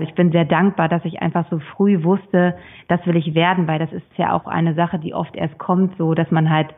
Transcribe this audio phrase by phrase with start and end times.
[0.00, 2.56] Ich bin sehr dankbar, dass ich einfach so früh wusste,
[2.86, 5.96] das will ich werden, weil das ist ja auch eine Sache, die oft erst kommt,
[5.98, 6.68] so dass man halt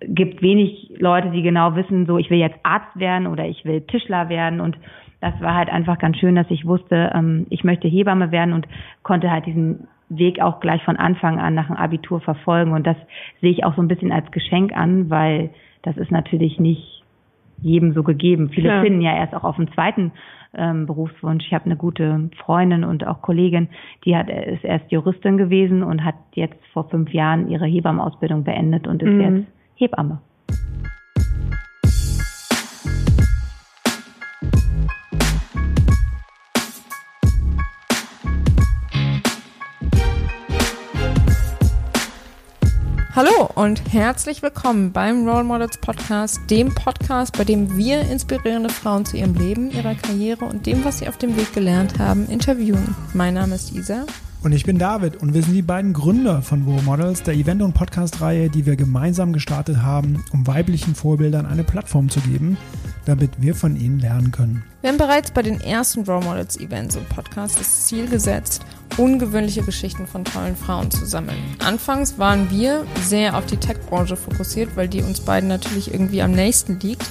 [0.00, 3.82] gibt wenig Leute, die genau wissen, so ich will jetzt Arzt werden oder ich will
[3.82, 4.78] Tischler werden und
[5.20, 8.66] das war halt einfach ganz schön, dass ich wusste, ähm, ich möchte Hebamme werden und
[9.02, 12.96] konnte halt diesen Weg auch gleich von Anfang an nach dem Abitur verfolgen und das
[13.42, 15.50] sehe ich auch so ein bisschen als Geschenk an, weil
[15.82, 17.02] das ist natürlich nicht
[17.60, 18.50] jedem so gegeben.
[18.50, 18.82] Viele Klar.
[18.82, 20.12] finden ja erst auch auf dem zweiten
[20.54, 21.44] ähm, Berufswunsch.
[21.46, 23.68] Ich habe eine gute Freundin und auch Kollegin,
[24.04, 28.86] die hat ist erst Juristin gewesen und hat jetzt vor fünf Jahren ihre Hebammenausbildung beendet
[28.86, 29.20] und ist mhm.
[29.20, 30.20] jetzt Hebamme.
[43.58, 49.16] Und herzlich willkommen beim Role Models Podcast, dem Podcast, bei dem wir inspirierende Frauen zu
[49.16, 52.94] ihrem Leben, ihrer Karriere und dem, was sie auf dem Weg gelernt haben, interviewen.
[53.14, 54.06] Mein Name ist Isa.
[54.40, 57.60] Und ich bin David und wir sind die beiden Gründer von Role Models, der Event-
[57.60, 62.56] und Podcast-Reihe, die wir gemeinsam gestartet haben, um weiblichen Vorbildern eine Plattform zu geben,
[63.04, 64.62] damit wir von ihnen lernen können.
[64.80, 68.62] Wir haben bereits bei den ersten Role Models Events und Podcasts das Ziel gesetzt,
[68.96, 71.42] ungewöhnliche Geschichten von tollen Frauen zu sammeln.
[71.58, 76.30] Anfangs waren wir sehr auf die Tech-Branche fokussiert, weil die uns beiden natürlich irgendwie am
[76.30, 77.10] nächsten liegt.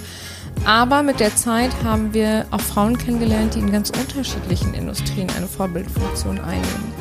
[0.66, 5.48] Aber mit der Zeit haben wir auch Frauen kennengelernt, die in ganz unterschiedlichen Industrien eine
[5.48, 6.94] Vorbildfunktion einnehmen.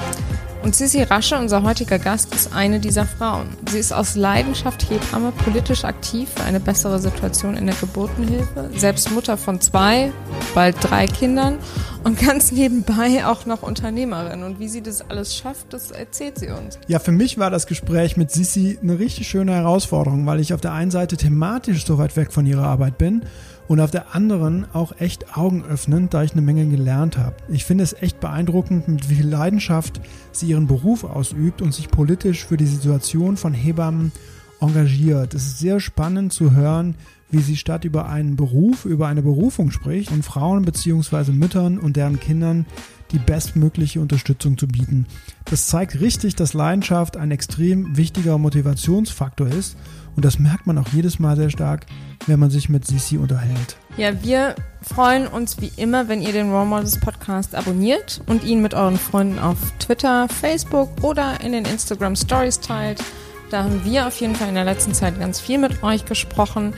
[0.67, 3.47] Und Sissi Rasche, unser heutiger Gast, ist eine dieser Frauen.
[3.71, 9.13] Sie ist aus Leidenschaft Hebamme, politisch aktiv für eine bessere Situation in der Geburtenhilfe, selbst
[9.13, 10.11] Mutter von zwei,
[10.57, 11.59] bald drei Kindern
[12.03, 14.43] und ganz nebenbei auch noch Unternehmerin.
[14.43, 16.81] Und wie sie das alles schafft, das erzählt sie uns.
[16.89, 20.61] Ja, für mich war das Gespräch mit Sissi eine richtig schöne Herausforderung, weil ich auf
[20.61, 23.23] der einen Seite thematisch so weit weg von ihrer Arbeit bin
[23.69, 27.37] und auf der anderen auch echt augenöffnend, da ich eine Menge gelernt habe.
[27.49, 30.01] Ich finde es echt beeindruckend, mit wie viel Leidenschaft
[30.33, 34.13] sie ihren Beruf ausübt und sich politisch für die Situation von Hebammen
[34.61, 35.35] engagiert.
[35.35, 36.95] Es ist sehr spannend zu hören,
[37.31, 41.33] wie sie statt über einen Beruf, über eine Berufung spricht und Frauen bzw.
[41.33, 42.67] Müttern und deren Kindern
[43.13, 45.07] die bestmögliche Unterstützung zu bieten.
[45.45, 49.77] Das zeigt richtig, dass Leidenschaft ein extrem wichtiger Motivationsfaktor ist
[50.17, 51.87] und das merkt man auch jedes Mal sehr stark,
[52.27, 53.77] wenn man sich mit Sisi unterhält.
[53.97, 58.63] Ja, wir freuen uns wie immer, wenn ihr den Role Models Podcast abonniert und ihn
[58.63, 63.03] mit euren Freunden auf Twitter, Facebook oder in den Instagram Stories teilt.
[63.51, 66.75] Da haben wir auf jeden Fall in der letzten Zeit ganz viel mit euch gesprochen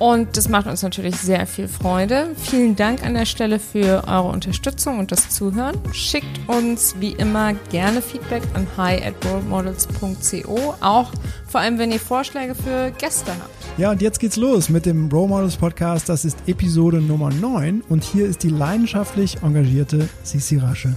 [0.00, 2.30] und das macht uns natürlich sehr viel Freude.
[2.34, 5.76] Vielen Dank an der Stelle für eure Unterstützung und das Zuhören.
[5.92, 11.12] Schickt uns wie immer gerne Feedback an hi at rolemodels.co, auch
[11.46, 13.78] vor allem wenn ihr Vorschläge für Gäste habt.
[13.78, 16.08] Ja, und jetzt geht's los mit dem Role Models Podcast.
[16.08, 20.96] Das ist Episode Nummer 9 und hier ist die leidenschaftlich engagierte Sisi Rasche.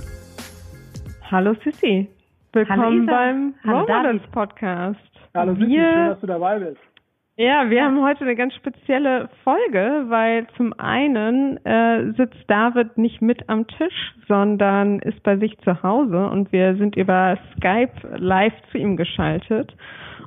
[1.30, 2.08] Hallo Sisi.
[2.54, 5.00] Willkommen beim Role Models Podcast.
[5.34, 6.93] Hallo Sissi, schön, dass du dabei bist.
[7.36, 13.24] Ja, wir haben heute eine ganz spezielle Folge, weil zum einen äh, sitzt David nicht
[13.24, 18.54] mit am Tisch, sondern ist bei sich zu Hause und wir sind über Skype live
[18.72, 19.76] zu ihm geschaltet.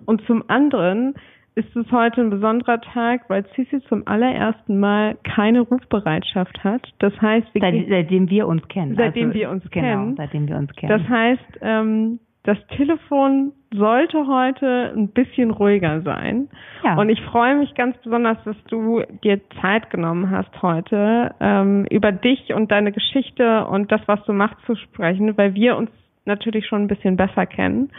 [0.05, 1.15] Und zum anderen
[1.55, 6.93] ist es heute ein besonderer Tag, weil Cici zum allerersten Mal keine Rufbereitschaft hat.
[6.99, 8.97] Das heißt, wir Seit, seitdem wir uns kennen.
[8.97, 10.17] Seitdem also, wir uns genau, kennen.
[10.17, 10.99] Seitdem wir uns kennen.
[10.99, 16.49] Das heißt, ähm, das Telefon sollte heute ein bisschen ruhiger sein.
[16.85, 16.97] Ja.
[16.97, 22.13] Und ich freue mich ganz besonders, dass du dir Zeit genommen hast heute, ähm, über
[22.13, 25.91] dich und deine Geschichte und das, was du machst, zu sprechen, weil wir uns
[26.25, 27.91] natürlich schon ein bisschen besser kennen.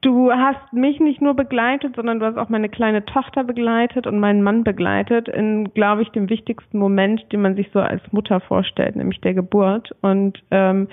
[0.00, 4.18] Du hast mich nicht nur begleitet, sondern du hast auch meine kleine Tochter begleitet und
[4.18, 8.40] meinen Mann begleitet in, glaube ich, dem wichtigsten Moment, den man sich so als Mutter
[8.40, 9.90] vorstellt, nämlich der Geburt.
[10.00, 10.88] Und ähm,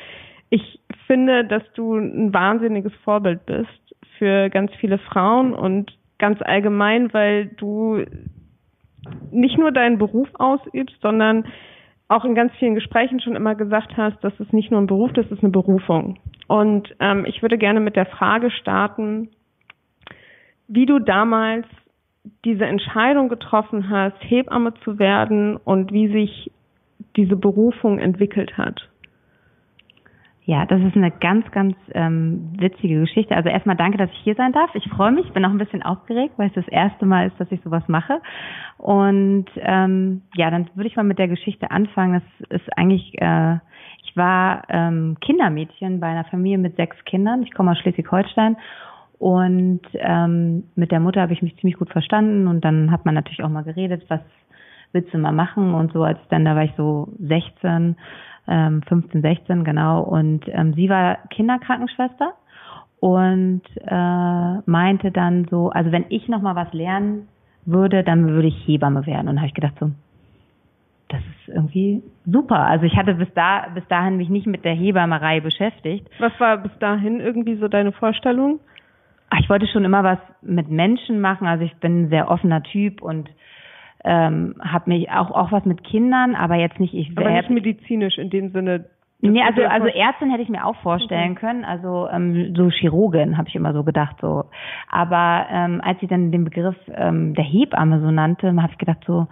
[0.50, 7.14] ich finde, dass du ein wahnsinniges Vorbild bist für ganz viele Frauen und ganz allgemein,
[7.14, 8.04] weil du
[9.32, 11.46] nicht nur deinen Beruf ausübst, sondern
[12.08, 15.12] auch in ganz vielen Gesprächen schon immer gesagt hast, dass es nicht nur ein Beruf,
[15.14, 16.20] das ist eine Berufung.
[16.48, 19.30] Und ähm, ich würde gerne mit der Frage starten,
[20.68, 21.66] wie du damals
[22.46, 26.52] diese Entscheidung getroffen hast, Hebamme zu werden und wie sich
[27.16, 28.90] diese Berufung entwickelt hat.
[30.48, 33.36] Ja, das ist eine ganz, ganz ähm, witzige Geschichte.
[33.36, 34.74] Also erstmal danke, dass ich hier sein darf.
[34.76, 37.52] Ich freue mich, bin auch ein bisschen aufgeregt, weil es das erste Mal ist, dass
[37.52, 38.22] ich sowas mache.
[38.78, 42.22] Und ähm, ja, dann würde ich mal mit der Geschichte anfangen.
[42.40, 43.56] Das ist eigentlich, äh,
[44.06, 47.44] ich war ähm, Kindermädchen bei einer Familie mit sechs Kindern.
[47.44, 48.56] Ich komme aus Schleswig-Holstein
[49.20, 53.16] und ähm, mit der Mutter habe ich mich ziemlich gut verstanden und dann hat man
[53.16, 54.22] natürlich auch mal geredet, was
[54.94, 57.98] willst du mal machen und so als dann da war ich so 16
[58.48, 60.02] ähm, 15, 16 genau.
[60.02, 62.34] Und ähm, sie war Kinderkrankenschwester
[63.00, 67.28] und äh, meinte dann so, also wenn ich noch mal was lernen
[67.66, 69.28] würde, dann würde ich Hebamme werden.
[69.28, 69.92] Und da habe ich gedacht so,
[71.10, 72.60] das ist irgendwie super.
[72.60, 76.08] Also ich hatte bis da bis dahin mich nicht mit der Hebammerei beschäftigt.
[76.20, 78.60] Was war bis dahin irgendwie so deine Vorstellung?
[79.40, 81.48] Ich wollte schon immer was mit Menschen machen.
[81.48, 83.30] Also ich bin ein sehr offener Typ und
[84.04, 87.18] ähm, habe mich auch auch was mit Kindern, aber jetzt nicht ich.
[87.18, 88.86] Aber nicht medizinisch in dem Sinne.
[89.20, 91.40] Nee, also also Ärztin hätte ich mir auch vorstellen okay.
[91.40, 94.46] können, also ähm, so Chirurgin habe ich immer so gedacht so.
[94.92, 99.04] Aber ähm, als sie dann den Begriff ähm, der Hebamme so nannte, habe ich gedacht
[99.08, 99.28] so,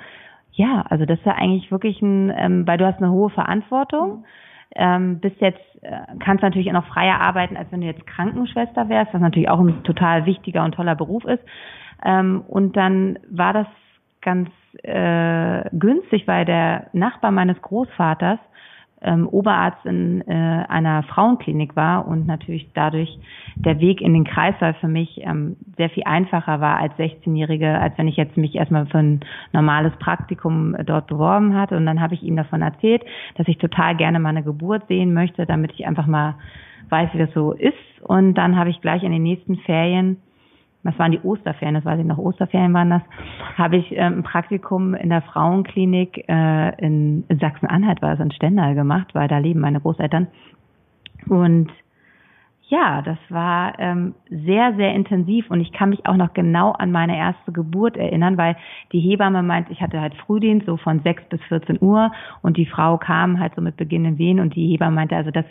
[0.54, 4.10] ja, also das ist ja eigentlich wirklich ein, ähm, weil du hast eine hohe Verantwortung.
[4.10, 4.26] Mhm.
[4.78, 8.90] Ähm, bist jetzt, äh, kannst natürlich auch noch freier arbeiten, als wenn du jetzt Krankenschwester
[8.90, 11.44] wärst, was natürlich auch ein total wichtiger und toller Beruf ist.
[12.04, 13.68] Ähm, und dann war das
[14.26, 14.50] ganz
[14.84, 18.40] äh, günstig, weil der Nachbar meines Großvaters
[19.02, 23.10] ähm, Oberarzt in äh, einer Frauenklinik war und natürlich dadurch
[23.56, 27.98] der Weg in den Kreißsaal für mich ähm, sehr viel einfacher war als 16-Jährige, als
[27.98, 29.20] wenn ich jetzt mich erstmal für ein
[29.54, 31.78] normales Praktikum dort beworben hatte.
[31.78, 33.04] Und dann habe ich ihm davon erzählt,
[33.36, 36.36] dass ich total gerne meine Geburt sehen möchte, damit ich einfach mal
[36.90, 37.74] weiß, wie das so ist.
[38.02, 40.18] Und dann habe ich gleich in den nächsten Ferien
[40.86, 43.02] was waren die Osterferien, das weiß ich noch, Osterferien waren das,
[43.58, 48.32] habe ich ähm, ein Praktikum in der Frauenklinik äh, in, in Sachsen-Anhalt, war das in
[48.32, 50.28] Stendal gemacht, weil da leben meine Großeltern.
[51.28, 51.72] Und
[52.68, 56.92] ja, das war ähm, sehr, sehr intensiv und ich kann mich auch noch genau an
[56.92, 58.56] meine erste Geburt erinnern, weil
[58.92, 62.12] die Hebamme meint, ich hatte halt Frühdienst so von 6 bis 14 Uhr
[62.42, 65.46] und die Frau kam halt so mit beginnenden Wehen und die Hebamme meinte, also das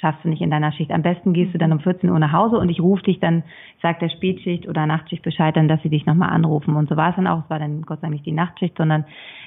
[0.00, 0.90] schaffst du nicht in deiner Schicht.
[0.90, 3.42] Am besten gehst du dann um 14 Uhr nach Hause und ich rufe dich dann,
[3.82, 6.74] sagt der Spätschicht oder Nachtschicht Bescheid, dann, dass sie dich nochmal anrufen.
[6.74, 7.44] Und so war es dann auch.
[7.44, 9.04] Es war dann Gott sei Dank nicht die Nachtschicht, sondern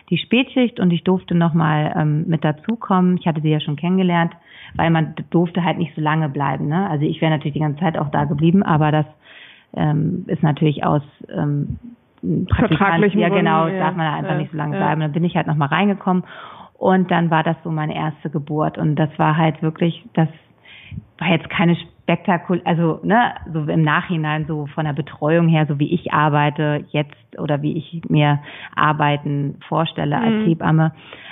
[0.10, 3.18] die Spätschicht und ich durfte nochmal ähm, mit dazukommen.
[3.18, 4.34] Ich hatte sie ja schon kennengelernt,
[4.76, 6.68] weil man durfte halt nicht so lange bleiben.
[6.68, 6.90] Ne?
[6.90, 9.06] Also ich wäre natürlich die ganze Zeit auch da geblieben, aber das
[9.76, 11.80] ähm, ist natürlich aus ähm,
[12.56, 14.84] Vertraglich ja genau, ja, darf man da einfach ja, nicht so lange ja.
[14.84, 15.02] bleiben.
[15.02, 16.24] Dann bin ich halt nochmal reingekommen
[16.86, 20.28] und dann war das so meine erste Geburt und das war halt wirklich, das
[21.18, 25.80] war jetzt keine spektakul, also ne, so im Nachhinein so von der Betreuung her, so
[25.80, 28.40] wie ich arbeite jetzt oder wie ich mir
[28.76, 30.46] Arbeiten vorstelle als mhm.
[30.46, 30.92] Hebamme.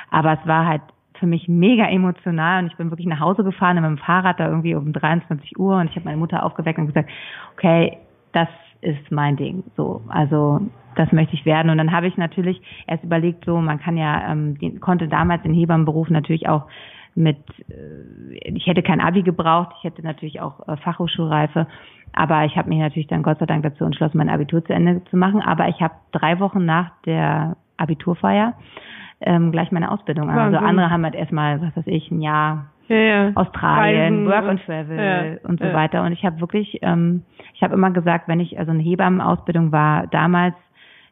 [0.09, 0.81] Aber es war halt
[1.19, 4.47] für mich mega emotional und ich bin wirklich nach Hause gefahren mit dem Fahrrad da
[4.47, 7.11] irgendwie um 23 Uhr und ich habe meine Mutter aufgeweckt und gesagt,
[7.56, 7.99] okay,
[8.31, 8.49] das
[8.83, 9.63] ist mein Ding.
[9.75, 10.59] So, also
[10.95, 11.69] das möchte ich werden.
[11.69, 15.44] Und dann habe ich natürlich erst überlegt, so man kann ja, ähm, den, konnte damals
[15.44, 16.68] den Hebammenberuf natürlich auch
[17.15, 17.38] mit,
[17.69, 21.68] äh, ich hätte kein Abi gebraucht, ich hätte natürlich auch äh, Fachhochschulreife,
[22.13, 25.03] aber ich habe mich natürlich dann Gott sei Dank dazu entschlossen, mein Abitur zu Ende
[25.06, 25.41] zu machen.
[25.41, 28.53] Aber ich habe drei Wochen nach der Abiturfeier
[29.21, 30.38] ähm, gleich meine Ausbildung an.
[30.38, 33.31] Also andere haben halt erstmal, was weiß ich, ein Jahr ja, ja.
[33.35, 36.03] Australien, Reisen, Work and Travel ja, und so weiter.
[36.03, 40.07] Und ich habe wirklich, ähm, ich habe immer gesagt, wenn ich, also eine Hebammenausbildung war
[40.07, 40.56] damals,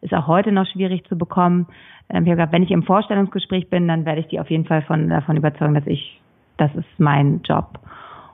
[0.01, 1.68] ist auch heute noch schwierig zu bekommen.
[2.09, 4.65] Ähm, ich habe gesagt, wenn ich im Vorstellungsgespräch bin, dann werde ich die auf jeden
[4.65, 6.19] Fall von, davon überzeugen, dass ich,
[6.57, 7.79] das ist mein Job.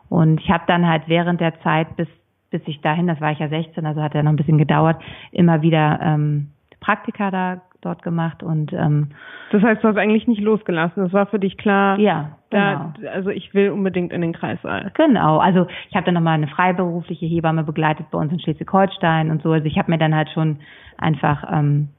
[0.09, 2.07] Und ich habe dann halt während der Zeit bis
[2.49, 5.01] bis ich dahin, das war ich ja 16, also hat ja noch ein bisschen gedauert,
[5.31, 9.09] immer wieder ähm, Praktika da dort gemacht und ähm,
[9.51, 11.03] das heißt, du hast eigentlich nicht losgelassen.
[11.03, 11.97] Das war für dich klar.
[11.99, 12.93] Ja, genau.
[13.01, 14.91] Da, also ich will unbedingt in den Kreissaal.
[14.95, 15.37] Genau.
[15.37, 19.51] Also ich habe dann nochmal eine freiberufliche Hebamme begleitet bei uns in Schleswig-Holstein und so.
[19.51, 20.57] Also ich habe mir dann halt schon
[20.97, 21.89] einfach ähm,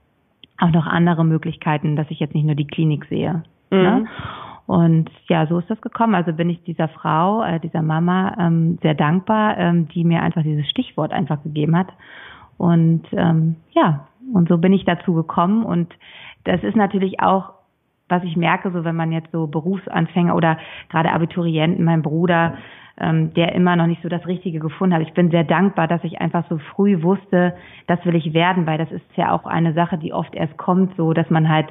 [0.59, 3.43] auch noch andere Möglichkeiten, dass ich jetzt nicht nur die Klinik sehe.
[3.71, 3.79] Mhm.
[3.79, 4.05] Ne?
[4.67, 6.15] Und ja, so ist das gekommen.
[6.15, 10.43] Also bin ich dieser Frau, äh, dieser Mama ähm, sehr dankbar, ähm, die mir einfach
[10.43, 11.89] dieses Stichwort einfach gegeben hat.
[12.59, 15.65] Und ähm, ja, und so bin ich dazu gekommen.
[15.65, 15.93] Und
[16.45, 17.53] das ist natürlich auch,
[18.09, 20.59] was ich merke, so wenn man jetzt so Berufsanfänger oder
[20.89, 22.55] gerade Abiturienten, mein Bruder,
[23.01, 25.03] ähm, der immer noch nicht so das Richtige gefunden hat.
[25.03, 27.55] Ich bin sehr dankbar, dass ich einfach so früh wusste,
[27.87, 30.97] das will ich werden, weil das ist ja auch eine Sache, die oft erst kommt,
[30.97, 31.69] so dass man halt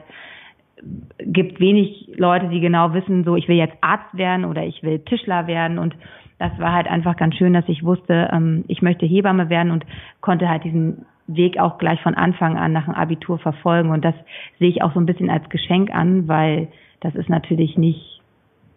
[1.20, 5.00] gibt wenig Leute, die genau wissen, so ich will jetzt Arzt werden oder ich will
[5.00, 5.96] Tischler werden und
[6.40, 9.86] das war halt einfach ganz schön, dass ich wusste, ähm, ich möchte Hebamme werden und
[10.22, 13.92] konnte halt diesen Weg auch gleich von Anfang an nach dem Abitur verfolgen.
[13.92, 14.16] Und das
[14.60, 16.70] sehe ich auch so ein bisschen als Geschenk an, weil
[17.02, 18.22] das ist natürlich nicht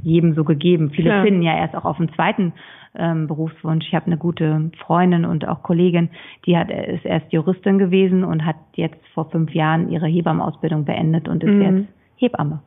[0.03, 0.91] jedem so gegeben.
[0.91, 1.25] Viele Klar.
[1.25, 2.53] finden ja erst auch auf dem zweiten
[2.95, 3.87] ähm, Berufswunsch.
[3.87, 6.11] Ich habe eine gute Freundin und auch Kollegin,
[6.47, 11.29] die hat ist erst Juristin gewesen und hat jetzt vor fünf Jahren ihre Hebammenausbildung beendet
[11.29, 11.63] und ist mhm.
[11.63, 12.61] jetzt Hebamme.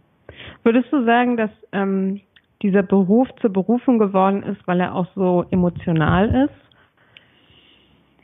[0.64, 2.22] Würdest du sagen, dass ähm,
[2.62, 6.64] dieser Beruf zur Berufung geworden ist, weil er auch so emotional ist?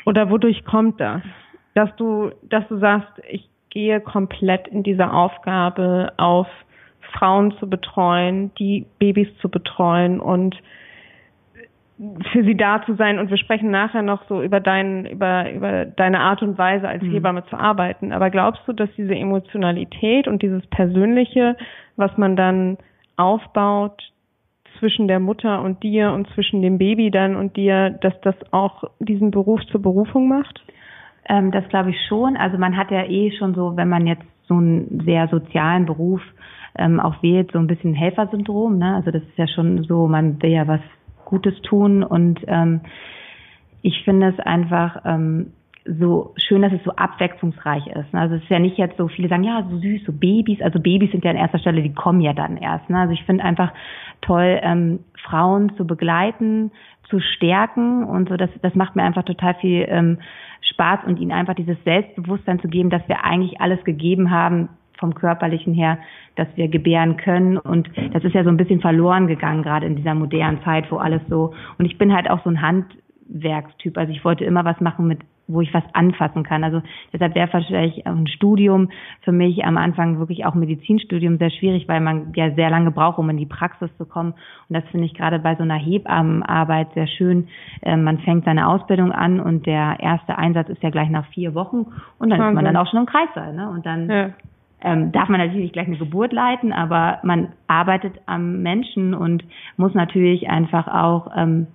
[0.05, 1.21] Oder wodurch kommt das?
[1.79, 6.47] Dass du, dass du sagst, ich gehe komplett in dieser Aufgabe auf
[7.13, 10.57] Frauen zu betreuen, die Babys zu betreuen und
[12.31, 15.85] für sie da zu sein und wir sprechen nachher noch so über dein, über, über
[15.85, 17.11] deine Art und Weise als mhm.
[17.11, 18.11] Hebamme zu arbeiten.
[18.11, 21.55] Aber glaubst du, dass diese Emotionalität und dieses Persönliche,
[21.95, 22.77] was man dann
[23.15, 24.01] aufbaut
[24.79, 28.83] zwischen der Mutter und dir und zwischen dem Baby dann und dir, dass das auch
[28.99, 30.61] diesen Beruf zur Berufung macht?
[31.29, 32.35] Ähm, das glaube ich schon.
[32.35, 36.21] Also man hat ja eh schon so, wenn man jetzt so einen sehr sozialen Beruf
[36.77, 38.77] ähm, auch wählt, so ein bisschen Helfersyndrom.
[38.77, 38.95] Ne?
[38.95, 40.81] Also das ist ja schon so, man will ja was
[41.25, 42.81] Gutes tun und ähm,
[43.83, 45.53] ich finde es einfach ähm,
[45.97, 48.13] so schön, dass es so abwechslungsreich ist.
[48.13, 48.19] Ne?
[48.19, 50.61] Also es ist ja nicht jetzt so, viele sagen, ja, so süß, so Babys.
[50.61, 52.89] Also Babys sind ja an erster Stelle, die kommen ja dann erst.
[52.89, 52.99] Ne?
[52.99, 53.73] Also ich finde einfach
[54.21, 56.71] toll, ähm, Frauen zu begleiten,
[57.09, 58.37] zu stärken und so.
[58.37, 60.19] Das, das macht mir einfach total viel ähm,
[60.61, 64.69] Spaß und ihnen einfach dieses Selbstbewusstsein zu geben, dass wir eigentlich alles gegeben haben,
[64.99, 65.97] vom körperlichen her,
[66.35, 67.57] dass wir gebären können.
[67.57, 70.97] Und das ist ja so ein bisschen verloren gegangen, gerade in dieser modernen Zeit, wo
[70.97, 71.53] alles so.
[71.77, 73.97] Und ich bin halt auch so ein Handwerkstyp.
[73.97, 75.19] Also ich wollte immer was machen mit
[75.49, 76.63] wo ich was anfassen kann.
[76.63, 78.89] Also deshalb wäre wahrscheinlich ein Studium
[79.21, 83.17] für mich am Anfang wirklich auch Medizinstudium sehr schwierig, weil man ja sehr lange braucht,
[83.17, 84.33] um in die Praxis zu kommen.
[84.69, 87.47] Und das finde ich gerade bei so einer Hebammenarbeit sehr schön.
[87.81, 91.53] Ähm, man fängt seine Ausbildung an und der erste Einsatz ist ja gleich nach vier
[91.55, 91.87] Wochen
[92.19, 92.47] und dann Wahnsinn.
[92.47, 93.53] ist man dann auch schon im Kreissaal.
[93.53, 93.69] Ne?
[93.69, 94.29] Und dann ja
[94.81, 99.43] ähm, darf man natürlich nicht gleich eine Geburt leiten, aber man arbeitet am Menschen und
[99.77, 101.67] muss natürlich einfach auch ähm,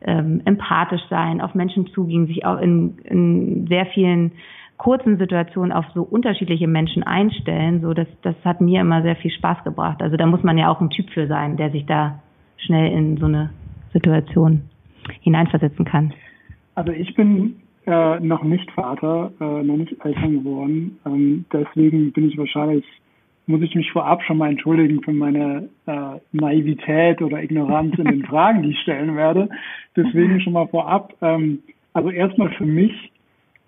[0.00, 4.32] ähm, empathisch sein, auf Menschen zugehen, sich auch in, in sehr vielen
[4.76, 7.80] kurzen Situationen auf so unterschiedliche Menschen einstellen.
[7.82, 10.00] So, das, das hat mir immer sehr viel Spaß gebracht.
[10.00, 12.20] Also da muss man ja auch ein Typ für sein, der sich da
[12.58, 13.50] schnell in so eine
[13.92, 14.62] Situation
[15.20, 16.12] hineinversetzen kann.
[16.74, 20.98] Also ich bin äh, noch nicht Vater, äh, noch nicht Eltern geworden.
[21.04, 22.84] Ähm, deswegen bin ich wahrscheinlich,
[23.48, 28.24] muss ich mich vorab schon mal entschuldigen für meine äh, Naivität oder Ignoranz in den
[28.26, 29.48] Fragen, die ich stellen werde.
[29.96, 31.14] Deswegen schon mal vorab.
[31.22, 31.60] Ähm,
[31.94, 33.10] also erstmal für mich,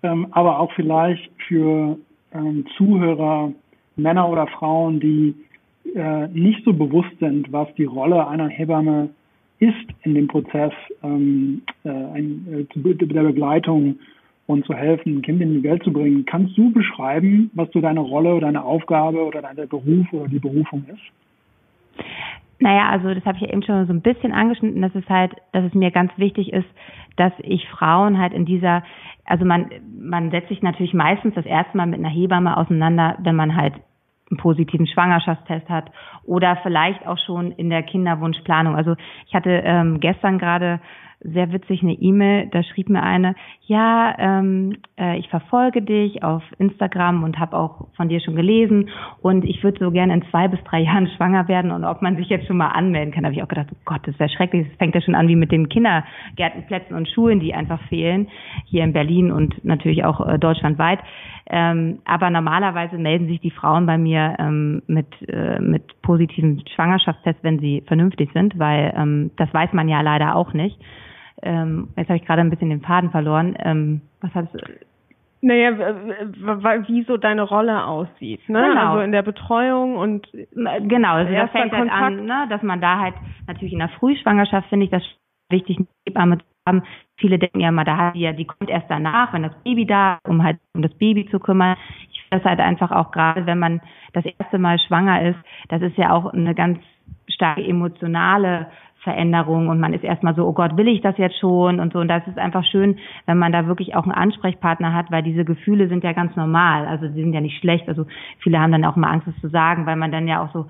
[0.03, 1.97] ähm, aber auch vielleicht für
[2.33, 3.51] ähm, Zuhörer,
[3.95, 5.33] Männer oder Frauen, die
[5.95, 9.09] äh, nicht so bewusst sind, was die Rolle einer Hebamme
[9.59, 10.73] ist in dem Prozess
[11.03, 13.97] ähm, äh, ein, äh, der Begleitung
[14.51, 16.25] und zu helfen, ein Kind in die Welt zu bringen.
[16.25, 20.85] Kannst du beschreiben, was so deine Rolle, deine Aufgabe oder dein Beruf oder die Berufung
[20.87, 22.03] ist?
[22.59, 25.65] Naja, also das habe ich eben schon so ein bisschen angeschnitten, dass es halt, dass
[25.65, 26.67] es mir ganz wichtig ist,
[27.15, 28.83] dass ich Frauen halt in dieser,
[29.25, 33.35] also man, man setzt sich natürlich meistens das erste Mal mit einer Hebamme auseinander, wenn
[33.35, 33.73] man halt
[34.29, 35.91] einen positiven Schwangerschaftstest hat
[36.23, 38.75] oder vielleicht auch schon in der Kinderwunschplanung.
[38.75, 38.95] Also
[39.27, 40.79] ich hatte ähm, gestern gerade
[41.23, 43.35] sehr witzig eine E-Mail, da schrieb mir eine,
[43.67, 48.89] ja, ähm, äh, ich verfolge dich auf Instagram und habe auch von dir schon gelesen
[49.21, 52.17] und ich würde so gerne in zwei bis drei Jahren schwanger werden und ob man
[52.17, 53.23] sich jetzt schon mal anmelden kann.
[53.23, 54.67] Da habe ich auch gedacht, oh Gott, das wäre schrecklich.
[54.67, 58.27] Das fängt ja schon an wie mit den Kindergärtenplätzen und Schulen, die einfach fehlen,
[58.65, 60.99] hier in Berlin und natürlich auch äh, deutschlandweit.
[61.49, 67.43] Ähm, aber normalerweise melden sich die Frauen bei mir ähm, mit, äh, mit positiven Schwangerschaftstests,
[67.43, 70.77] wenn sie vernünftig sind, weil ähm, das weiß man ja leider auch nicht.
[71.41, 73.55] Ähm, jetzt habe ich gerade ein bisschen den Faden verloren.
[73.59, 74.53] Ähm, was hast
[75.43, 75.71] naja,
[76.87, 78.61] wie so deine Rolle aussieht, ne?
[78.61, 78.91] Genau.
[78.91, 82.99] Also in der Betreuung und genau, also das fängt halt an, ne, dass man da
[82.99, 83.15] halt
[83.47, 85.01] natürlich in der Frühschwangerschaft finde ich das
[85.49, 86.83] wichtig, eine Hebamme zu haben.
[87.17, 89.87] Viele denken ja immer, da hat die ja, die kommt erst danach, wenn das Baby
[89.87, 91.75] da, ist, um halt um das Baby zu kümmern.
[92.11, 93.81] Ich finde das halt einfach auch gerade, wenn man
[94.13, 96.79] das erste Mal schwanger ist, das ist ja auch eine ganz
[97.27, 98.67] starke emotionale
[99.01, 101.99] Veränderung und man ist erstmal so, oh Gott, will ich das jetzt schon und so.
[101.99, 105.43] Und das ist einfach schön, wenn man da wirklich auch einen Ansprechpartner hat, weil diese
[105.43, 106.85] Gefühle sind ja ganz normal.
[106.85, 107.87] Also die sind ja nicht schlecht.
[107.89, 108.05] Also
[108.39, 110.67] viele haben dann auch mal Angst, das zu sagen, weil man dann ja auch so,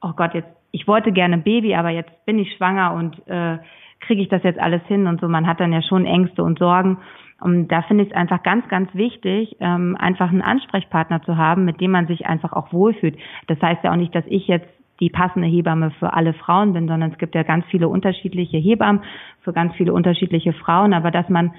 [0.00, 3.58] oh Gott, jetzt, ich wollte gerne ein Baby, aber jetzt bin ich schwanger und äh,
[4.00, 5.28] kriege ich das jetzt alles hin und so.
[5.28, 6.98] Man hat dann ja schon Ängste und Sorgen.
[7.40, 11.64] Und da finde ich es einfach ganz, ganz wichtig, ähm, einfach einen Ansprechpartner zu haben,
[11.64, 13.18] mit dem man sich einfach auch wohlfühlt.
[13.48, 14.68] Das heißt ja auch nicht, dass ich jetzt
[15.00, 19.02] die passende Hebamme für alle Frauen bin, sondern es gibt ja ganz viele unterschiedliche Hebammen
[19.42, 20.94] für ganz viele unterschiedliche Frauen.
[20.94, 21.52] Aber dass man,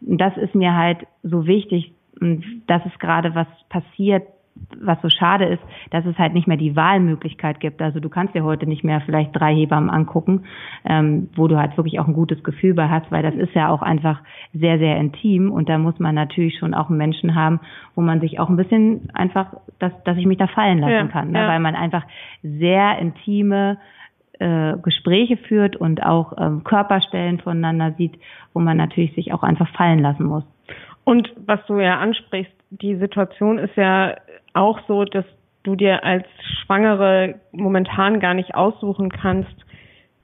[0.00, 1.92] das ist mir halt so wichtig,
[2.66, 4.22] dass es gerade was passiert,
[4.80, 7.82] was so schade ist, dass es halt nicht mehr die Wahlmöglichkeit gibt.
[7.82, 10.44] Also du kannst dir heute nicht mehr vielleicht drei Hebammen angucken,
[10.84, 13.68] ähm, wo du halt wirklich auch ein gutes Gefühl bei hast, weil das ist ja
[13.68, 14.20] auch einfach
[14.52, 17.60] sehr, sehr intim und da muss man natürlich schon auch einen Menschen haben,
[17.94, 21.06] wo man sich auch ein bisschen einfach, dass, dass ich mich da fallen lassen ja,
[21.08, 21.40] kann, ne?
[21.40, 21.48] Ja.
[21.48, 22.04] weil man einfach
[22.42, 23.78] sehr intime
[24.38, 28.18] äh, Gespräche führt und auch ähm, Körperstellen voneinander sieht,
[28.52, 30.44] wo man natürlich sich auch einfach fallen lassen muss.
[31.04, 32.52] Und was du ja ansprichst,
[32.82, 34.14] die Situation ist ja
[34.52, 35.24] auch so, dass
[35.62, 36.26] du dir als
[36.62, 39.54] Schwangere momentan gar nicht aussuchen kannst,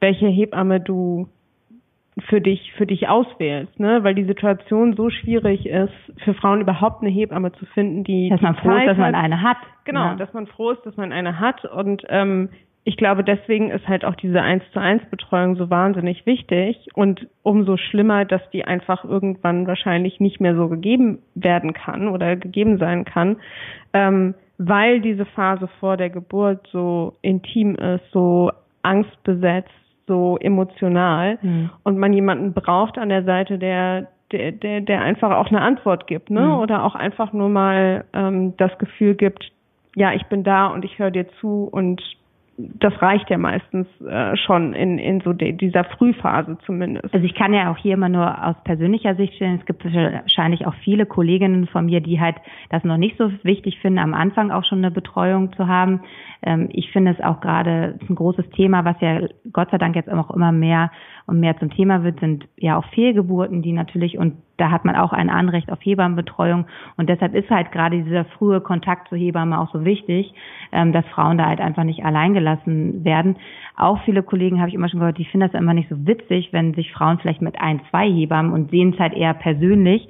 [0.00, 1.28] welche Hebamme du
[2.28, 4.04] für dich für dich auswählst, ne?
[4.04, 5.92] Weil die Situation so schwierig ist,
[6.24, 9.14] für Frauen überhaupt eine Hebamme zu finden, die dass man froh ist, Zeit dass man
[9.14, 9.56] eine hat.
[9.84, 10.14] Genau, Ja.
[10.16, 12.50] dass man froh ist, dass man eine hat und ähm,
[12.84, 17.28] ich glaube, deswegen ist halt auch diese eins zu eins Betreuung so wahnsinnig wichtig und
[17.42, 22.78] umso schlimmer, dass die einfach irgendwann wahrscheinlich nicht mehr so gegeben werden kann oder gegeben
[22.78, 23.36] sein kann,
[23.92, 28.50] ähm, weil diese Phase vor der Geburt so intim ist, so
[28.82, 29.70] angstbesetzt,
[30.06, 31.70] so emotional Hm.
[31.84, 36.06] und man jemanden braucht an der Seite, der der, der, der einfach auch eine Antwort
[36.06, 36.42] gibt, ne?
[36.42, 36.52] Mhm.
[36.60, 39.50] Oder auch einfach nur mal ähm, das Gefühl gibt,
[39.96, 42.00] ja, ich bin da und ich höre dir zu und
[42.78, 47.12] das reicht ja meistens äh, schon in, in so de, dieser Frühphase zumindest.
[47.12, 50.66] Also ich kann ja auch hier immer nur aus persönlicher Sicht stellen, es gibt wahrscheinlich
[50.66, 52.36] auch viele Kolleginnen von mir, die halt
[52.70, 56.00] das noch nicht so wichtig finden, am Anfang auch schon eine Betreuung zu haben.
[56.42, 59.20] Ähm, ich finde es auch gerade ein großes Thema, was ja
[59.52, 60.90] Gott sei Dank jetzt auch immer mehr
[61.26, 64.94] und mehr zum Thema wird, sind ja auch Fehlgeburten, die natürlich und da hat man
[64.94, 69.58] auch ein Anrecht auf Hebammenbetreuung und deshalb ist halt gerade dieser frühe Kontakt zur Hebamme
[69.58, 70.34] auch so wichtig,
[70.70, 73.36] ähm, dass Frauen da halt einfach nicht allein gelassen werden.
[73.76, 76.52] Auch viele Kollegen habe ich immer schon gehört, die finden das immer nicht so witzig,
[76.52, 80.06] wenn sich Frauen vielleicht mit ein, zwei Hebammen und sehen es halt eher persönlich.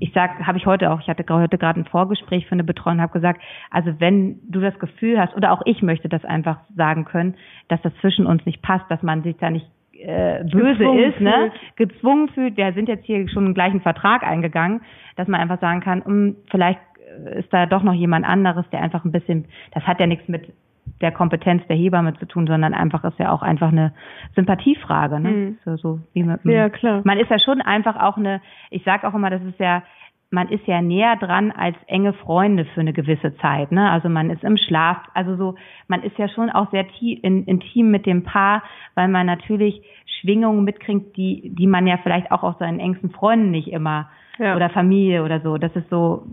[0.00, 3.00] Ich sag, habe ich heute auch, ich hatte heute gerade ein Vorgespräch für eine Betreuung,
[3.00, 7.06] habe gesagt, also wenn du das Gefühl hast, oder auch ich möchte das einfach sagen
[7.06, 7.36] können,
[7.68, 9.66] dass das zwischen uns nicht passt, dass man sich da nicht
[10.04, 11.52] äh, böse Gezwungen ist, ne?
[11.76, 11.76] fühlt.
[11.76, 14.82] gezwungen fühlt, wir sind jetzt hier schon einen gleichen Vertrag eingegangen,
[15.16, 16.80] dass man einfach sagen kann, um, vielleicht
[17.26, 20.28] äh, ist da doch noch jemand anderes, der einfach ein bisschen, das hat ja nichts
[20.28, 20.52] mit
[21.00, 23.92] der Kompetenz der Hebamme zu tun, sondern einfach ist ja auch einfach eine
[24.34, 25.28] Sympathiefrage, ne?
[25.28, 25.58] Mhm.
[25.64, 27.00] So, so wie mit, Ja, klar.
[27.04, 29.82] Man ist ja schon einfach auch eine, ich sag auch immer, das ist ja,
[30.34, 33.90] man ist ja näher dran als enge Freunde für eine gewisse Zeit, ne?
[33.90, 35.54] Also man ist im Schlaf, also so,
[35.88, 38.62] man ist ja schon auch sehr in, intim mit dem Paar,
[38.94, 39.80] weil man natürlich
[40.20, 44.56] Schwingungen mitkriegt, die, die man ja vielleicht auch aus seinen engsten Freunden nicht immer Ja.
[44.56, 45.56] oder Familie oder so.
[45.56, 46.24] Das ist so,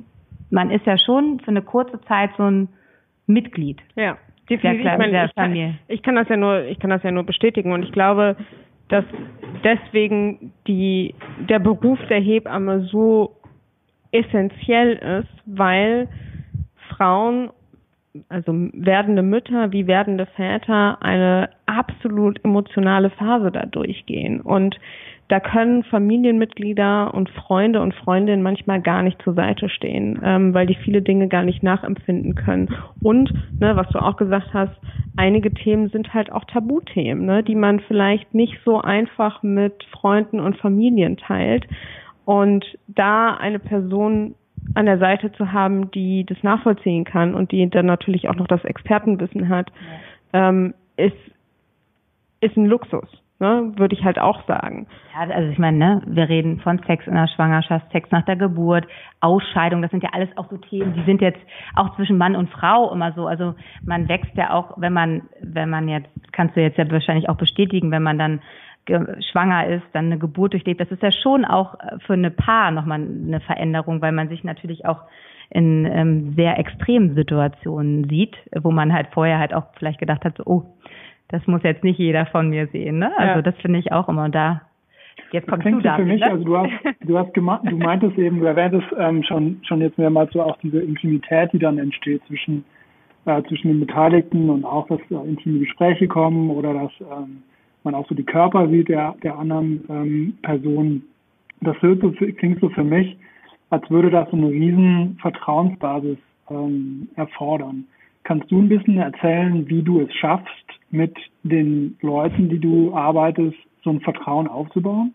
[0.50, 2.70] man ist ja schon für eine kurze Zeit so ein
[3.28, 3.80] Mitglied.
[3.96, 4.18] Ja,
[4.50, 4.82] definitiv.
[4.82, 7.12] klar, ich, meine, der ich, kann, ich kann das ja nur, ich kann das ja
[7.12, 8.36] nur bestätigen und ich glaube,
[8.90, 9.06] dass
[9.64, 11.14] deswegen die
[11.50, 13.38] der Beruf der Hebamme so
[14.12, 16.08] essentiell ist, weil
[16.90, 17.50] Frauen,
[18.30, 24.78] also werdende Mütter wie werdende Väter, eine absolut emotionale Phase da durchgehen und
[25.32, 30.68] da können Familienmitglieder und Freunde und Freundinnen manchmal gar nicht zur Seite stehen, ähm, weil
[30.68, 32.68] die viele Dinge gar nicht nachempfinden können.
[33.02, 34.74] Und, ne, was du auch gesagt hast,
[35.16, 40.42] einige Themen sind halt auch Tabuthemen, ne, die man vielleicht nicht so einfach mit Freunden
[40.42, 41.66] und Familien teilt.
[42.32, 44.36] Und da eine Person
[44.74, 48.48] an der Seite zu haben, die das nachvollziehen kann und die dann natürlich auch noch
[48.48, 49.70] das Expertenwissen hat,
[50.32, 51.18] ähm, ist,
[52.40, 54.88] ist ein Luxus, ne, würde ich halt auch sagen.
[55.14, 58.38] Ja, also ich meine, ne, wir reden von Sex in der Schwangerschaft, Sex nach der
[58.38, 58.88] Geburt,
[59.20, 61.42] Ausscheidung, das sind ja alles auch so Themen, die sind jetzt
[61.76, 63.28] auch zwischen Mann und Frau immer so.
[63.28, 67.28] Also man wächst ja auch, wenn man, wenn man jetzt, kannst du jetzt ja wahrscheinlich
[67.28, 68.40] auch bestätigen, wenn man dann
[68.88, 72.72] schwanger ist, dann eine Geburt durchlebt, das ist ja schon auch äh, für eine Paar
[72.72, 75.02] nochmal eine Veränderung, weil man sich natürlich auch
[75.50, 80.38] in ähm, sehr extremen Situationen sieht, wo man halt vorher halt auch vielleicht gedacht hat,
[80.38, 80.64] so, oh,
[81.28, 83.00] das muss jetzt nicht jeder von mir sehen.
[83.00, 83.12] Ne?
[83.18, 83.42] Also Ja.
[83.42, 84.26] das finde ich auch immer.
[84.26, 84.62] Und da
[85.32, 85.96] jetzt Das kommst du klingt so da.
[85.98, 86.32] für mich, ne?
[86.32, 89.98] also du hast, du hast gemacht, du meintest eben, du erwähntest ähm, schon, schon jetzt
[89.98, 92.64] mehrmals so auch diese Intimität, die dann entsteht zwischen,
[93.26, 97.44] äh, zwischen den Beteiligten und auch, dass äh, intime Gespräche kommen oder dass ähm,
[97.84, 101.04] man auch so die Körper sieht der, der anderen ähm, Person.
[101.62, 103.18] Das hört so, klingt so für mich,
[103.70, 106.18] als würde das so eine riesen Vertrauensbasis
[106.50, 107.86] ähm, erfordern.
[108.24, 110.48] Kannst du ein bisschen erzählen, wie du es schaffst,
[110.92, 115.14] mit den Leuten, die du arbeitest, so ein Vertrauen aufzubauen?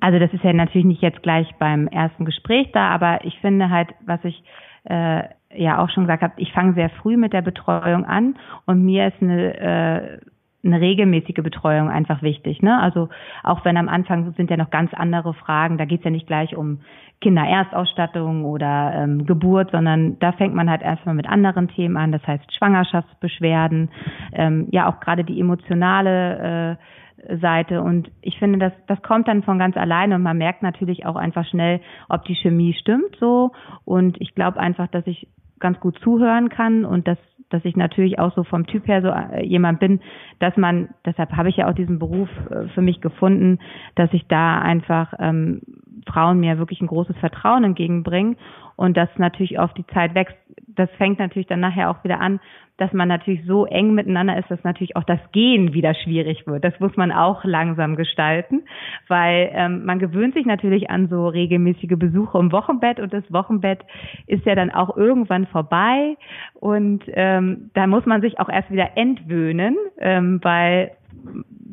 [0.00, 3.68] Also das ist ja natürlich nicht jetzt gleich beim ersten Gespräch da, aber ich finde
[3.70, 4.42] halt, was ich
[4.84, 5.22] äh,
[5.54, 9.08] ja auch schon gesagt habe, ich fange sehr früh mit der Betreuung an und mir
[9.08, 10.18] ist eine äh,
[10.64, 12.62] eine regelmäßige Betreuung einfach wichtig.
[12.62, 12.78] Ne?
[12.80, 13.08] Also
[13.42, 16.56] auch wenn am Anfang sind ja noch ganz andere Fragen, da geht's ja nicht gleich
[16.56, 16.80] um
[17.20, 22.26] Kindererstausstattung oder ähm, Geburt, sondern da fängt man halt erstmal mit anderen Themen an, das
[22.26, 23.90] heißt Schwangerschaftsbeschwerden,
[24.32, 26.78] ähm, ja auch gerade die emotionale
[27.26, 27.82] äh, Seite.
[27.82, 31.16] Und ich finde, das, das kommt dann von ganz alleine und man merkt natürlich auch
[31.16, 33.52] einfach schnell, ob die Chemie stimmt so.
[33.84, 37.18] Und ich glaube einfach, dass ich ganz gut zuhören kann und dass
[37.50, 40.00] dass ich natürlich auch so vom Typ her so äh, jemand bin,
[40.38, 43.58] dass man, deshalb habe ich ja auch diesen Beruf äh, für mich gefunden,
[43.96, 45.60] dass ich da einfach ähm,
[46.06, 48.36] Frauen mir wirklich ein großes Vertrauen entgegenbringe
[48.80, 50.34] und das natürlich auf die Zeit wächst.
[50.66, 52.40] Das fängt natürlich dann nachher auch wieder an,
[52.78, 56.64] dass man natürlich so eng miteinander ist, dass natürlich auch das Gehen wieder schwierig wird.
[56.64, 58.62] Das muss man auch langsam gestalten,
[59.06, 63.80] weil ähm, man gewöhnt sich natürlich an so regelmäßige Besuche im Wochenbett und das Wochenbett
[64.26, 66.16] ist ja dann auch irgendwann vorbei
[66.54, 70.92] und ähm, da muss man sich auch erst wieder entwöhnen, ähm, weil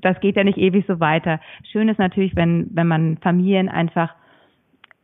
[0.02, 1.40] das geht ja nicht ewig so weiter.
[1.72, 4.14] Schön ist natürlich, wenn, wenn man Familien einfach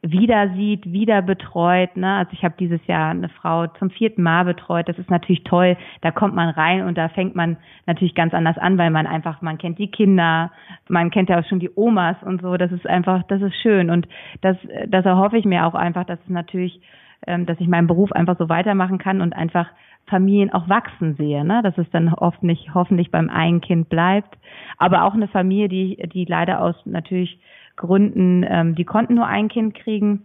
[0.06, 1.96] wieder sieht, wieder betreut.
[1.96, 2.16] Ne?
[2.16, 4.90] Also ich habe dieses Jahr eine Frau zum vierten Mal betreut.
[4.90, 5.78] Das ist natürlich toll.
[6.02, 9.42] Da kommt man rein und da fängt man natürlich ganz anders an, weil man einfach,
[9.42, 10.52] man kennt die Kinder,
[10.90, 12.58] man kennt ja auch schon die Omas und so.
[12.58, 13.90] Das ist einfach, das ist schön.
[13.90, 14.08] Und
[14.42, 16.82] das, das erhoffe ich mir auch einfach, dass es natürlich,
[17.26, 19.68] ähm, dass ich meinen Beruf einfach so weitermachen kann und einfach
[20.08, 21.62] Familien auch wachsen sehe, ne?
[21.64, 24.38] dass es dann oft nicht hoffentlich beim einen Kind bleibt,
[24.78, 27.40] aber auch eine Familie, die die leider aus natürlich
[27.76, 30.24] Gründen, ähm, die konnten nur ein Kind kriegen.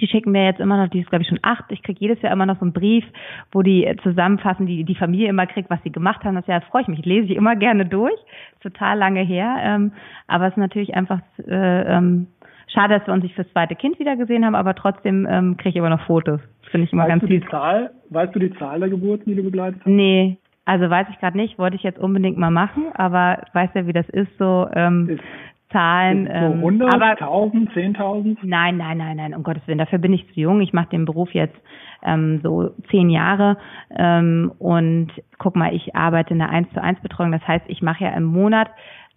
[0.00, 1.64] Die schicken mir jetzt immer noch, die ist glaube ich schon acht.
[1.68, 3.04] Ich kriege jedes Jahr immer noch so einen Brief,
[3.50, 6.34] wo die zusammenfassen, die die Familie immer kriegt, was sie gemacht haben.
[6.34, 8.18] Das Jahr freue ich mich, lese ich immer gerne durch.
[8.60, 9.92] Total lange her, ähm,
[10.28, 12.28] aber es ist natürlich einfach äh, ähm,
[12.68, 15.70] schade, dass wir uns nicht fürs zweite Kind wieder gesehen haben, aber trotzdem ähm, kriege
[15.70, 16.40] ich immer noch Fotos.
[16.70, 17.42] Finde ich immer weißt ganz du süß.
[17.42, 19.86] Die Zahl, weißt du die Zahl der Geburten, die du begleitet hast?
[19.86, 23.86] Nee, also weiß ich gerade nicht, wollte ich jetzt unbedingt mal machen, aber weiß ja,
[23.86, 25.22] wie das ist, so ähm, Ist,
[25.72, 26.26] Zahlen.
[26.26, 28.36] so ähm, 100, aber 1000, 10.000?
[28.42, 30.60] Nein, nein, nein, nein, um Gottes Willen, dafür bin ich zu jung.
[30.60, 31.56] Ich mache den Beruf jetzt
[32.04, 33.56] ähm, so zehn Jahre
[33.96, 35.08] ähm, und
[35.38, 37.32] guck mal, ich arbeite in der 1 zu 1 Betreuung.
[37.32, 38.68] Das heißt, ich mache ja im Monat,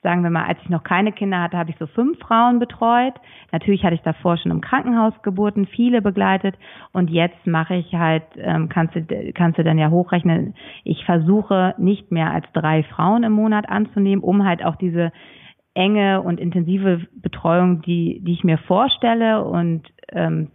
[0.03, 3.13] sagen wir mal, als ich noch keine Kinder hatte, habe ich so fünf Frauen betreut.
[3.51, 6.55] Natürlich hatte ich davor schon im Krankenhaus Geburten, viele begleitet
[6.93, 9.01] und jetzt mache ich halt, ähm, kannst, du,
[9.33, 14.23] kannst du dann ja hochrechnen, ich versuche nicht mehr als drei Frauen im Monat anzunehmen,
[14.23, 15.11] um halt auch diese
[15.75, 20.49] enge und intensive Betreuung, die, die ich mir vorstelle und ähm,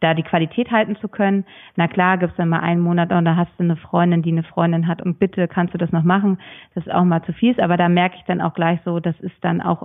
[0.00, 1.44] da die Qualität halten zu können.
[1.76, 4.42] Na klar, gibt's dann mal einen Monat und da hast du eine Freundin, die eine
[4.42, 6.38] Freundin hat und bitte kannst du das noch machen.
[6.74, 9.18] Das ist auch mal zu viel aber da merke ich dann auch gleich so, das
[9.20, 9.84] ist dann auch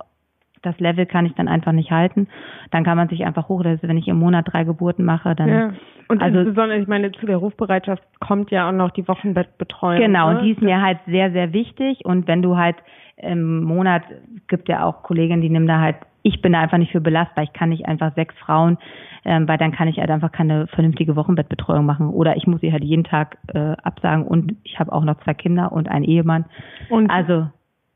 [0.61, 2.27] das Level kann ich dann einfach nicht halten.
[2.71, 5.49] Dann kann man sich einfach hoch, also wenn ich im Monat drei Geburten mache, dann
[5.49, 5.73] Ja.
[6.07, 9.99] Und Also- insbesondere, ich meine, zu der Rufbereitschaft kommt ja auch noch die Wochenbettbetreuung.
[9.99, 10.37] Genau, ne?
[10.39, 12.03] und die ist mir halt sehr, sehr wichtig.
[12.03, 12.77] Und wenn du halt
[13.17, 16.79] im Monat, es gibt ja auch Kolleginnen, die nehmen da halt, ich bin da einfach
[16.79, 17.43] nicht für belastbar.
[17.43, 18.77] Ich kann nicht einfach sechs Frauen,
[19.23, 22.09] ähm, weil dann kann ich halt einfach keine vernünftige Wochenbettbetreuung machen.
[22.09, 25.33] Oder ich muss sie halt jeden Tag äh, absagen und ich habe auch noch zwei
[25.35, 26.45] Kinder und einen Ehemann.
[26.89, 27.47] Und Also,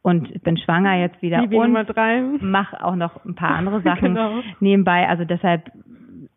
[0.04, 4.14] und ich bin schwanger jetzt wieder Bibi und mache auch noch ein paar andere Sachen
[4.14, 4.42] Genau.
[4.60, 5.08] nebenbei.
[5.08, 5.72] Also deshalb,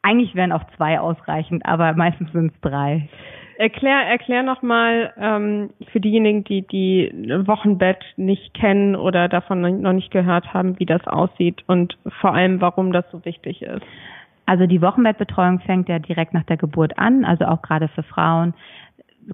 [0.03, 3.09] eigentlich wären auch zwei ausreichend, aber meistens sind es drei.
[3.59, 7.11] Erklär, erklär nochmal ähm, für diejenigen, die die
[7.47, 12.61] Wochenbett nicht kennen oder davon noch nicht gehört haben, wie das aussieht und vor allem,
[12.61, 13.83] warum das so wichtig ist.
[14.45, 18.55] Also die Wochenbettbetreuung fängt ja direkt nach der Geburt an, also auch gerade für Frauen.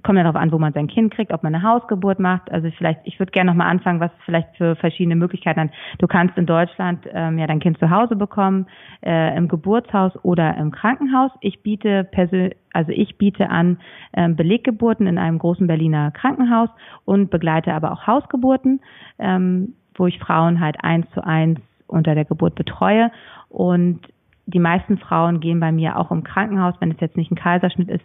[0.01, 2.51] Kommt ja darauf an, wo man sein Kind kriegt, ob man eine Hausgeburt macht.
[2.51, 5.69] Also vielleicht, ich würde gerne nochmal anfangen, was vielleicht für verschiedene Möglichkeiten hat.
[5.99, 8.65] Du kannst in Deutschland ähm, ja dein Kind zu Hause bekommen,
[9.05, 11.31] äh, im Geburtshaus oder im Krankenhaus.
[11.41, 13.77] Ich biete persönlich, also ich biete an
[14.13, 16.69] ähm, Beleggeburten in einem großen Berliner Krankenhaus
[17.05, 18.81] und begleite aber auch Hausgeburten,
[19.19, 23.11] ähm, wo ich Frauen halt eins zu eins unter der Geburt betreue.
[23.49, 24.01] Und
[24.45, 27.89] die meisten Frauen gehen bei mir auch im Krankenhaus, wenn es jetzt nicht ein Kaiserschnitt
[27.89, 28.03] ist,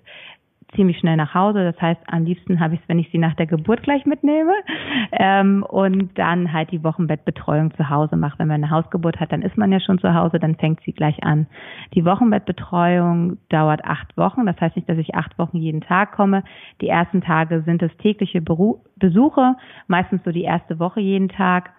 [0.74, 1.64] ziemlich schnell nach Hause.
[1.64, 4.52] Das heißt, am liebsten habe ich es, wenn ich sie nach der Geburt gleich mitnehme
[5.12, 8.38] ähm, und dann halt die Wochenbettbetreuung zu Hause mache.
[8.38, 10.92] Wenn man eine Hausgeburt hat, dann ist man ja schon zu Hause, dann fängt sie
[10.92, 11.46] gleich an.
[11.94, 14.46] Die Wochenbettbetreuung dauert acht Wochen.
[14.46, 16.44] Das heißt nicht, dass ich acht Wochen jeden Tag komme.
[16.80, 19.54] Die ersten Tage sind es tägliche Beru Besuche,
[19.86, 21.70] meistens so die erste Woche jeden Tag.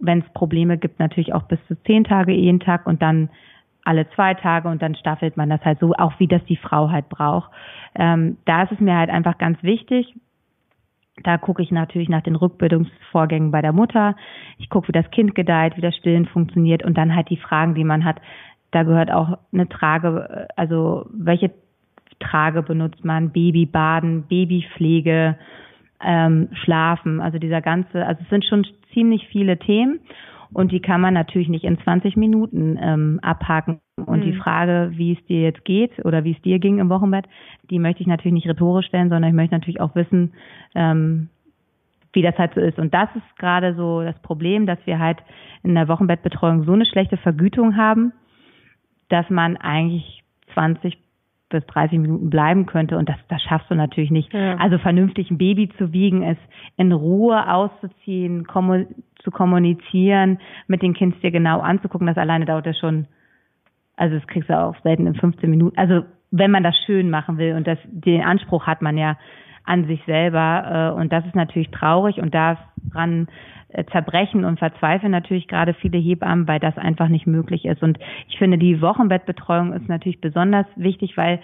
[0.00, 3.30] Wenn es Probleme gibt, natürlich auch bis zu zehn Tage jeden Tag und dann
[3.84, 6.90] alle zwei Tage und dann staffelt man das halt so, auch wie das die Frau
[6.90, 7.50] halt braucht.
[7.94, 10.14] Ähm, da ist es mir halt einfach ganz wichtig.
[11.22, 14.16] Da gucke ich natürlich nach den Rückbildungsvorgängen bei der Mutter.
[14.58, 17.74] Ich gucke, wie das Kind gedeiht, wie das Stillen funktioniert und dann halt die Fragen,
[17.74, 18.20] die man hat.
[18.72, 21.52] Da gehört auch eine Trage, also welche
[22.18, 25.36] Trage benutzt man, Babybaden, Babypflege,
[26.02, 30.00] ähm, Schlafen, also dieser ganze, also es sind schon ziemlich viele Themen
[30.54, 33.80] und die kann man natürlich nicht in 20 Minuten ähm, abhaken.
[33.96, 34.22] Und Mhm.
[34.22, 37.26] die Frage, wie es dir jetzt geht oder wie es dir ging im Wochenbett,
[37.70, 40.32] die möchte ich natürlich nicht rhetorisch stellen, sondern ich möchte natürlich auch wissen,
[40.74, 41.28] ähm,
[42.12, 42.78] wie das halt so ist.
[42.78, 45.18] Und das ist gerade so das Problem, dass wir halt
[45.62, 48.12] in der Wochenbettbetreuung so eine schlechte Vergütung haben,
[49.08, 50.22] dass man eigentlich
[50.54, 50.96] 20
[51.54, 54.32] bis 30 Minuten bleiben könnte und das, das schaffst du natürlich nicht.
[54.32, 54.56] Ja.
[54.56, 56.38] Also vernünftig ein Baby zu wiegen, es
[56.76, 58.84] in Ruhe auszuziehen, kommu
[59.22, 63.06] zu kommunizieren, mit den Kind dir genau anzugucken, das alleine dauert ja schon,
[63.96, 65.78] also das kriegst du auch selten in 15 Minuten.
[65.78, 69.16] Also wenn man das schön machen will und das, den Anspruch hat man ja
[69.64, 73.28] an sich selber äh, und das ist natürlich traurig und daran
[73.90, 77.82] zerbrechen und verzweifeln natürlich gerade viele Hebammen, weil das einfach nicht möglich ist.
[77.82, 81.40] Und ich finde, die Wochenbettbetreuung ist natürlich besonders wichtig, weil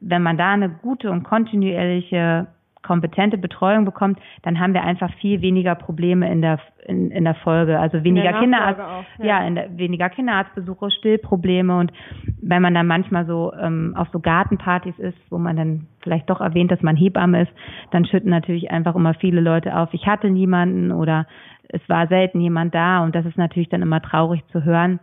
[0.00, 2.46] wenn man da eine gute und kontinuierliche
[2.82, 7.34] kompetente Betreuung bekommt, dann haben wir einfach viel weniger Probleme in der in, in der
[7.34, 11.76] Folge, also weniger Kinderarzt, auch, ja, ja in der, weniger Kinderarztbesuche, Stillprobleme.
[11.78, 11.92] Und
[12.40, 16.40] wenn man dann manchmal so ähm, auf so Gartenpartys ist, wo man dann vielleicht doch
[16.40, 17.52] erwähnt, dass man Hebamme ist,
[17.90, 21.26] dann schütten natürlich einfach immer viele Leute auf, ich hatte niemanden oder
[21.72, 25.00] es war selten jemand da und das ist natürlich dann immer traurig zu hören,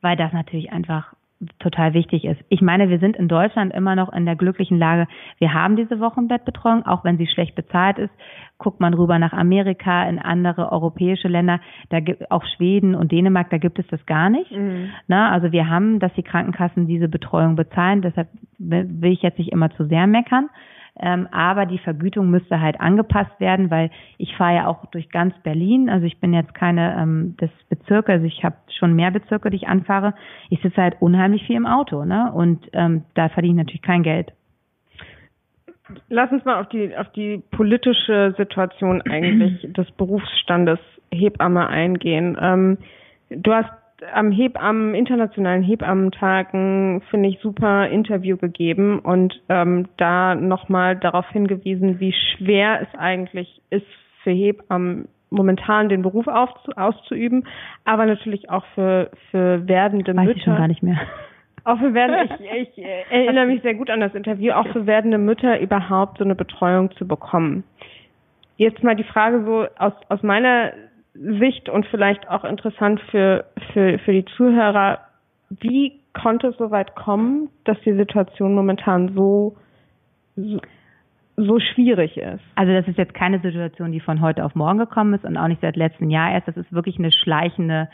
[0.00, 1.14] weil das natürlich einfach
[1.60, 2.40] total wichtig ist.
[2.48, 5.06] Ich meine, wir sind in Deutschland immer noch in der glücklichen Lage,
[5.38, 8.10] wir haben diese Wochenbettbetreuung, auch wenn sie schlecht bezahlt ist.
[8.58, 11.60] Guckt man rüber nach Amerika, in andere europäische Länder,
[11.90, 14.50] da gibt auch Schweden und Dänemark, da gibt es das gar nicht.
[14.50, 14.90] Mhm.
[15.06, 19.52] Na, also wir haben, dass die Krankenkassen diese Betreuung bezahlen, deshalb will ich jetzt nicht
[19.52, 20.48] immer zu sehr meckern.
[21.00, 25.34] Ähm, aber die Vergütung müsste halt angepasst werden, weil ich fahre ja auch durch ganz
[25.42, 25.88] Berlin.
[25.88, 29.56] Also ich bin jetzt keine ähm, des Bezirke, also ich habe schon mehr Bezirke, die
[29.56, 30.14] ich anfahre.
[30.50, 32.32] Ich sitze halt unheimlich viel im Auto, ne?
[32.32, 34.32] Und ähm, da verdiene ich natürlich kein Geld.
[36.08, 40.78] Lass uns mal auf die auf die politische Situation eigentlich des Berufsstandes
[41.10, 42.36] Hebamme eingehen.
[42.40, 42.78] Ähm,
[43.30, 43.70] du hast
[44.12, 52.00] am Hebammen, internationalen Hebammentag finde ich, super Interview gegeben und ähm, da nochmal darauf hingewiesen,
[52.00, 53.86] wie schwer es eigentlich ist
[54.22, 57.46] für Hebammen momentan den Beruf aufzu auszuüben,
[57.84, 60.38] aber natürlich auch für, für werdende Weiß Mütter.
[60.38, 60.98] Ich schon gar nicht mehr.
[61.64, 65.18] Auch für werdende, ich, ich erinnere mich sehr gut an das Interview, auch für werdende
[65.18, 67.64] Mütter überhaupt so eine Betreuung zu bekommen.
[68.56, 70.72] Jetzt mal die Frage so aus, aus meiner
[71.20, 75.00] Sicht und vielleicht auch interessant für, für, für die Zuhörer,
[75.50, 79.56] wie konnte es so weit kommen, dass die Situation momentan so,
[80.36, 80.60] so,
[81.36, 82.42] so schwierig ist?
[82.54, 85.48] Also das ist jetzt keine Situation, die von heute auf morgen gekommen ist und auch
[85.48, 86.48] nicht seit letztem Jahr erst.
[86.48, 87.88] Das ist wirklich eine schleichende,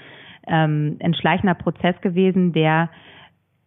[0.47, 2.91] ähm, ein schleichender Prozess gewesen, der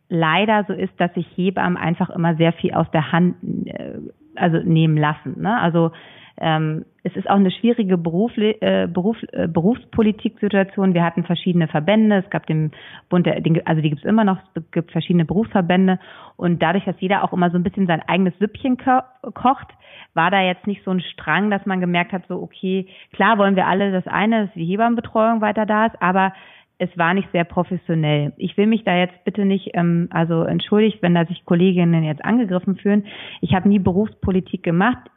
[0.09, 3.95] leider so ist, dass sich Hebammen einfach immer sehr viel aus der Hand äh,
[4.35, 5.41] also nehmen lassen.
[5.41, 5.59] Ne?
[5.59, 5.91] Also
[6.39, 10.93] ähm, es ist auch eine schwierige Beruf, äh, Beruf, äh, Berufspolitik-Situation.
[10.93, 12.17] Wir hatten verschiedene Verbände.
[12.17, 12.71] Es gab den
[13.09, 14.37] Bund, der, den, also die gibt es immer noch.
[14.53, 15.99] Es gibt verschiedene Berufsverbände.
[16.35, 18.99] Und dadurch, dass jeder auch immer so ein bisschen sein eigenes Süppchen ko
[19.33, 19.67] kocht,
[20.13, 23.55] war da jetzt nicht so ein Strang, dass man gemerkt hat, so okay, klar wollen
[23.55, 26.33] wir alle das eine, dass die Hebammenbetreuung weiter da ist, aber
[26.79, 28.33] es war nicht sehr professionell.
[28.37, 32.23] Ich will mich da jetzt bitte nicht, ähm, also entschuldigt, wenn da sich Kolleginnen jetzt
[32.23, 33.05] angegriffen fühlen.
[33.41, 35.09] Ich habe nie Berufspolitik gemacht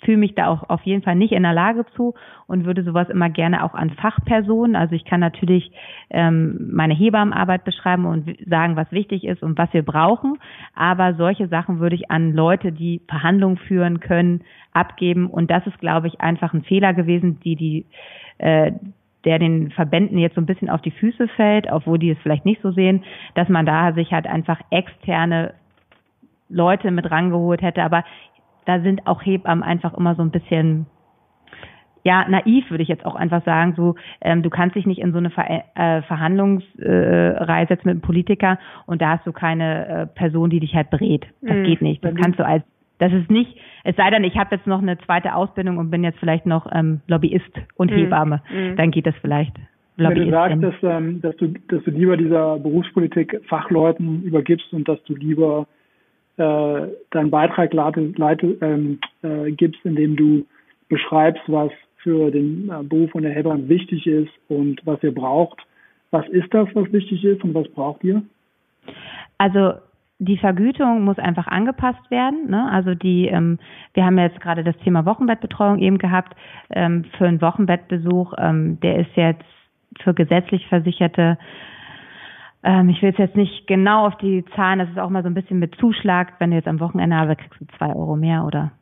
[0.00, 2.14] fühle mich da auch auf jeden Fall nicht in der Lage zu
[2.46, 4.76] und würde sowas immer gerne auch an Fachpersonen.
[4.76, 5.70] Also ich kann natürlich
[6.10, 10.38] ähm, meine Hebammenarbeit beschreiben und sagen, was wichtig ist und was wir brauchen.
[10.74, 15.28] Aber solche Sachen würde ich an Leute, die Verhandlungen führen können, abgeben.
[15.28, 17.86] Und das ist, glaube ich, einfach ein Fehler gewesen, die die
[18.38, 18.72] äh,
[19.24, 22.46] der den Verbänden jetzt so ein bisschen auf die Füße fällt, obwohl die es vielleicht
[22.46, 25.52] nicht so sehen, dass man da sich halt einfach externe
[26.48, 27.82] Leute mit rangeholt hätte.
[27.82, 28.04] Aber
[28.66, 30.86] da sind auch Hebammen einfach immer so ein bisschen
[32.02, 35.12] ja, naiv würde ich jetzt auch einfach sagen, so ähm, du kannst dich nicht in
[35.12, 39.86] so eine Ver äh, Verhandlungsreihe äh, setzen mit einem Politiker und da hast du keine
[39.86, 41.26] äh, Person, die dich halt berät.
[41.42, 41.64] Das mhm.
[41.64, 42.02] geht nicht.
[42.04, 42.64] Das kannst du als
[42.98, 46.04] das ist nicht, es sei denn, ich habe jetzt noch eine zweite Ausbildung und bin
[46.04, 47.94] jetzt vielleicht noch ähm, Lobbyist und mhm.
[47.94, 48.76] Hebamme, mhm.
[48.76, 49.56] dann geht das vielleicht.
[49.96, 54.86] Wenn du sagst, dass, ähm, dass, du, dass du lieber dieser Berufspolitik Fachleuten übergibst und
[54.86, 55.66] dass du lieber
[56.36, 60.46] äh, deinen Beitrag leite, leite, ähm, äh, gibst, indem du
[60.88, 65.60] beschreibst, was für den äh, Beruf von der Helferin wichtig ist und was ihr braucht.
[66.10, 68.22] Was ist das, was wichtig ist und was braucht ihr?
[69.38, 69.74] Also
[70.18, 72.50] die Vergütung muss einfach angepasst werden.
[72.50, 72.70] Ne?
[72.70, 73.58] Also die, ähm,
[73.94, 76.36] wir haben jetzt gerade das Thema Wochenbettbetreuung eben gehabt.
[76.70, 79.44] Ähm, für einen Wochenbettbesuch, ähm, der ist jetzt
[80.02, 81.38] für gesetzlich Versicherte
[82.62, 85.58] ich will jetzt nicht genau auf die Zahlen, das ist auch mal so ein bisschen
[85.58, 88.72] mit Zuschlag, wenn du jetzt am Wochenende habe, kriegst du zwei Euro mehr oder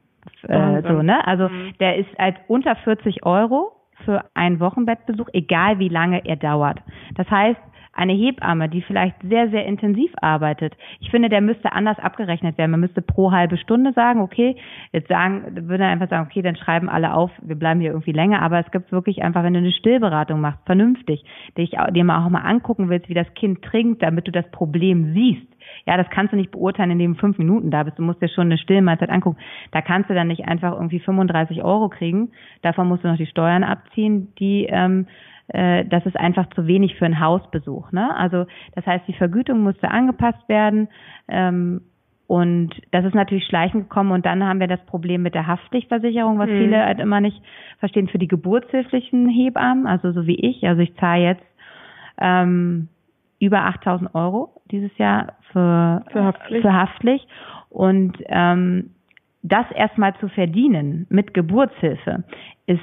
[0.42, 1.26] äh, so, ne?
[1.26, 1.72] Also mhm.
[1.80, 3.72] der ist als unter 40 Euro
[4.04, 6.80] für einen Wochenbettbesuch, egal wie lange er dauert.
[7.16, 7.60] Das heißt,
[7.98, 12.70] eine Hebamme, die vielleicht sehr, sehr intensiv arbeitet, ich finde, der müsste anders abgerechnet werden.
[12.70, 14.56] Man müsste pro halbe Stunde sagen, okay,
[14.92, 18.40] jetzt sagen, würde einfach sagen, okay, dann schreiben alle auf, wir bleiben hier irgendwie länger,
[18.40, 21.24] aber es gibt wirklich einfach, wenn du eine Stillberatung machst, vernünftig,
[21.56, 25.12] dich, dir mal auch mal angucken willst, wie das Kind trinkt, damit du das Problem
[25.12, 25.48] siehst.
[25.84, 27.98] Ja, das kannst du nicht beurteilen, indem du fünf Minuten da bist.
[27.98, 29.38] Du musst dir schon eine Stillmahlzeit angucken.
[29.72, 32.30] Da kannst du dann nicht einfach irgendwie 35 Euro kriegen.
[32.62, 35.06] Davon musst du noch die Steuern abziehen, die ähm,
[35.48, 37.92] äh, das ist einfach zu wenig für einen Hausbesuch.
[37.92, 38.14] Ne?
[38.16, 40.88] Also das heißt, die Vergütung musste angepasst werden.
[41.28, 41.82] Ähm,
[42.26, 46.38] und das ist natürlich schleichend gekommen und dann haben wir das Problem mit der Haftpflichtversicherung,
[46.38, 46.58] was mhm.
[46.58, 47.40] viele halt immer nicht
[47.78, 50.62] verstehen für die geburtshilflichen Hebammen, also so wie ich.
[50.68, 51.46] Also ich zahle jetzt
[52.20, 52.88] ähm,
[53.40, 56.62] über 8000 Euro dieses Jahr für, für, Haftpflicht.
[56.62, 57.28] Für Haftpflicht.
[57.70, 58.90] Und ähm,
[59.42, 62.24] das erstmal zu verdienen mit Geburtshilfe
[62.66, 62.80] ist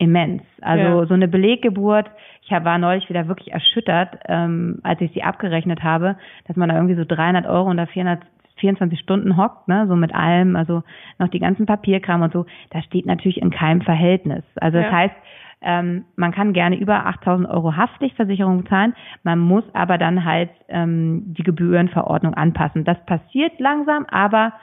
[0.00, 0.42] immens.
[0.62, 1.06] Also ja.
[1.06, 2.10] so eine Beleggeburt,
[2.42, 6.16] ich war neulich wieder wirklich erschüttert, ähm, als ich sie abgerechnet habe,
[6.48, 10.56] dass man da irgendwie so 300 Euro oder 424 Stunden hockt, ne, so mit allem,
[10.56, 10.82] also
[11.18, 14.42] noch die ganzen Papierkram und so, das steht natürlich in keinem Verhältnis.
[14.56, 14.84] Also ja.
[14.84, 15.14] das heißt,
[15.62, 21.34] ähm, man kann gerne über 8000 Euro Haftpflichtversicherung zahlen, man muss aber dann halt ähm,
[21.36, 22.84] die Gebührenverordnung anpassen.
[22.84, 24.54] Das passiert langsam, aber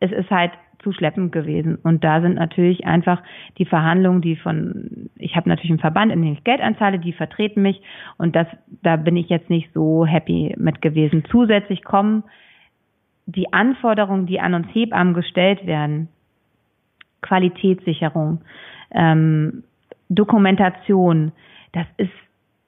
[0.00, 1.76] es ist halt zu schleppend gewesen.
[1.76, 3.22] Und da sind natürlich einfach
[3.58, 7.12] die Verhandlungen, die von, ich habe natürlich einen Verband, in dem ich Geld anzahle, die
[7.12, 7.82] vertreten mich
[8.16, 8.46] und das,
[8.82, 11.24] da bin ich jetzt nicht so happy mit gewesen.
[11.30, 12.24] Zusätzlich kommen
[13.26, 16.08] die Anforderungen, die an uns Hebammen gestellt werden,
[17.22, 18.40] Qualitätssicherung,
[18.92, 19.64] ähm,
[20.08, 21.32] Dokumentation,
[21.72, 22.10] das ist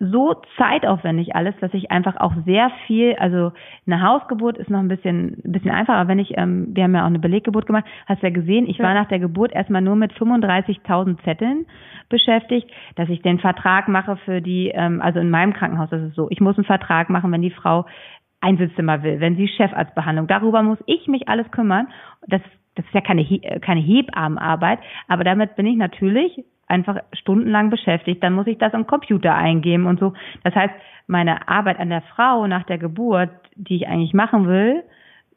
[0.01, 3.53] so zeitaufwendig alles, dass ich einfach auch sehr viel, also
[3.87, 7.03] eine Hausgeburt ist noch ein bisschen, ein bisschen einfacher, wenn ich, ähm, wir haben ja
[7.03, 9.97] auch eine Beleggeburt gemacht, hast du ja gesehen, ich war nach der Geburt erstmal nur
[9.97, 11.67] mit 35.000 Zetteln
[12.09, 16.15] beschäftigt, dass ich den Vertrag mache für die, ähm, also in meinem Krankenhaus ist es
[16.15, 17.85] so, ich muss einen Vertrag machen, wenn die Frau
[18.41, 21.89] Einzelzimmer will, wenn sie Chefarztbehandlung, darüber muss ich mich alles kümmern.
[22.27, 22.41] Das,
[22.75, 23.23] das ist ja keine,
[23.61, 28.87] keine Hebammenarbeit, aber damit bin ich natürlich einfach stundenlang beschäftigt, dann muss ich das im
[28.87, 30.13] Computer eingeben und so.
[30.45, 30.75] Das heißt,
[31.07, 34.83] meine Arbeit an der Frau nach der Geburt, die ich eigentlich machen will,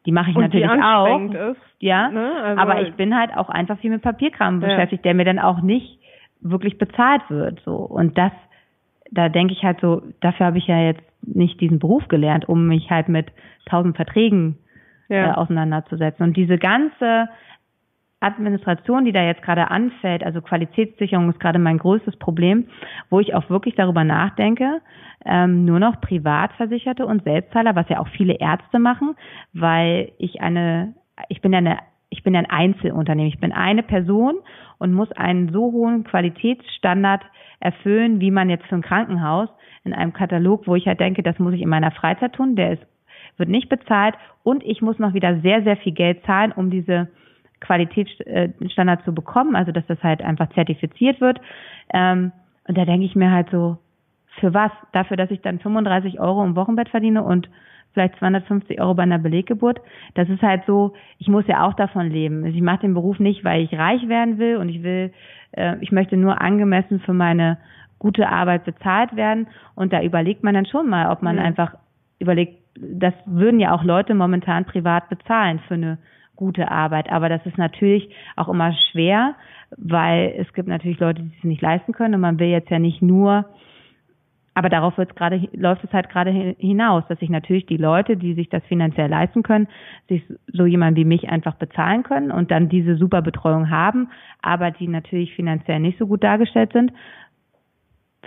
[0.06, 1.19] die mache ich und natürlich auch.
[1.34, 2.36] Ist, ja, ne?
[2.43, 4.67] also aber ich bin halt auch einfach viel mit Papierkram ja.
[4.67, 6.00] beschäftigt, der mir dann auch nicht
[6.41, 7.62] wirklich bezahlt wird.
[7.65, 8.32] So und das,
[9.12, 12.67] da denke ich halt so, dafür habe ich ja jetzt nicht diesen Beruf gelernt, um
[12.67, 13.32] mich halt mit
[13.65, 14.58] tausend Verträgen
[15.08, 15.32] ja.
[15.32, 16.26] äh, auseinanderzusetzen.
[16.26, 17.30] Und diese ganze
[18.23, 22.67] Administration, die da jetzt gerade anfällt, also Qualitätssicherung ist gerade mein größtes Problem,
[23.09, 24.81] wo ich auch wirklich darüber nachdenke,
[25.25, 29.15] ähm, nur noch Privatversicherte und Selbstzahler, was ja auch viele Ärzte machen,
[29.53, 30.93] weil ich eine,
[31.29, 34.36] ich bin ja eine, ich bin ja ein Einzelunternehmen, ich bin eine Person
[34.77, 37.23] und muss einen so hohen Qualitätsstandard
[37.59, 39.49] erfüllen, wie man jetzt für ein Krankenhaus
[39.83, 42.73] in einem Katalog, wo ich halt denke, das muss ich in meiner Freizeit tun, der
[42.73, 42.86] ist,
[43.38, 47.09] wird nicht bezahlt und ich muss noch wieder sehr, sehr viel Geld zahlen, um diese
[47.63, 51.39] Qualitätsstandard zu bekommen, also dass das halt einfach zertifiziert wird.
[51.93, 52.32] Ähm,
[52.67, 53.78] und da denke ich mir halt so,
[54.39, 54.71] für was?
[54.91, 57.49] Dafür, dass ich dann 35 Euro im Wochenbett verdiene und
[57.93, 59.80] vielleicht 250 Euro bei einer Beleggeburt.
[60.15, 62.43] Das ist halt so, ich muss ja auch davon leben.
[62.43, 65.13] Also ich mache den Beruf nicht, weil ich reich werden will und ich will,
[65.52, 67.58] äh, ich möchte nur angemessen für meine
[67.99, 69.47] gute Arbeit bezahlt werden.
[69.76, 71.43] Und da überlegt man dann schon mal, ob man mhm.
[71.43, 71.76] einfach
[72.19, 75.97] überlegt, das würden ja auch Leute momentan privat bezahlen für eine
[76.36, 77.12] gute Arbeit.
[77.12, 79.36] Aber das ist natürlich auch immer schwer,
[79.78, 82.80] weil es gibt natürlich Leute, die es nicht leisten können und man will jetzt ja
[82.80, 83.46] nicht nur
[84.56, 88.34] aber darauf wird gerade, läuft es halt gerade hinaus, dass sich natürlich die Leute, die
[88.36, 89.67] sich das finanziell leisten können,
[90.10, 94.10] sich so jemand wie mich einfach bezahlen können und dann diese super Betreuung haben,
[94.41, 96.93] aber die natürlich finanziell nicht so gut dargestellt sind,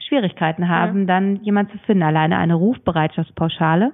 [0.01, 1.07] Schwierigkeiten haben, ja.
[1.07, 2.03] dann jemand zu finden.
[2.03, 3.93] Alleine eine Rufbereitschaftspauschale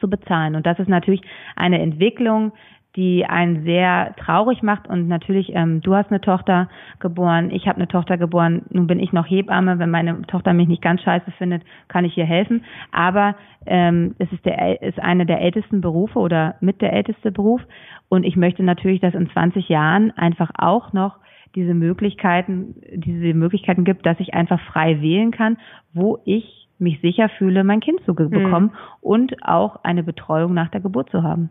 [0.00, 0.54] zu bezahlen.
[0.56, 1.20] Und das ist natürlich
[1.56, 2.52] eine Entwicklung,
[2.96, 4.88] die einen sehr traurig macht.
[4.88, 6.68] Und natürlich, ähm, du hast eine Tochter
[7.00, 9.78] geboren, ich habe eine Tochter geboren, nun bin ich noch Hebamme.
[9.78, 12.64] Wenn meine Tochter mich nicht ganz scheiße findet, kann ich ihr helfen.
[12.92, 13.34] Aber
[13.66, 17.60] ähm, es ist, der, ist eine der ältesten Berufe oder mit der älteste Beruf.
[18.08, 21.18] Und ich möchte natürlich, dass in 20 Jahren einfach auch noch
[21.54, 25.56] diese Möglichkeiten, diese Möglichkeiten gibt, dass ich einfach frei wählen kann,
[25.92, 28.76] wo ich mich sicher fühle, mein Kind zu bekommen hm.
[29.00, 31.50] und auch eine Betreuung nach der Geburt zu haben.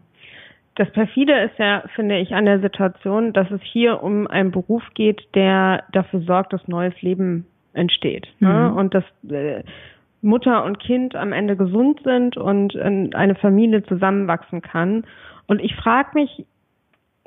[0.76, 4.84] Das perfide ist ja, finde ich, an der Situation, dass es hier um einen Beruf
[4.96, 8.28] geht, der dafür sorgt, dass neues Leben entsteht.
[8.40, 8.50] Ne?
[8.50, 8.54] Mhm.
[8.54, 8.74] Ne?
[8.74, 9.64] Und dass äh,
[10.22, 15.06] Mutter und Kind am Ende gesund sind und eine Familie zusammenwachsen kann.
[15.48, 16.46] Und ich frage mich,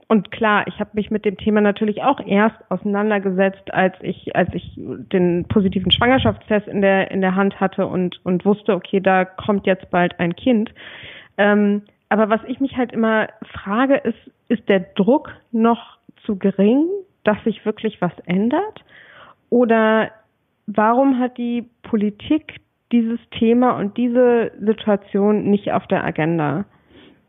[0.09, 4.49] und klar, ich habe mich mit dem Thema natürlich auch erst auseinandergesetzt, als ich, als
[4.55, 9.25] ich den positiven Schwangerschaftstest in der in der Hand hatte und und wusste, okay, da
[9.25, 10.73] kommt jetzt bald ein Kind.
[11.39, 13.29] Ähm, aber was ich mich halt immer
[13.63, 16.87] frage, ist, ist der Druck noch zu gering,
[17.25, 18.85] dass sich wirklich was ändert?
[19.51, 20.11] Oder
[20.67, 22.61] warum hat die Politik
[22.93, 26.65] dieses Thema und diese Situation nicht auf der Agenda?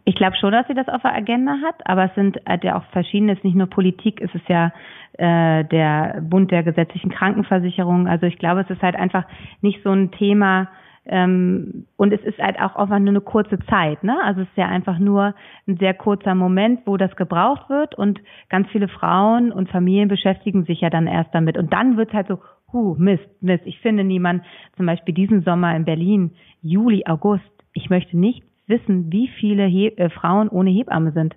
[0.06, 2.78] Ich glaube schon, dass sie das auf der Agenda hat, aber es sind halt ja
[2.78, 4.72] auch verschiedene, es ist nicht nur Politik, es ist ja
[5.18, 8.08] äh, der Bund der gesetzlichen Krankenversicherung.
[8.08, 9.26] Also ich glaube, es ist halt einfach
[9.62, 10.70] nicht so ein Thema,
[11.10, 14.18] ähm, und es ist halt auch einfach nur eine kurze Zeit, ne?
[14.24, 15.34] Also es ist ja einfach nur
[15.68, 20.66] ein sehr kurzer Moment, wo das gebraucht wird und ganz viele Frauen und Familien beschäftigen
[20.66, 21.58] sich ja dann erst damit.
[21.58, 22.40] Und dann wird halt so,
[22.72, 24.44] huh, Mist, Mist, ich finde niemand,
[24.76, 26.32] zum Beispiel diesen Sommer in Berlin,
[26.62, 27.44] Juli, August,
[27.74, 31.36] ich möchte nicht wissen, wie viele He äh, Frauen ohne Hebamme sind.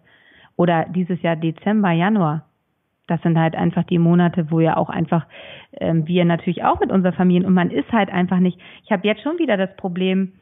[0.57, 2.50] Oder dieses Jahr Dezember, Januar.
[3.11, 5.27] Das sind halt einfach die Monate, wo ja auch einfach
[5.73, 8.59] ähm, wir natürlich auch mit unserer Familie und man ist halt einfach nicht.
[8.85, 10.33] Ich habe jetzt schon wieder das Problem,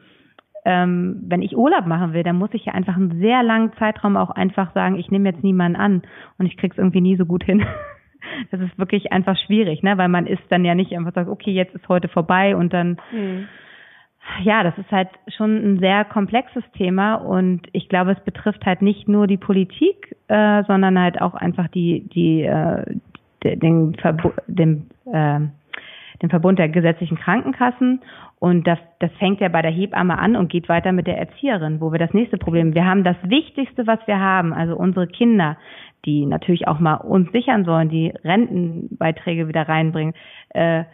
[0.65, 4.17] ähm, wenn ich Urlaub machen will, dann muss ich ja einfach einen sehr langen Zeitraum
[4.17, 6.03] auch einfach sagen, ich nehme jetzt niemanden an
[6.39, 7.65] und ich krieg's irgendwie nie so gut hin.
[8.51, 9.97] Das ist wirklich einfach schwierig, ne?
[9.97, 12.99] Weil man ist dann ja nicht einfach sagt, okay, jetzt ist heute vorbei und dann
[13.13, 13.47] mhm
[14.43, 18.83] ja, das ist halt schon ein sehr komplexes Thema und ich glaube, es betrifft halt
[18.83, 22.85] nicht nur die Politik, äh, sondern halt auch einfach die, die, äh,
[23.43, 25.41] den, Verbu den, äh,
[26.23, 28.01] den Verbund der gesetzlichen Krankenkassen
[28.41, 31.81] und das, das fängt ja bei der Hebamme an und geht weiter mit der Erzieherin,
[31.81, 35.57] wo wir das nächste Problem, wir haben das Wichtigste, was wir haben, also unsere Kinder,
[36.05, 40.15] die natürlich auch mal uns sichern sollen, die Rentenbeiträge wieder reinbringen,
[40.51, 40.85] äh,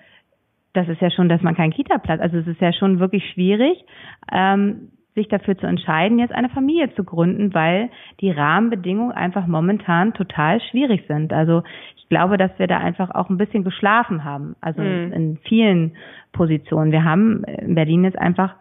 [0.75, 3.85] das ist ja schon, dass man keinen Kita-Platz, also es ist ja schon wirklich schwierig,
[4.31, 7.89] ähm, sich dafür zu entscheiden, jetzt eine Familie zu gründen, weil
[8.21, 11.33] die Rahmenbedingungen einfach momentan total schwierig sind.
[11.33, 11.63] Also
[11.97, 15.13] ich glaube, dass wir da einfach auch ein bisschen geschlafen haben, also mhm.
[15.13, 15.97] in vielen
[16.33, 16.91] Positionen.
[16.91, 18.57] Wir haben in Berlin jetzt einfach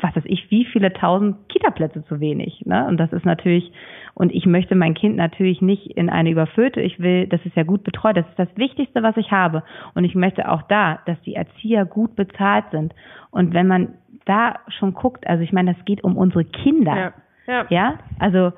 [0.00, 2.62] was weiß ich, wie viele tausend Kita-Plätze zu wenig.
[2.64, 2.86] Ne?
[2.86, 3.72] Und das ist natürlich,
[4.14, 7.64] und ich möchte mein Kind natürlich nicht in eine überfüllte, ich will, das ist ja
[7.64, 9.64] gut betreut, das ist das Wichtigste, was ich habe.
[9.94, 12.94] Und ich möchte auch da, dass die Erzieher gut bezahlt sind.
[13.30, 13.94] Und wenn man
[14.24, 16.96] da schon guckt, also ich meine, das geht um unsere Kinder.
[16.96, 17.12] Ja,
[17.46, 17.66] ja.
[17.68, 17.98] ja?
[18.18, 18.52] also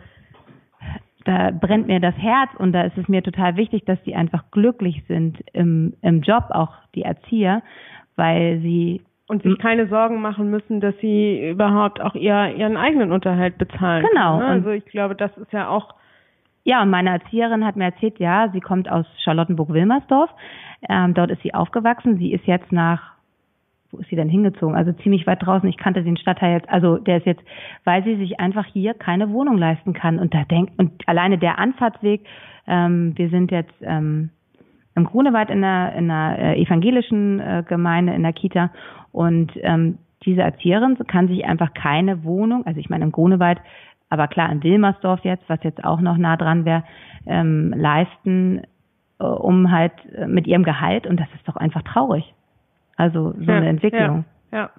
[1.24, 4.51] da brennt mir das Herz und da ist es mir total wichtig, dass die einfach
[4.51, 7.62] glücklich sind im, im Job, auch die Erzieher,
[8.16, 13.12] weil sie und sich keine Sorgen machen müssen, dass sie überhaupt auch ihr, ihren eigenen
[13.12, 14.05] Unterhalt bezahlen.
[14.11, 14.39] Genau.
[14.39, 14.55] Können, ne?
[14.55, 15.95] Also ich glaube, das ist ja auch.
[16.64, 20.31] Ja, und meine Erzieherin hat mir erzählt, ja, sie kommt aus Charlottenburg-Wilmersdorf.
[20.89, 22.18] Ähm, dort ist sie aufgewachsen.
[22.18, 23.12] Sie ist jetzt nach,
[23.93, 24.74] wo ist sie denn hingezogen?
[24.74, 25.68] Also ziemlich weit draußen.
[25.68, 27.43] Ich kannte den Stadtteil jetzt, also der ist jetzt,
[27.85, 30.18] weil sie sich einfach hier keine Wohnung leisten kann.
[30.18, 32.26] Und da denkt, und alleine der Anfahrtsweg,
[32.66, 34.31] ähm, wir sind jetzt, ähm,
[35.01, 38.70] im Grunewald in einer, in einer äh, evangelischen äh, Gemeinde, in der Kita.
[39.12, 43.59] Und ähm, diese Erzieherin kann sich einfach keine Wohnung, also ich meine im Grunewald,
[44.11, 46.84] aber klar in Wilmersdorf jetzt, was jetzt auch noch nah dran wäre,
[47.26, 48.62] ähm, leisten,
[49.18, 51.07] äh, um halt äh, mit ihrem Gehalt.
[51.07, 52.34] Und das ist doch einfach traurig.
[52.96, 54.24] Also so ja, eine Entwicklung.
[54.53, 54.70] Ja, ja.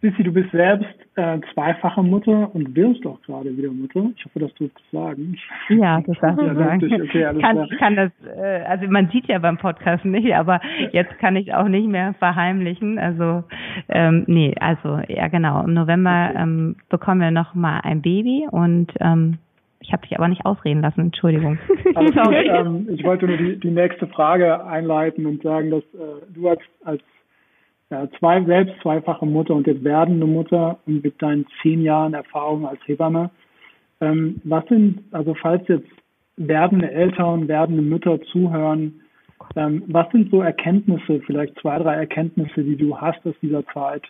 [0.00, 0.86] Sissi, du bist selbst
[1.16, 4.10] äh, zweifache Mutter und wirst auch gerade wieder Mutter.
[4.16, 5.36] Ich hoffe, das tust du sagen.
[5.70, 7.02] Ja, das darf ich sagen.
[7.02, 10.60] Okay, alles kann, Ich kann das, äh, also man sieht ja beim Podcast nicht, aber
[10.92, 13.00] jetzt kann ich auch nicht mehr verheimlichen.
[13.00, 13.42] Also
[13.88, 15.64] ähm, nee, also ja genau.
[15.64, 16.42] Im November okay.
[16.42, 19.38] ähm, bekommen wir noch mal ein Baby und ähm,
[19.80, 21.58] ich habe dich aber nicht ausreden lassen, Entschuldigung.
[21.94, 26.48] Also, ähm, ich wollte nur die, die nächste Frage einleiten und sagen, dass äh, du
[26.48, 27.02] als, als
[27.90, 32.66] ja, zwei, selbst zweifache Mutter und jetzt werdende Mutter und mit deinen zehn Jahren Erfahrung
[32.66, 33.30] als Hebamme.
[34.00, 35.88] Ähm, was sind, also falls jetzt
[36.36, 39.00] werdende Eltern, werdende Mütter zuhören,
[39.56, 44.02] ähm, was sind so Erkenntnisse, vielleicht zwei, drei Erkenntnisse, die du hast aus dieser Zeit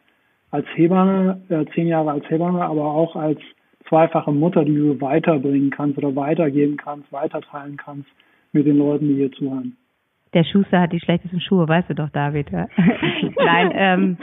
[0.50, 3.38] als Hebamme, äh, zehn Jahre als Hebamme, aber auch als
[3.88, 8.08] zweifache Mutter, die du weiterbringen kannst oder weitergeben kannst, weiterteilen kannst
[8.52, 9.76] mit den Leuten, die hier zuhören?
[10.34, 12.50] Der Schuster hat die schlechtesten Schuhe, weißt du doch, David.
[12.50, 12.66] Ja?
[13.36, 14.18] Nein, ähm,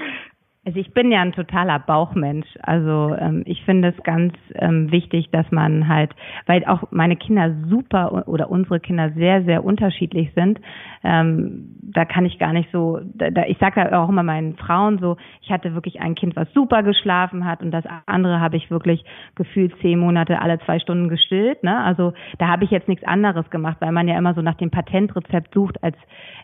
[0.66, 2.47] also ich bin ja ein totaler Bauchmensch.
[2.63, 6.11] Also ähm, ich finde es ganz ähm, wichtig, dass man halt,
[6.47, 10.59] weil auch meine Kinder super oder unsere Kinder sehr, sehr unterschiedlich sind.
[11.03, 14.55] Ähm, da kann ich gar nicht so, da, da, ich sage ja auch immer meinen
[14.55, 18.57] Frauen so, ich hatte wirklich ein Kind, was super geschlafen hat und das andere habe
[18.57, 19.05] ich wirklich
[19.36, 21.61] gefühlt zehn Monate alle zwei Stunden gestillt.
[21.61, 21.78] Ne?
[21.84, 24.72] Also da habe ich jetzt nichts anderes gemacht, weil man ja immer so nach dem
[24.72, 25.95] Patentrezept sucht als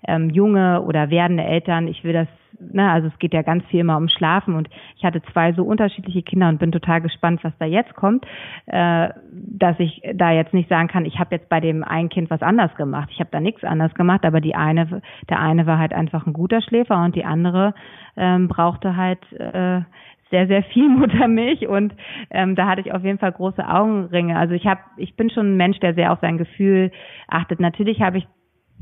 [0.08, 1.88] ähm, junge oder werdende Eltern.
[1.88, 2.28] Ich will das
[2.60, 5.64] ne, also es geht ja ganz viel immer um Schlafen und ich hatte zwei so
[5.64, 8.26] unterschiedliche Kinder und bin total gespannt, was da jetzt kommt,
[8.68, 12.30] äh, dass ich da jetzt nicht sagen kann, ich habe jetzt bei dem einen Kind
[12.30, 13.10] was anders gemacht.
[13.12, 16.34] Ich habe da nichts anders gemacht, aber die eine, der eine war halt einfach ein
[16.34, 17.74] guter Schläfer und die andere
[18.18, 19.82] ähm, brauchte halt äh,
[20.32, 21.94] sehr, sehr viel Muttermilch und
[22.32, 24.38] ähm, da hatte ich auf jeden Fall große Augenringe.
[24.38, 26.92] Also ich habe, ich bin schon ein Mensch, der sehr auf sein Gefühl
[27.28, 27.60] achtet.
[27.60, 28.28] Natürlich habe ich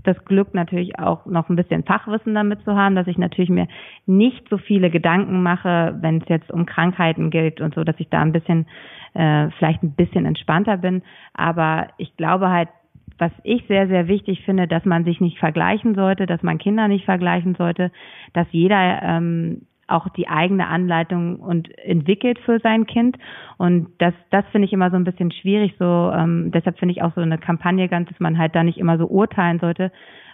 [0.03, 3.67] das Glück natürlich auch noch ein bisschen Fachwissen damit zu haben, dass ich natürlich mir
[4.05, 8.09] nicht so viele Gedanken mache, wenn es jetzt um Krankheiten geht und so, dass ich
[8.09, 8.65] da ein bisschen
[9.13, 11.01] äh, vielleicht ein bisschen entspannter bin.
[11.33, 12.69] Aber ich glaube halt,
[13.17, 16.87] was ich sehr, sehr wichtig finde, dass man sich nicht vergleichen sollte, dass man Kinder
[16.87, 17.91] nicht vergleichen sollte,
[18.33, 23.17] dass jeder ähm, auch die eigene Anleitung und entwickelt für sein Kind.
[23.57, 25.75] Und das, das finde ich immer so ein bisschen schwierig.
[25.79, 28.77] So, ähm, deshalb finde ich auch so eine Kampagne ganz, dass man halt da nicht
[28.77, 29.91] immer so urteilen sollte,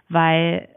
[0.09, 0.67] weil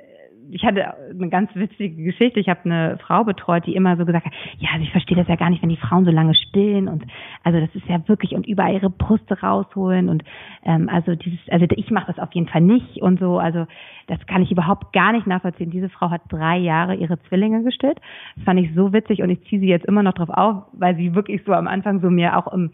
[0.51, 2.40] ich hatte eine ganz witzige Geschichte.
[2.40, 5.28] Ich habe eine Frau betreut, die immer so gesagt hat, ja, also ich verstehe das
[5.28, 7.05] ja gar nicht, wenn die Frauen so lange stillen und
[7.44, 10.24] also das ist ja wirklich und überall ihre Brüste rausholen und
[10.64, 13.38] ähm, also dieses, also ich mache das auf jeden Fall nicht und so.
[13.38, 13.66] Also
[14.07, 15.70] das kann ich überhaupt gar nicht nachvollziehen.
[15.70, 18.01] Diese Frau hat drei Jahre ihre Zwillinge gestillt.
[18.36, 20.96] Das fand ich so witzig und ich ziehe sie jetzt immer noch drauf auf, weil
[20.96, 22.70] sie wirklich so am Anfang so mir auch im,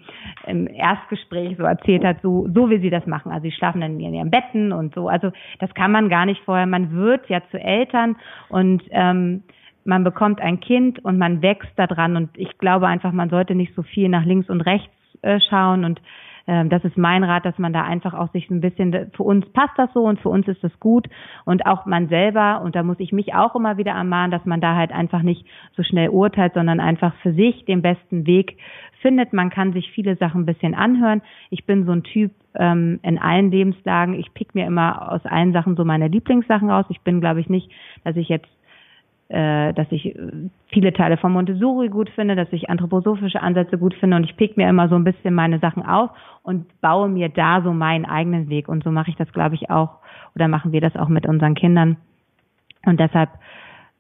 [0.47, 3.33] im Erstgespräch so erzählt hat, so, so will sie das machen.
[3.33, 5.09] Also sie schlafen dann in ihren Betten und so.
[5.09, 6.67] Also das kann man gar nicht vorher.
[6.67, 8.17] Man wird ja zu Eltern
[8.49, 9.43] und ähm,
[9.85, 13.75] man bekommt ein Kind und man wächst daran und ich glaube einfach, man sollte nicht
[13.75, 15.85] so viel nach links und rechts äh, schauen.
[15.85, 16.01] Und
[16.47, 19.47] ähm, das ist mein Rat, dass man da einfach auch sich ein bisschen, für uns
[19.53, 21.07] passt das so und für uns ist das gut.
[21.45, 24.61] Und auch man selber, und da muss ich mich auch immer wieder ermahnen, dass man
[24.61, 25.47] da halt einfach nicht
[25.77, 28.59] so schnell urteilt, sondern einfach für sich den besten Weg
[29.05, 29.35] findet.
[29.35, 31.21] Man kann sich viele Sachen ein bisschen anhören.
[31.51, 34.19] Ich bin so ein Typ ähm, in allen Lebenslagen.
[34.19, 36.87] Ich pick mir immer aus allen Sachen so meine Lieblingssachen raus.
[36.89, 37.71] Ich bin, glaube ich, nicht,
[38.03, 38.49] dass ich jetzt
[39.29, 40.15] äh, dass ich
[40.69, 44.57] viele Teile von Montessori gut finde, dass ich anthroposophische Ansätze gut finde und ich pick
[44.57, 46.11] mir immer so ein bisschen meine Sachen auf
[46.43, 49.71] und baue mir da so meinen eigenen Weg und so mache ich das, glaube ich,
[49.71, 49.99] auch
[50.35, 51.97] oder machen wir das auch mit unseren Kindern
[52.85, 53.31] und deshalb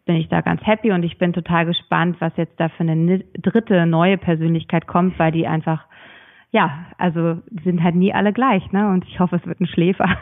[0.06, 3.20] bin ich da ganz happy und ich bin total gespannt, was jetzt da für eine
[3.40, 5.86] dritte neue Persönlichkeit kommt, weil die einfach
[6.54, 8.88] ja, also die sind halt nie alle gleich, ne?
[8.88, 10.16] Und ich hoffe, es wird ein Schläfer.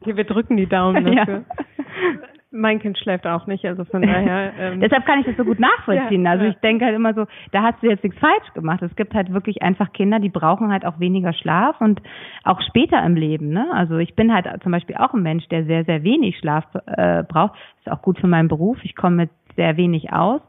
[0.00, 1.44] Okay, wir drücken die Daumen dafür.
[1.44, 2.28] Ja.
[2.52, 4.52] Mein Kind schläft auch nicht, also von daher.
[4.58, 6.24] Ähm Deshalb kann ich das so gut nachvollziehen.
[6.24, 8.82] Ja, also ich denke halt immer so, da hast du jetzt nichts falsch gemacht.
[8.82, 12.02] Es gibt halt wirklich einfach Kinder, die brauchen halt auch weniger Schlaf und
[12.44, 13.48] auch später im Leben.
[13.48, 13.66] Ne?
[13.72, 17.22] Also ich bin halt zum Beispiel auch ein Mensch, der sehr, sehr wenig Schlaf äh,
[17.22, 17.54] braucht.
[17.78, 18.78] Ist auch gut für meinen Beruf.
[18.82, 20.40] Ich komme mit sehr wenig aus.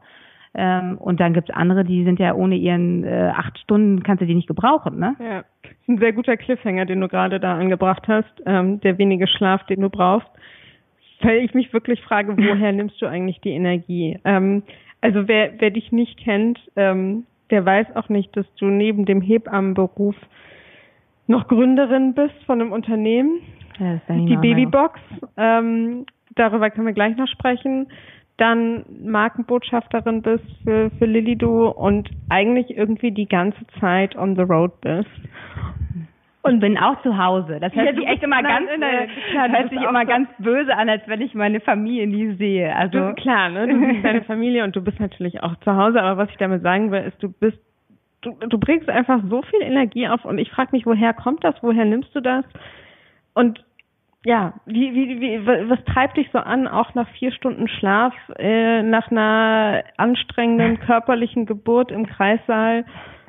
[0.55, 4.27] Ähm, und dann gibt's andere, die sind ja ohne ihren äh, acht Stunden, kannst du
[4.27, 5.15] die nicht gebrauchen, ne?
[5.19, 8.99] Ja, das ist ein sehr guter Cliffhanger, den du gerade da angebracht hast, ähm, der
[8.99, 10.29] wenige Schlaf, den du brauchst
[11.23, 14.19] weil ich mich wirklich frage, woher nimmst du eigentlich die Energie?
[14.25, 14.63] Ähm,
[15.01, 19.21] also wer, wer dich nicht kennt, ähm, der weiß auch nicht, dass du neben dem
[19.21, 20.15] Hebammenberuf
[21.27, 23.41] noch Gründerin bist von einem Unternehmen,
[23.79, 24.99] ja, die Babybox.
[25.37, 26.05] Ähm,
[26.35, 27.87] darüber können wir gleich noch sprechen.
[28.37, 34.81] Dann Markenbotschafterin bist für, für Lilido und eigentlich irgendwie die ganze Zeit on the road
[34.81, 35.09] bist.
[36.45, 37.59] Und bin auch zu Hause.
[37.61, 40.29] Das hört ja, sich echt immer nein, ganz, nein, nein, hört sich immer so ganz
[40.39, 42.75] böse an, als wenn ich meine Familie nie sehe.
[42.75, 43.65] Also du, klar, ne?
[43.65, 46.03] Du siehst deine Familie und du bist natürlich auch zu Hause.
[46.03, 47.57] Aber was ich damit sagen will, ist, du bist,
[48.23, 50.25] du, du bringst einfach so viel Energie auf.
[50.25, 51.55] Und ich frage mich, woher kommt das?
[51.61, 52.43] Woher nimmst du das?
[53.33, 53.63] Und
[54.25, 58.81] ja, wie, wie, wie, was treibt dich so an, auch nach vier Stunden Schlaf, äh,
[58.83, 62.83] nach einer anstrengenden körperlichen Geburt im Kreissaal?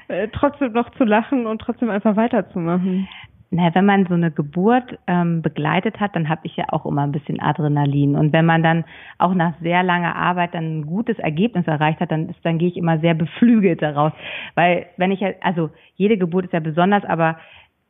[0.08, 3.08] Äh, trotzdem noch zu lachen und trotzdem einfach weiterzumachen.
[3.50, 7.02] Na, wenn man so eine Geburt ähm, begleitet hat, dann habe ich ja auch immer
[7.02, 8.16] ein bisschen Adrenalin.
[8.16, 8.84] Und wenn man dann
[9.18, 12.68] auch nach sehr langer Arbeit dann ein gutes Ergebnis erreicht hat, dann ist, dann gehe
[12.68, 14.12] ich immer sehr beflügelt daraus.
[14.56, 17.38] Weil wenn ich also jede Geburt ist ja besonders, aber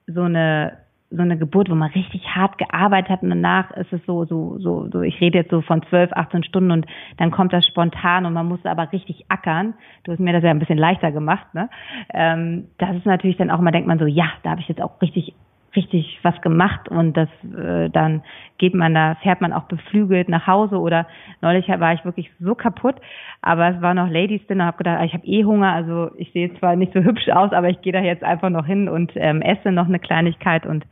[0.06, 4.04] so eine so eine Geburt, wo man richtig hart gearbeitet hat und danach ist es
[4.06, 6.86] so, so, so, so, ich rede jetzt so von 12, 18 Stunden und
[7.18, 9.74] dann kommt das spontan und man muss aber richtig ackern.
[10.02, 11.68] Du hast mir das ja ein bisschen leichter gemacht, ne?
[12.12, 14.82] Ähm, das ist natürlich dann auch mal denkt man so, ja, da habe ich jetzt
[14.82, 15.34] auch richtig
[15.76, 18.22] richtig was gemacht und das äh, dann
[18.58, 21.06] geht man da fährt man auch beflügelt nach Hause oder
[21.40, 22.96] neulich war ich wirklich so kaputt,
[23.42, 26.54] aber es war noch Ladies Dinner, habe gedacht, ich habe eh Hunger, also ich sehe
[26.58, 29.42] zwar nicht so hübsch aus, aber ich gehe da jetzt einfach noch hin und ähm,
[29.42, 30.84] esse noch eine Kleinigkeit und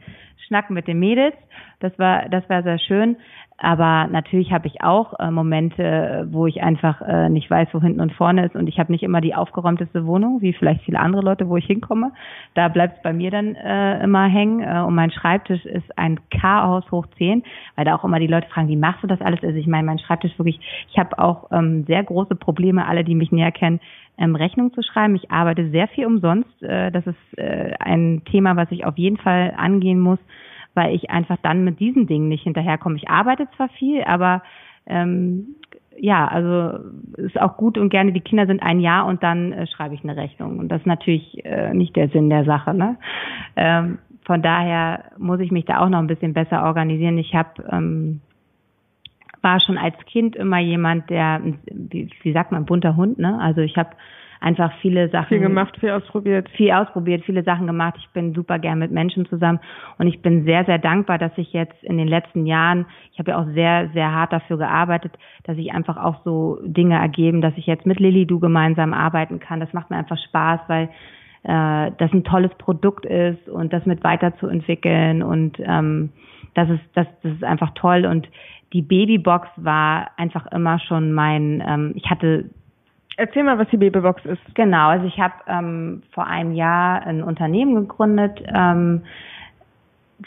[0.47, 1.35] schnacken mit den Mädels.
[1.81, 3.17] Das war das war sehr schön.
[3.63, 8.01] Aber natürlich habe ich auch äh, Momente, wo ich einfach äh, nicht weiß, wo hinten
[8.01, 11.23] und vorne ist und ich habe nicht immer die aufgeräumteste Wohnung, wie vielleicht viele andere
[11.23, 12.11] Leute, wo ich hinkomme.
[12.55, 16.19] Da bleibt es bei mir dann äh, immer hängen äh, und mein Schreibtisch ist ein
[16.31, 17.45] Chaos hoch 10,
[17.77, 19.45] weil da auch immer die Leute fragen, wie machst du das alles?
[19.45, 20.59] Also ich meine, mein Schreibtisch wirklich,
[20.91, 23.79] ich habe auch ähm, sehr große Probleme, alle, die mich näher kennen,
[24.19, 25.15] ähm, Rechnung zu schreiben.
[25.15, 26.63] Ich arbeite sehr viel umsonst.
[26.65, 30.19] Äh, das ist äh, ein Thema, was ich auf jeden Fall angehen muss
[30.75, 32.97] weil ich einfach dann mit diesen Dingen nicht hinterherkomme.
[32.97, 34.43] Ich arbeite zwar viel, aber
[34.87, 35.57] ähm,
[35.99, 36.79] ja, also
[37.17, 40.03] ist auch gut und gerne, die Kinder sind ein Jahr und dann äh, schreibe ich
[40.03, 40.59] eine Rechnung.
[40.59, 42.75] Und das ist natürlich äh, nicht der Sinn der Sache.
[42.75, 42.97] Ne?
[43.57, 47.19] Ähm, von daher muss ich mich da auch noch ein bisschen besser organisieren.
[47.19, 48.21] Ich habe ähm,
[49.43, 53.39] war schon als Kind immer jemand, der, wie, wie sagt man, bunter Hund, ne?
[53.41, 53.91] Also ich habe
[54.43, 55.29] einfach viele Sachen.
[55.29, 56.49] Viel gemacht, viel ausprobiert.
[56.51, 57.95] Viel ausprobiert, viele Sachen gemacht.
[57.99, 59.61] Ich bin super gern mit Menschen zusammen
[59.99, 63.31] und ich bin sehr, sehr dankbar, dass ich jetzt in den letzten Jahren, ich habe
[63.31, 65.13] ja auch sehr, sehr hart dafür gearbeitet,
[65.45, 69.39] dass ich einfach auch so Dinge ergeben, dass ich jetzt mit Lilly Du gemeinsam arbeiten
[69.39, 69.61] kann.
[69.61, 70.89] Das macht mir einfach Spaß, weil
[71.45, 76.11] äh, das ein tolles Produkt ist und das mit weiterzuentwickeln und ähm,
[76.55, 78.29] das ist das, das ist einfach toll und
[78.73, 82.51] die Babybox war einfach immer schon mein, ähm, ich hatte
[83.17, 84.55] Erzähl mal, was die Babybox ist.
[84.55, 89.03] Genau, also ich habe ähm, vor einem Jahr ein Unternehmen gegründet, ähm,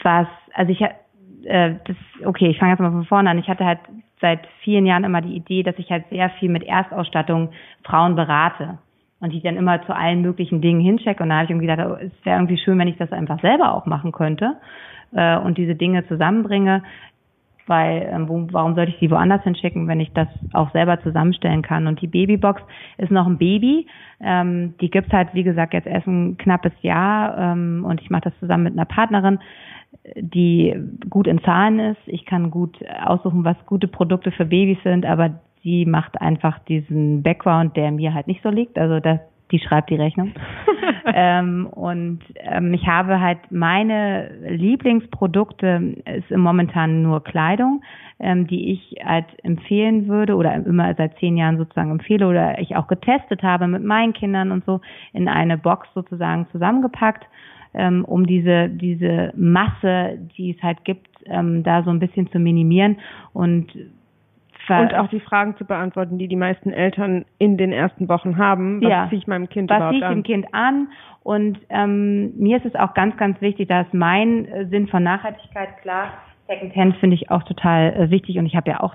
[0.02, 0.80] was, also ich
[1.46, 3.38] äh, das, okay, ich fange jetzt mal von vorne an.
[3.38, 3.80] Ich hatte halt
[4.20, 7.50] seit vielen Jahren immer die Idee, dass ich halt sehr viel mit Erstausstattung
[7.84, 8.78] Frauen berate
[9.20, 11.22] und die dann immer zu allen möglichen Dingen hinchecke.
[11.22, 13.40] Und da habe ich irgendwie gedacht, oh, es wäre irgendwie schön, wenn ich das einfach
[13.40, 14.56] selber auch machen könnte
[15.12, 16.82] äh, und diese Dinge zusammenbringe
[17.66, 21.62] weil ähm, wo, warum sollte ich die woanders hinschicken, wenn ich das auch selber zusammenstellen
[21.62, 21.86] kann?
[21.86, 22.62] Und die Babybox
[22.98, 23.86] ist noch ein Baby.
[24.20, 28.22] Ähm, die gibt's halt, wie gesagt, jetzt erst ein knappes Jahr ähm, und ich mache
[28.22, 29.38] das zusammen mit einer Partnerin,
[30.16, 30.74] die
[31.10, 32.00] gut in Zahlen ist.
[32.06, 37.22] Ich kann gut aussuchen, was gute Produkte für Babys sind, aber sie macht einfach diesen
[37.22, 38.78] Background, der mir halt nicht so liegt.
[38.78, 39.18] Also das,
[39.50, 40.32] die schreibt die Rechnung.
[41.14, 47.82] ähm, und ähm, ich habe halt meine Lieblingsprodukte ist momentan nur Kleidung,
[48.18, 52.76] ähm, die ich halt empfehlen würde oder immer seit zehn Jahren sozusagen empfehle oder ich
[52.76, 54.80] auch getestet habe mit meinen Kindern und so
[55.12, 57.26] in eine Box sozusagen zusammengepackt,
[57.74, 62.38] ähm, um diese diese Masse, die es halt gibt, ähm, da so ein bisschen zu
[62.38, 62.96] minimieren
[63.32, 63.66] und
[64.68, 68.82] und auch die Fragen zu beantworten, die die meisten Eltern in den ersten Wochen haben.
[68.82, 69.08] Was ja.
[69.08, 70.88] ziehe ich meinem Kind Was überhaupt ziehe ich dem Kind an?
[71.22, 75.80] Und ähm, mir ist es auch ganz, ganz wichtig, dass mein äh, Sinn von Nachhaltigkeit
[75.82, 76.08] klar.
[76.46, 78.94] Secondhand finde ich auch total äh, wichtig und ich habe ja auch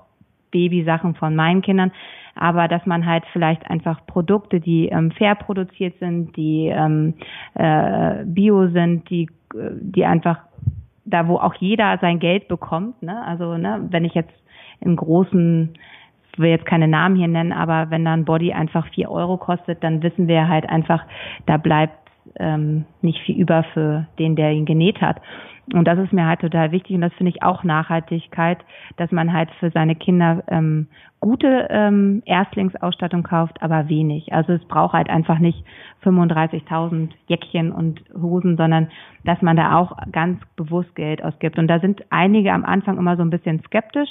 [0.51, 1.91] Babysachen von meinen Kindern,
[2.35, 7.15] aber dass man halt vielleicht einfach Produkte, die ähm, fair produziert sind, die ähm,
[7.55, 10.39] äh, bio sind, die, äh, die einfach
[11.05, 13.01] da, wo auch jeder sein Geld bekommt.
[13.01, 13.21] Ne?
[13.25, 14.33] Also ne, wenn ich jetzt
[14.81, 15.73] im großen,
[16.33, 19.83] ich will jetzt keine Namen hier nennen, aber wenn dann Body einfach vier Euro kostet,
[19.83, 21.03] dann wissen wir halt einfach,
[21.45, 21.97] da bleibt
[22.37, 25.21] ähm, nicht viel über für den, der ihn genäht hat.
[25.73, 28.57] Und das ist mir halt total wichtig und das finde ich auch Nachhaltigkeit,
[28.97, 30.87] dass man halt für seine Kinder ähm,
[31.19, 34.33] gute ähm, Erstlingsausstattung kauft, aber wenig.
[34.33, 35.63] Also es braucht halt einfach nicht
[36.03, 38.89] 35.000 Jäckchen und Hosen, sondern
[39.23, 41.57] dass man da auch ganz bewusst Geld ausgibt.
[41.57, 44.09] Und da sind einige am Anfang immer so ein bisschen skeptisch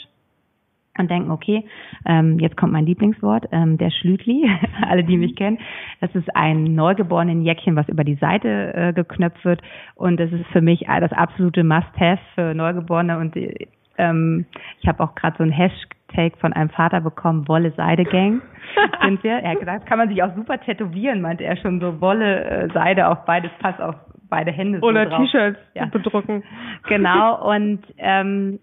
[0.98, 1.64] und denken, okay,
[2.04, 4.48] ähm, jetzt kommt mein Lieblingswort, ähm, der Schlütli,
[4.88, 5.58] alle, die mich kennen.
[6.00, 9.62] Das ist ein neugeborenen Jäckchen, was über die Seite äh, geknöpft wird.
[9.94, 13.18] Und das ist für mich das absolute Must-Have für Neugeborene.
[13.18, 13.36] Und
[13.98, 14.46] ähm,
[14.80, 18.42] ich habe auch gerade so ein Hashtag von einem Vater bekommen, Wolle Seide Gang.
[19.02, 19.32] Sind wir?
[19.32, 22.68] Er hat gesagt, kann man sich auch super tätowieren, meinte er schon so Wolle äh,
[22.72, 23.94] Seide auf beides Pass auf
[24.28, 24.80] beide Hände.
[24.80, 25.86] Oder so T-Shirts ja.
[25.86, 26.42] bedrucken.
[26.88, 27.48] Genau.
[27.52, 28.60] Und ähm,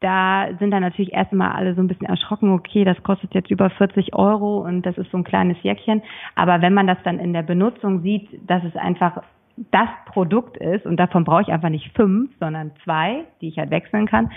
[0.00, 3.70] da sind dann natürlich erstmal alle so ein bisschen erschrocken, okay, das kostet jetzt über
[3.70, 6.02] 40 Euro und das ist so ein kleines Jäckchen.
[6.34, 9.22] Aber wenn man das dann in der Benutzung sieht, dass es einfach
[9.70, 13.70] das Produkt ist und davon brauche ich einfach nicht fünf, sondern zwei, die ich halt
[13.70, 14.30] wechseln kann,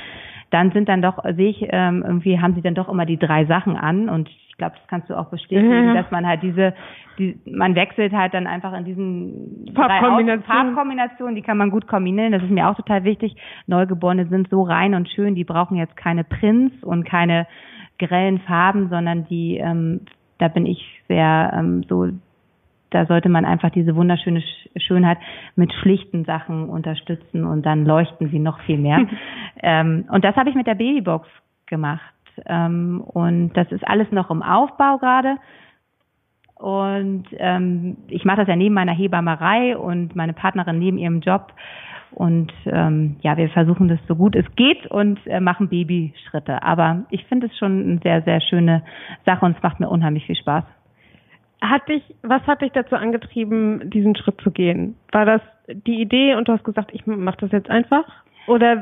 [0.49, 3.45] dann sind dann doch, sehe ich, ähm, irgendwie haben sie dann doch immer die drei
[3.45, 4.29] Sachen an und
[4.59, 5.93] glaube, das kannst du auch bestätigen, ja.
[5.95, 6.75] dass man halt diese,
[7.17, 10.43] die, man wechselt halt dann einfach in diesen Farbkombinationen.
[10.43, 12.31] Farbkombinationen, die kann man gut kombinieren.
[12.31, 13.35] Das ist mir auch total wichtig.
[13.65, 17.47] Neugeborene sind so rein und schön, die brauchen jetzt keine Prints und keine
[17.97, 20.01] grellen Farben, sondern die, ähm,
[20.37, 22.09] da bin ich sehr ähm, so
[22.91, 24.41] da sollte man einfach diese wunderschöne
[24.77, 25.17] Schönheit
[25.55, 29.05] mit schlichten Sachen unterstützen und dann leuchten sie noch viel mehr.
[29.61, 31.27] ähm, und das habe ich mit der Babybox
[31.67, 32.01] gemacht.
[32.45, 35.37] Ähm, und das ist alles noch im Aufbau gerade.
[36.55, 41.53] Und ähm, ich mache das ja neben meiner Hebammerei und meine Partnerin neben ihrem Job.
[42.11, 46.61] Und ähm, ja, wir versuchen das so gut es geht und äh, machen Babyschritte.
[46.63, 48.83] Aber ich finde es schon eine sehr, sehr schöne
[49.25, 50.63] Sache und es macht mir unheimlich viel Spaß.
[51.61, 54.95] Hat dich, was hat dich dazu angetrieben, diesen Schritt zu gehen?
[55.11, 58.05] War das die Idee und du hast gesagt, ich mache das jetzt einfach?
[58.47, 58.77] Oder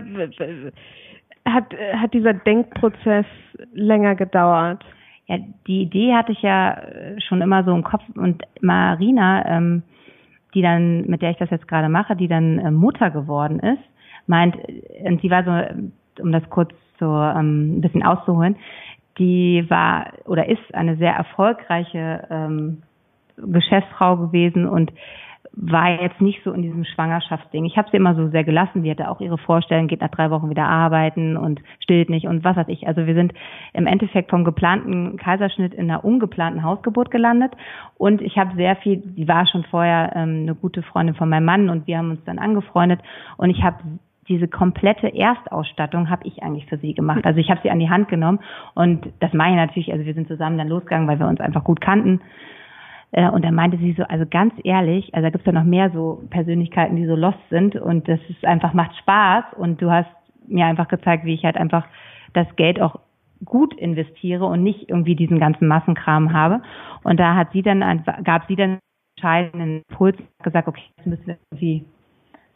[1.53, 3.25] hat, hat dieser Denkprozess
[3.73, 4.83] länger gedauert?
[5.27, 5.37] Ja,
[5.67, 9.83] die Idee hatte ich ja äh, schon immer so im Kopf und Marina, ähm,
[10.53, 13.83] die dann, mit der ich das jetzt gerade mache, die dann äh, Mutter geworden ist,
[14.25, 18.55] meint, äh, und sie war so, um das kurz so ähm, ein bisschen auszuholen,
[19.17, 22.83] die war oder ist eine sehr erfolgreiche ähm,
[23.37, 24.91] Geschäftsfrau gewesen und
[25.53, 27.65] war jetzt nicht so in diesem Schwangerschaftsding.
[27.65, 28.83] Ich habe sie immer so sehr gelassen.
[28.83, 32.43] Die hatte auch ihre Vorstellung, geht nach drei Wochen wieder arbeiten und stillt nicht und
[32.43, 32.87] was weiß ich.
[32.87, 33.33] Also wir sind
[33.73, 37.53] im Endeffekt vom geplanten Kaiserschnitt in einer ungeplanten Hausgeburt gelandet.
[37.97, 41.45] Und ich habe sehr viel, die war schon vorher ähm, eine gute Freundin von meinem
[41.45, 42.99] Mann und wir haben uns dann angefreundet.
[43.37, 43.77] Und ich habe
[44.27, 47.25] diese komplette Erstausstattung habe ich eigentlich für sie gemacht.
[47.25, 48.39] Also ich habe sie an die Hand genommen
[48.75, 51.63] und das mache ich natürlich, also wir sind zusammen dann losgegangen, weil wir uns einfach
[51.63, 52.21] gut kannten.
[53.11, 55.89] Äh, und dann meinte sie so, also ganz ehrlich, also da gibt's ja noch mehr
[55.91, 60.09] so Persönlichkeiten, die so lost sind und das ist einfach, macht Spaß und du hast
[60.47, 61.85] mir einfach gezeigt, wie ich halt einfach
[62.33, 62.99] das Geld auch
[63.45, 66.61] gut investiere und nicht irgendwie diesen ganzen Massenkram habe.
[67.03, 68.79] Und da hat sie dann gab sie dann
[69.15, 71.85] entscheidenden Impuls gesagt, okay, das müssen wir irgendwie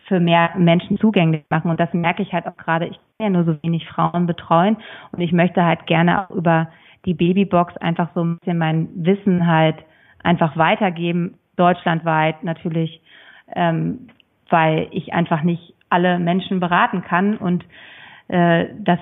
[0.07, 1.71] für mehr Menschen zugänglich machen.
[1.71, 4.77] Und das merke ich halt auch gerade, ich kann ja nur so wenig Frauen betreuen
[5.11, 6.69] und ich möchte halt gerne auch über
[7.05, 9.77] die Babybox einfach so ein bisschen mein Wissen halt
[10.23, 13.01] einfach weitergeben, deutschlandweit natürlich,
[13.53, 14.07] ähm,
[14.49, 17.65] weil ich einfach nicht alle Menschen beraten kann und
[18.27, 18.99] äh, das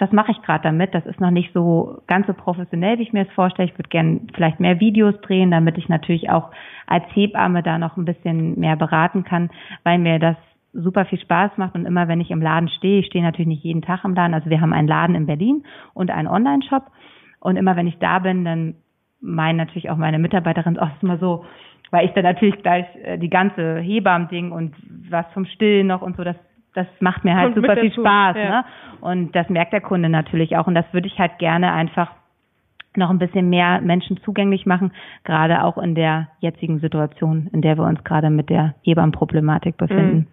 [0.00, 0.94] das mache ich gerade damit.
[0.94, 3.68] Das ist noch nicht so ganz so professionell, wie ich mir es vorstelle.
[3.68, 6.50] Ich würde gerne vielleicht mehr Videos drehen, damit ich natürlich auch
[6.86, 9.50] als Hebamme da noch ein bisschen mehr beraten kann,
[9.84, 10.36] weil mir das
[10.72, 13.64] super viel Spaß macht und immer wenn ich im Laden stehe, ich stehe natürlich nicht
[13.64, 16.84] jeden Tag im Laden, also wir haben einen Laden in Berlin und einen Online-Shop
[17.40, 18.76] und immer wenn ich da bin, dann
[19.20, 21.44] meinen natürlich auch meine Mitarbeiterin, auch immer so,
[21.90, 24.74] weil ich dann natürlich gleich äh, die ganze Hebammen-Ding und
[25.10, 26.36] was vom Stillen noch und so, das
[26.72, 28.48] das macht mir halt und super viel Spaß, ja.
[28.48, 28.64] ne?
[29.00, 32.12] Und das merkt der Kunde natürlich auch und das würde ich halt gerne einfach
[32.96, 34.92] noch ein bisschen mehr Menschen zugänglich machen,
[35.24, 40.16] gerade auch in der jetzigen Situation, in der wir uns gerade mit der Hebammenproblematik befinden.
[40.16, 40.26] Mhm.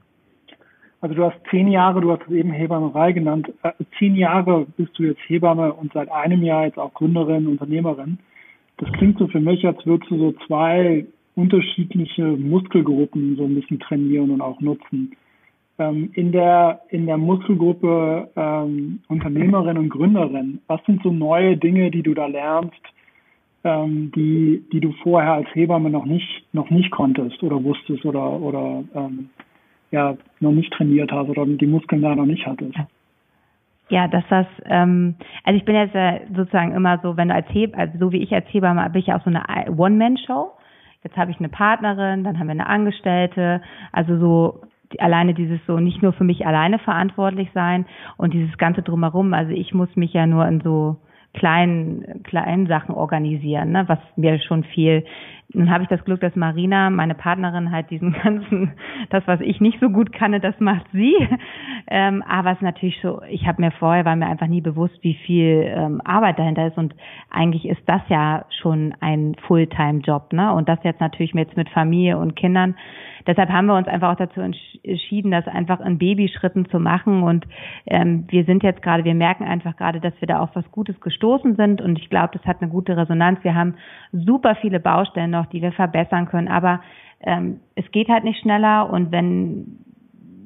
[1.00, 4.98] Also du hast zehn Jahre, du hast es eben Hebammerei genannt, äh, zehn Jahre bist
[4.98, 8.18] du jetzt Hebamme und seit einem Jahr jetzt auch Gründerin, Unternehmerin.
[8.78, 11.06] Das klingt so für mich, als würdest du so zwei
[11.36, 15.16] unterschiedliche Muskelgruppen so ein bisschen trainieren und auch nutzen.
[15.80, 21.92] Ähm, in der in der Muskelgruppe ähm, Unternehmerin und Gründerin, was sind so neue Dinge,
[21.92, 22.82] die du da lernst,
[23.64, 28.42] ähm, die die du vorher als Hebamme noch nicht noch nicht konntest oder wusstest oder
[28.42, 29.30] oder ähm,
[29.92, 32.78] ja noch nicht trainiert hast oder die Muskeln da noch nicht hattest?
[33.90, 35.16] Ja, dass das, ähm,
[35.46, 38.22] also ich bin jetzt äh, sozusagen immer so, wenn du als Heb, also so wie
[38.22, 40.52] ich als Hebamme, bin ich auch so eine One-Man-Show.
[41.04, 43.62] Jetzt habe ich eine Partnerin, dann haben wir eine Angestellte,
[43.94, 44.62] also so
[44.92, 47.86] die, alleine dieses so nicht nur für mich alleine verantwortlich sein
[48.18, 49.34] und dieses ganze drumherum.
[49.34, 50.98] Also ich muss mich ja nur in so
[51.34, 55.06] kleinen, kleinen Sachen organisieren, ne, was mir schon viel.
[55.58, 58.74] Nun habe ich das Glück, dass Marina, meine Partnerin, halt diesen ganzen,
[59.10, 61.16] das, was ich nicht so gut kann, das macht sie.
[61.90, 64.98] Ähm, aber es ist natürlich so, ich habe mir vorher, war mir einfach nie bewusst,
[65.02, 66.78] wie viel ähm, Arbeit dahinter ist.
[66.78, 66.94] Und
[67.32, 70.54] eigentlich ist das ja schon ein Fulltime-Job, ne?
[70.54, 72.76] Und das jetzt natürlich jetzt mit Familie und Kindern
[73.28, 77.24] deshalb haben wir uns einfach auch dazu entschieden, das einfach in Babyschritten zu machen.
[77.24, 77.46] Und
[77.86, 81.00] ähm, wir sind jetzt gerade, wir merken einfach gerade, dass wir da auf was Gutes
[81.02, 81.82] gestoßen sind.
[81.82, 83.44] Und ich glaube, das hat eine gute Resonanz.
[83.44, 83.76] Wir haben
[84.12, 86.48] super viele Baustellen noch, die wir verbessern können.
[86.48, 86.82] Aber
[87.22, 88.90] ähm, es geht halt nicht schneller.
[88.90, 89.80] Und wenn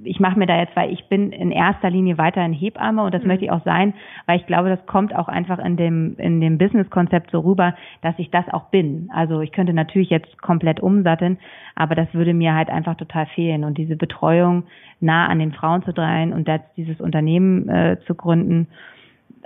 [0.03, 3.21] ich mache mir da jetzt, weil ich bin in erster Linie weiterhin Hebamme und das
[3.21, 3.27] mhm.
[3.27, 3.93] möchte ich auch sein,
[4.25, 8.17] weil ich glaube, das kommt auch einfach in dem in dem Business-Konzept so rüber, dass
[8.17, 9.09] ich das auch bin.
[9.13, 11.37] Also ich könnte natürlich jetzt komplett umsatteln,
[11.75, 14.63] aber das würde mir halt einfach total fehlen und diese Betreuung
[14.99, 18.67] nah an den Frauen zu drehen und das, dieses Unternehmen äh, zu gründen,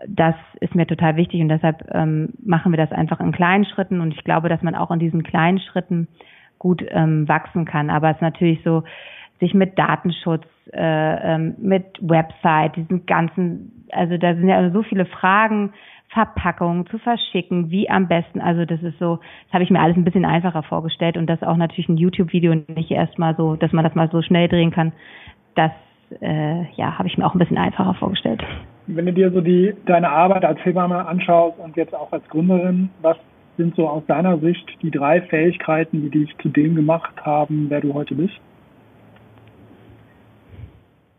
[0.08, 4.02] das ist mir total wichtig und deshalb ähm, machen wir das einfach in kleinen Schritten
[4.02, 6.08] und ich glaube, dass man auch in diesen kleinen Schritten
[6.60, 7.90] gut ähm, wachsen kann.
[7.90, 8.84] Aber es ist natürlich so,
[9.40, 15.06] sich mit Datenschutz, äh, ähm, mit Website, diesen ganzen, also da sind ja so viele
[15.06, 15.74] Fragen,
[16.10, 18.40] Verpackungen zu verschicken, wie am besten.
[18.40, 21.44] Also das ist so, das habe ich mir alles ein bisschen einfacher vorgestellt und das
[21.44, 24.94] auch natürlich ein YouTube-Video nicht erstmal so, dass man das mal so schnell drehen kann.
[25.56, 25.72] Das
[26.22, 28.44] äh, ja, habe ich mir auch ein bisschen einfacher vorgestellt.
[28.88, 32.90] Wenn du dir so die deine Arbeit als Hebamme anschaust und jetzt auch als Gründerin,
[33.02, 33.18] was
[33.58, 37.82] sind so aus deiner Sicht die drei Fähigkeiten, die dich zu dem gemacht haben, wer
[37.82, 38.40] du heute bist?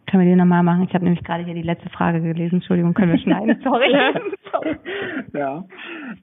[0.08, 0.84] Können wir die nochmal machen?
[0.84, 2.56] Ich habe nämlich gerade hier die letzte Frage gelesen.
[2.56, 3.58] Entschuldigung, können wir schneiden?
[3.64, 4.76] Sorry.
[5.32, 5.64] ja.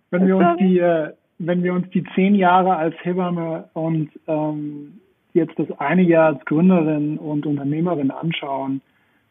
[0.10, 5.00] Wenn wir uns die, äh, wenn wir uns die zehn Jahre als Hebamme und ähm,
[5.34, 8.82] jetzt das eine Jahr als Gründerin und Unternehmerin anschauen,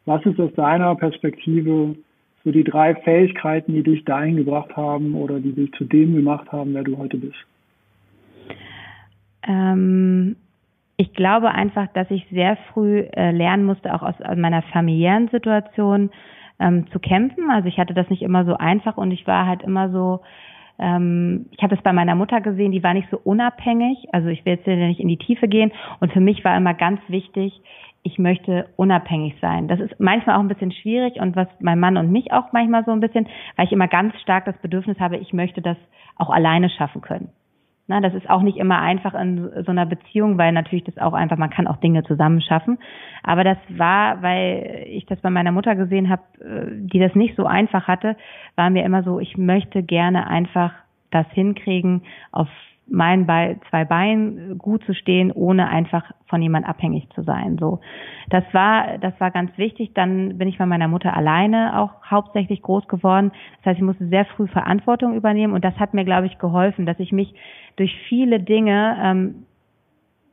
[0.05, 1.95] was ist aus deiner Perspektive
[2.45, 6.51] so die drei Fähigkeiten, die dich dahin gebracht haben oder die dich zu dem gemacht
[6.51, 7.37] haben, wer du heute bist?
[9.47, 10.37] Ähm,
[10.97, 15.29] ich glaube einfach, dass ich sehr früh äh, lernen musste, auch aus, aus meiner familiären
[15.29, 16.11] Situation
[16.59, 17.51] ähm, zu kämpfen.
[17.51, 20.21] Also ich hatte das nicht immer so einfach und ich war halt immer so,
[20.79, 24.09] ähm, ich habe es bei meiner Mutter gesehen, die war nicht so unabhängig.
[24.13, 25.73] Also ich will jetzt nicht in die Tiefe gehen.
[26.01, 27.61] Und für mich war immer ganz wichtig,
[28.03, 29.69] ich möchte unabhängig sein.
[29.69, 32.85] Das ist manchmal auch ein bisschen schwierig und was mein Mann und mich auch manchmal
[32.85, 35.77] so ein bisschen, weil ich immer ganz stark das Bedürfnis habe, ich möchte das
[36.17, 37.31] auch alleine schaffen können.
[37.89, 41.13] Na, das ist auch nicht immer einfach in so einer Beziehung, weil natürlich das auch
[41.13, 42.79] einfach, man kann auch Dinge zusammen schaffen.
[43.23, 47.37] Aber das war, weil ich das bei meiner Mutter gesehen habe, äh, die das nicht
[47.37, 48.17] so einfach hatte,
[48.55, 50.73] war mir immer so, ich möchte gerne einfach
[51.11, 52.49] das hinkriegen, auf
[52.93, 57.57] meinen Be zwei Beinen gut zu stehen, ohne einfach von jemand abhängig zu sein.
[57.59, 57.81] So,
[58.29, 59.93] das war das war ganz wichtig.
[59.95, 63.33] Dann bin ich bei meiner Mutter alleine auch hauptsächlich groß geworden.
[63.59, 66.85] Das heißt, ich musste sehr früh Verantwortung übernehmen und das hat mir, glaube ich, geholfen,
[66.85, 67.35] dass ich mich
[67.77, 69.47] durch viele Dinge ähm,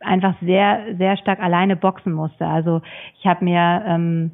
[0.02, 2.46] einfach sehr sehr stark alleine boxen musste.
[2.46, 2.82] Also
[3.20, 4.32] ich habe mir ähm,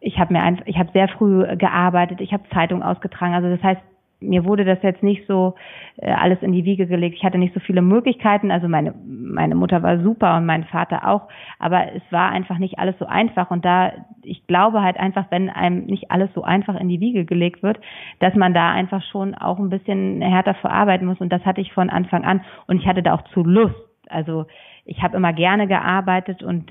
[0.00, 3.34] ich habe mir einfach, ich habe sehr früh gearbeitet, ich habe Zeitung ausgetragen.
[3.34, 3.80] Also das heißt,
[4.20, 5.54] mir wurde das jetzt nicht so
[5.96, 7.16] äh, alles in die Wiege gelegt.
[7.16, 8.50] Ich hatte nicht so viele Möglichkeiten.
[8.50, 11.28] Also meine, meine Mutter war super und mein Vater auch.
[11.58, 13.50] Aber es war einfach nicht alles so einfach.
[13.50, 13.92] Und da,
[14.22, 17.78] ich glaube halt einfach, wenn einem nicht alles so einfach in die Wiege gelegt wird,
[18.20, 21.20] dass man da einfach schon auch ein bisschen härter verarbeiten muss.
[21.20, 22.42] Und das hatte ich von Anfang an.
[22.66, 23.74] Und ich hatte da auch zu Lust.
[24.08, 24.46] Also
[24.86, 26.70] ich habe immer gerne gearbeitet und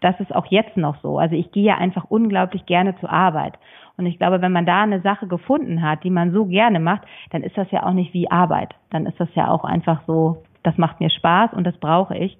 [0.00, 1.18] das ist auch jetzt noch so.
[1.18, 3.54] Also ich gehe einfach unglaublich gerne zur Arbeit.
[3.98, 7.02] Und ich glaube, wenn man da eine Sache gefunden hat, die man so gerne macht,
[7.30, 8.74] dann ist das ja auch nicht wie Arbeit.
[8.90, 12.38] Dann ist das ja auch einfach so, das macht mir Spaß und das brauche ich.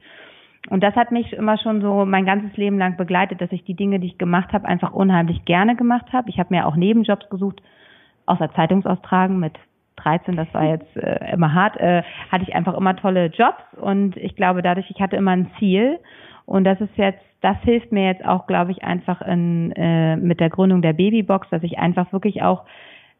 [0.70, 3.74] Und das hat mich immer schon so mein ganzes Leben lang begleitet, dass ich die
[3.74, 6.30] Dinge, die ich gemacht habe, einfach unheimlich gerne gemacht habe.
[6.30, 7.60] Ich habe mir auch Nebenjobs gesucht,
[8.24, 9.58] außer Zeitungsaustragen mit
[9.96, 14.16] 13, das war jetzt äh, immer hart, äh, hatte ich einfach immer tolle Jobs und
[14.16, 15.98] ich glaube dadurch, ich hatte immer ein Ziel
[16.46, 20.40] und das ist jetzt, das hilft mir jetzt auch, glaube ich, einfach in, äh, mit
[20.40, 22.64] der Gründung der Babybox, dass ich einfach wirklich auch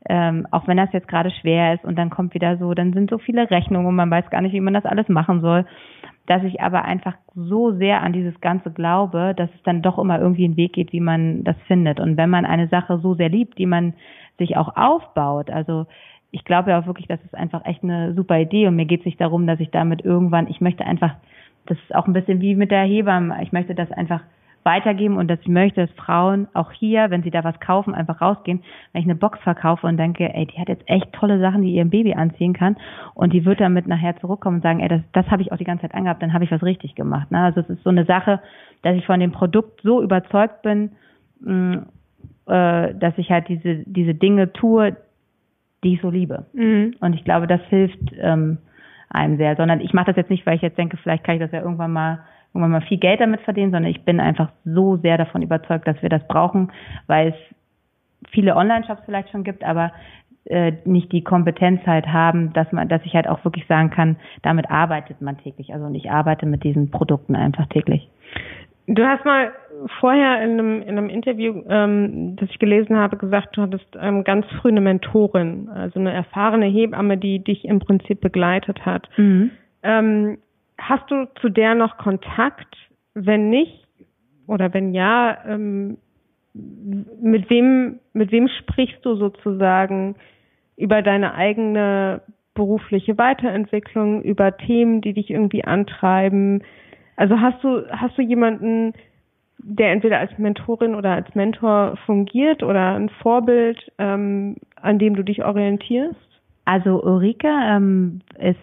[0.09, 3.11] ähm, auch wenn das jetzt gerade schwer ist und dann kommt wieder so, dann sind
[3.11, 5.65] so viele Rechnungen und man weiß gar nicht, wie man das alles machen soll,
[6.27, 10.21] dass ich aber einfach so sehr an dieses Ganze glaube, dass es dann doch immer
[10.21, 12.01] irgendwie einen Weg geht, wie man das findet.
[12.01, 13.95] Und wenn man eine Sache so sehr liebt, die man
[14.39, 15.87] sich auch aufbaut, also
[16.33, 19.01] ich glaube ja auch wirklich, das ist einfach echt eine super Idee und mir geht
[19.01, 21.15] es nicht darum, dass ich damit irgendwann, ich möchte einfach,
[21.67, 24.23] das ist auch ein bisschen wie mit der Hebamme, ich möchte das einfach
[24.65, 28.21] weitergeben und dass ich möchte, dass Frauen auch hier, wenn sie da was kaufen, einfach
[28.21, 28.63] rausgehen,
[28.93, 31.75] wenn ich eine Box verkaufe und denke, ey, die hat jetzt echt tolle Sachen, die
[31.75, 32.77] ihrem Baby anziehen kann
[33.15, 35.65] und die wird damit nachher zurückkommen und sagen, ey, das, das habe ich auch die
[35.65, 37.31] ganze Zeit angehabt, dann habe ich was richtig gemacht.
[37.31, 37.41] Ne?
[37.41, 38.41] Also es ist so eine Sache,
[38.83, 40.93] dass ich von dem Produkt so überzeugt bin,
[41.41, 41.87] mh, mm,
[42.47, 44.97] äh, dass ich halt diese, diese Dinge tue,
[45.85, 46.47] die ich so liebe.
[46.53, 46.95] Mhm.
[47.01, 48.59] Und ich glaube, das hilft ähm,
[49.11, 49.57] einem sehr.
[49.57, 51.61] Sondern ich mache das jetzt nicht, weil ich jetzt denke, vielleicht kann ich das ja
[51.61, 52.21] irgendwann mal
[52.55, 56.01] irgendwann mal viel Geld damit verdienen, sondern ich bin einfach so sehr davon überzeugt, dass
[56.03, 56.71] wir das brauchen,
[57.07, 59.93] weil es viele Online-Shops vielleicht schon gibt, aber
[60.45, 64.17] äh, nicht die Kompetenz halt haben, dass man, dass ich halt auch wirklich sagen kann,
[64.43, 65.73] damit arbeitet man täglich.
[65.73, 68.09] Also und ich arbeite mit diesen Produkten einfach täglich.
[68.87, 69.53] Du hast mal
[70.01, 74.25] vorher in einem, in einem Interview, ähm, das ich gelesen habe, gesagt, du hattest ähm,
[74.25, 79.09] ganz früh eine Mentorin, also eine erfahrene Hebamme, die dich im Prinzip begleitet hat.
[79.17, 79.53] Mhm.
[79.83, 80.39] Ähm,
[80.79, 82.77] hast du zu der noch Kontakt?
[83.15, 83.87] Wenn nicht
[84.47, 85.99] oder wenn ja, ähm,
[86.55, 90.17] mit wem mit wem sprichst du sozusagen
[90.77, 92.23] über deine eigene
[92.55, 96.63] berufliche Weiterentwicklung, über Themen, die dich irgendwie antreiben?
[97.17, 98.95] Also hast du, hast du jemanden,
[99.59, 105.23] der entweder als Mentorin oder als Mentor fungiert oder ein Vorbild, ähm, an dem du
[105.23, 106.17] dich orientierst?
[106.65, 108.59] Also Ulrike ähm, ist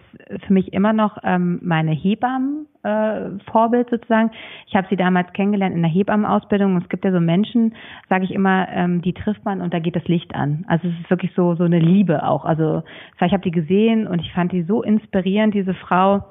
[0.46, 4.30] für mich immer noch ähm, meine Hebammen äh, Vorbild sozusagen.
[4.66, 6.78] Ich habe sie damals kennengelernt in der Hebammenausbildung.
[6.78, 7.74] Es gibt ja so Menschen,
[8.08, 10.64] sage ich immer, ähm, die trifft man und da geht das Licht an.
[10.66, 12.46] Also es ist wirklich so so eine Liebe auch.
[12.46, 12.82] Also
[13.20, 16.24] ich habe die gesehen und ich fand die so inspirierend, diese Frau.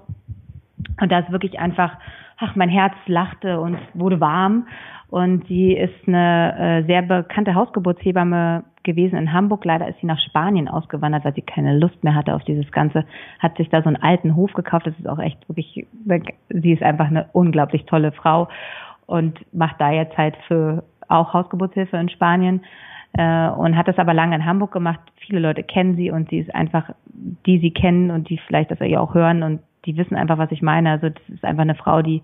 [0.99, 1.97] Und da ist wirklich einfach,
[2.38, 4.67] ach, mein Herz lachte und wurde warm.
[5.09, 9.65] Und sie ist eine äh, sehr bekannte Hausgeburtshebamme gewesen in Hamburg.
[9.65, 13.05] Leider ist sie nach Spanien ausgewandert, weil sie keine Lust mehr hatte auf dieses Ganze.
[13.39, 14.86] Hat sich da so einen alten Hof gekauft.
[14.86, 15.88] Das ist auch echt wirklich,
[16.49, 18.47] sie ist einfach eine unglaublich tolle Frau
[19.07, 22.61] und macht da jetzt halt für auch Hausgeburtshilfe in Spanien
[23.13, 24.99] äh, und hat das aber lange in Hamburg gemacht.
[25.17, 26.91] Viele Leute kennen sie und sie ist einfach,
[27.47, 30.51] die sie kennen und die vielleicht das ja auch hören und die wissen einfach, was
[30.51, 30.91] ich meine.
[30.91, 32.21] Also das ist einfach eine Frau, die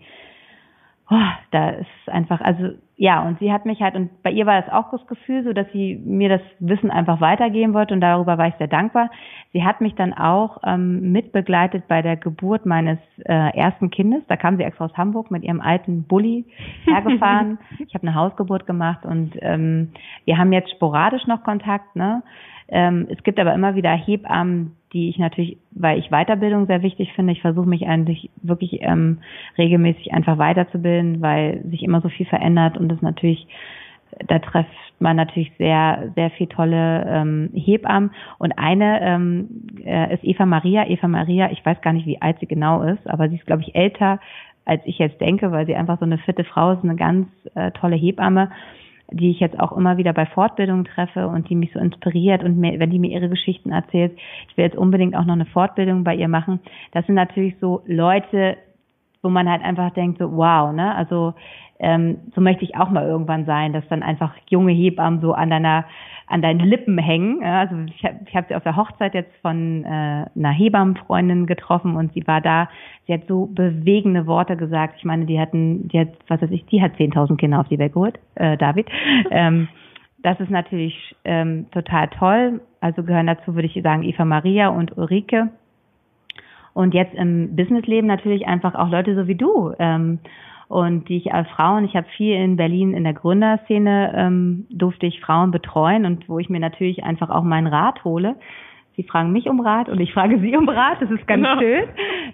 [1.10, 1.16] oh,
[1.52, 4.72] da ist einfach, also ja, und sie hat mich halt, und bei ihr war das
[4.72, 8.48] auch das Gefühl, so dass sie mir das Wissen einfach weitergeben wollte und darüber war
[8.48, 9.12] ich sehr dankbar.
[9.52, 14.24] Sie hat mich dann auch ähm, mitbegleitet bei der Geburt meines äh, ersten Kindes.
[14.28, 16.46] Da kam sie extra aus Hamburg mit ihrem alten Bulli
[16.86, 17.60] hergefahren.
[17.86, 19.92] ich habe eine Hausgeburt gemacht und ähm,
[20.24, 22.24] wir haben jetzt sporadisch noch Kontakt, ne?
[22.68, 27.14] Ähm, es gibt aber immer wieder Hebammen, die ich natürlich, weil ich Weiterbildung sehr wichtig
[27.14, 29.20] finde, ich versuche mich eigentlich wirklich ähm,
[29.58, 33.48] regelmäßig einfach weiterzubilden, weil sich immer so viel verändert und es natürlich,
[34.28, 38.12] da trifft man natürlich sehr, sehr viel tolle ähm, Hebammen.
[38.38, 39.50] Und eine ähm,
[39.84, 40.88] äh, ist Eva Maria.
[40.88, 43.64] Eva Maria, ich weiß gar nicht, wie alt sie genau ist, aber sie ist, glaube
[43.64, 44.20] ich, älter,
[44.64, 47.72] als ich jetzt denke, weil sie einfach so eine fitte Frau ist, eine ganz äh,
[47.72, 48.50] tolle Hebamme
[49.12, 52.58] die ich jetzt auch immer wieder bei Fortbildungen treffe und die mich so inspiriert und
[52.58, 54.18] mir, wenn die mir ihre Geschichten erzählt,
[54.50, 56.60] ich will jetzt unbedingt auch noch eine Fortbildung bei ihr machen.
[56.92, 58.58] Das sind natürlich so Leute,
[59.26, 60.96] wo man halt einfach denkt, so wow, ne?
[60.96, 61.34] Also
[61.80, 65.50] ähm, so möchte ich auch mal irgendwann sein, dass dann einfach junge Hebammen so an
[65.50, 65.86] deiner
[66.28, 67.44] an deinen Lippen hängen.
[67.44, 71.96] Also ich habe ich hab sie auf der Hochzeit jetzt von äh, einer Hebammenfreundin getroffen
[71.96, 72.68] und sie war da.
[73.06, 74.96] Sie hat so bewegende Worte gesagt.
[74.98, 77.78] Ich meine, die hatten, die hat, was weiß ich, die hat 10.000 Kinder auf die
[77.78, 78.88] Welt geholt, äh, David.
[79.32, 79.68] ähm,
[80.24, 82.62] das ist natürlich ähm, total toll.
[82.82, 85.50] Also gehören dazu, würde ich sagen, Eva Maria und Ulrike.
[86.76, 89.74] Und jetzt im Businessleben natürlich einfach auch Leute so wie du.
[89.80, 90.20] Ähm,
[90.68, 95.06] und die ich als Frauen, ich habe viel in Berlin in der Gründerszene, ähm, durfte
[95.06, 98.36] ich Frauen betreuen und wo ich mir natürlich einfach auch meinen Rat hole.
[98.98, 101.02] Sie fragen mich um Rat und ich frage Sie um Rat.
[101.02, 101.60] Das ist ganz genau.
[101.60, 101.86] schön.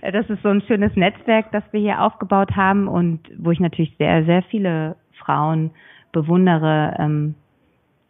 [0.02, 3.96] Das ist so ein schönes Netzwerk, das wir hier aufgebaut haben und wo ich natürlich
[4.00, 5.70] sehr, sehr viele Frauen
[6.12, 7.36] bewundere, ähm,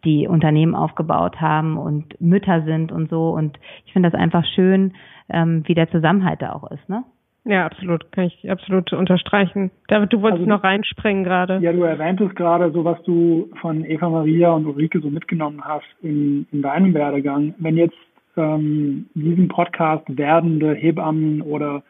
[0.04, 3.30] die Unternehmen aufgebaut haben und Mütter sind und so.
[3.30, 4.94] Und ich finde das einfach schön,
[5.32, 6.88] ähm, wie der Zusammenhalt da auch ist.
[6.88, 7.04] Ne?
[7.44, 8.10] Ja, absolut.
[8.12, 9.72] Kann ich absolut unterstreichen.
[9.88, 11.58] David, du wolltest also, noch reinspringen gerade.
[11.58, 15.86] Ja, du erwähntest gerade so, was du von Eva Maria und Ulrike so mitgenommen hast
[16.02, 17.54] in, in deinem Werdegang.
[17.58, 17.96] Wenn jetzt
[18.36, 21.82] ähm, diesem Podcast werdende Hebammen oder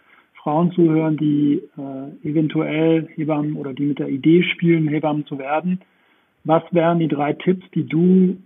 [0.42, 5.80] Frauen zuhören, die äh, eventuell Hebammen oder die mit der Idee spielen, Hebammen zu werden,
[6.44, 8.38] was wären die drei Tipps, die du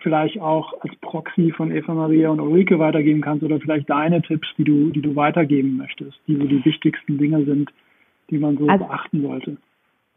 [0.00, 4.48] vielleicht auch als Proxy von Eva Maria und Ulrike weitergeben kannst oder vielleicht deine Tipps,
[4.56, 7.70] die du, die du weitergeben möchtest, die so die wichtigsten Dinge sind,
[8.30, 9.56] die man so also, beachten sollte.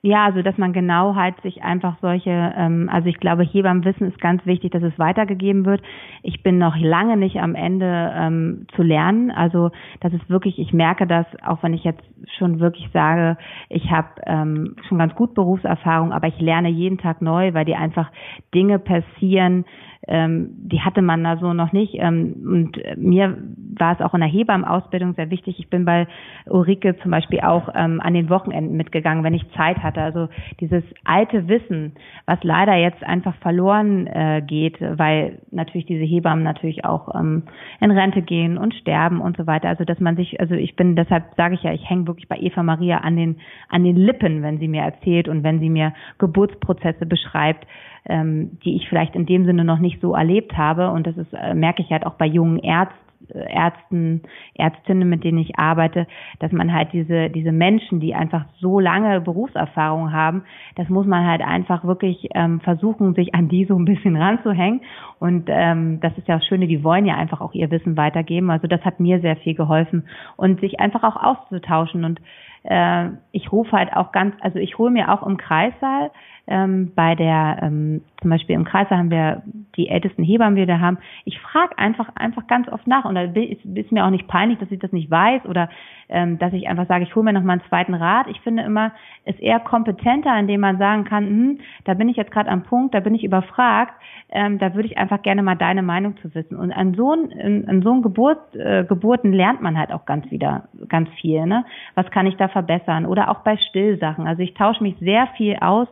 [0.04, 3.86] Ja, also dass man genau halt sich einfach solche, ähm, also ich glaube, hier beim
[3.86, 5.84] Wissen ist ganz wichtig, dass es weitergegeben wird.
[6.24, 9.30] Ich bin noch lange nicht am Ende ähm, zu lernen.
[9.30, 12.02] Also das ist wirklich, ich merke das, auch wenn ich jetzt
[12.40, 13.38] schon wirklich sage,
[13.70, 17.76] ich habe ähm, schon ganz gut Berufserfahrung, aber ich lerne jeden Tag neu, weil die
[17.76, 18.12] einfach
[18.56, 19.66] Dinge passieren,
[20.08, 21.96] ähm, die hatte man da so noch nicht.
[21.96, 23.38] Ähm, und mir
[23.78, 25.60] war es auch in der Hebammenausbildung sehr wichtig.
[25.60, 26.08] Ich bin bei
[26.48, 30.02] Ulrike zum Beispiel auch ähm, an den Wochenenden mitgegangen, wenn ich Zeit hatte.
[30.02, 30.28] Also
[30.60, 31.94] dieses alte Wissen,
[32.26, 37.44] was leider jetzt einfach verloren äh, geht, weil natürlich diese Hebammen natürlich auch ähm,
[37.80, 39.70] in Rente gehen und sterben und so weiter.
[39.70, 42.38] Also dass man sich, also ich bin, deshalb sage ich ja, ich hänge wirklich bei
[42.38, 43.38] Eva Maria an den
[43.70, 47.66] an den Lippen, wenn sie mir erzählt und wenn sie mir Geburtsprozesse beschreibt
[48.06, 50.90] ähm, die ich vielleicht in dem Sinne noch nicht so erlebt habe.
[50.92, 52.96] Und das ist, äh, merke ich halt auch bei jungen Ärzten.
[53.30, 54.24] Ärzten,
[54.56, 56.08] Ärztinnen, mit denen ich arbeite,
[56.40, 60.44] dass man halt diese, diese Menschen, die einfach so lange Berufserfahrung haben,
[60.76, 64.82] das muss man halt einfach wirklich ähm, versuchen, sich an die so ein bisschen ranzuhängen.
[65.20, 68.50] Und ähm, das ist ja das Schöne, die wollen ja einfach auch ihr Wissen weitergeben.
[68.50, 72.04] Also das hat mir sehr viel geholfen und sich einfach auch auszutauschen.
[72.04, 72.20] Und
[72.64, 76.12] äh, ich rufe halt auch ganz, also ich hole mir auch im Kreissaal
[76.52, 79.42] ähm, bei der, ähm, zum Beispiel im Kreis haben wir
[79.78, 80.98] die ältesten Hebammen, die wir da haben.
[81.24, 84.60] Ich frage einfach, einfach ganz oft nach und da ist, ist mir auch nicht peinlich,
[84.60, 85.70] dass ich das nicht weiß oder
[86.10, 88.28] ähm, dass ich einfach sage, ich hole mir noch mal einen zweiten Rat.
[88.28, 88.92] Ich finde immer,
[89.26, 92.94] ist eher kompetenter, indem man sagen kann, hm, da bin ich jetzt gerade am Punkt,
[92.94, 93.94] da bin ich überfragt,
[94.30, 96.58] ähm, da würde ich einfach gerne mal deine Meinung zu wissen.
[96.58, 100.68] Und an so, ein, an so Geburt, äh, Geburten lernt man halt auch ganz wieder,
[100.90, 101.46] ganz viel.
[101.46, 101.64] Ne?
[101.96, 103.06] Was kann ich da verbessern?
[103.06, 104.28] Oder auch bei Stillsachen.
[104.28, 105.88] Also ich tausche mich sehr viel aus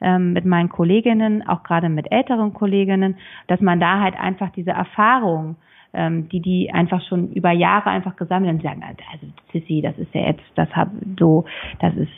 [0.00, 4.70] ähm, mit meinen Kolleginnen, auch gerade mit älteren Kolleginnen, dass man da halt einfach diese
[4.70, 5.56] Erfahrung
[5.94, 8.82] ähm, die die einfach schon über Jahre einfach gesammelt und sagen,
[9.12, 11.44] also Sissi, das ist ja jetzt, das hab so,
[11.80, 12.12] das ist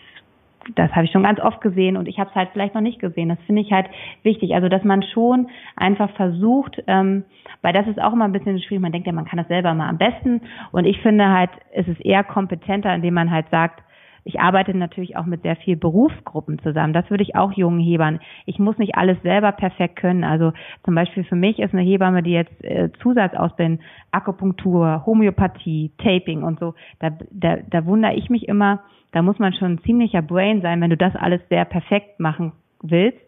[0.76, 3.00] das habe ich schon ganz oft gesehen und ich habe es halt vielleicht noch nicht
[3.00, 3.30] gesehen.
[3.30, 3.86] Das finde ich halt
[4.22, 4.54] wichtig.
[4.54, 7.24] Also dass man schon einfach versucht, ähm,
[7.62, 8.82] weil das ist auch immer ein bisschen schwierig.
[8.82, 10.42] Man denkt ja, man kann das selber mal am besten.
[10.70, 13.82] Und ich finde halt, es ist eher kompetenter, indem man halt sagt,
[14.24, 16.92] ich arbeite natürlich auch mit sehr viel Berufsgruppen zusammen.
[16.92, 18.20] Das würde ich auch jungen Hebern.
[18.46, 20.24] Ich muss nicht alles selber perfekt können.
[20.24, 20.52] Also
[20.84, 26.58] zum Beispiel für mich ist eine Hebamme, die jetzt äh, Zusatzausbildung, Akupunktur, Homöopathie, Taping und
[26.58, 26.74] so.
[26.98, 28.80] Da, da, da wundere ich mich immer.
[29.12, 32.52] Da muss man schon ein ziemlicher Brain sein, wenn du das alles sehr perfekt machen
[32.82, 33.18] willst.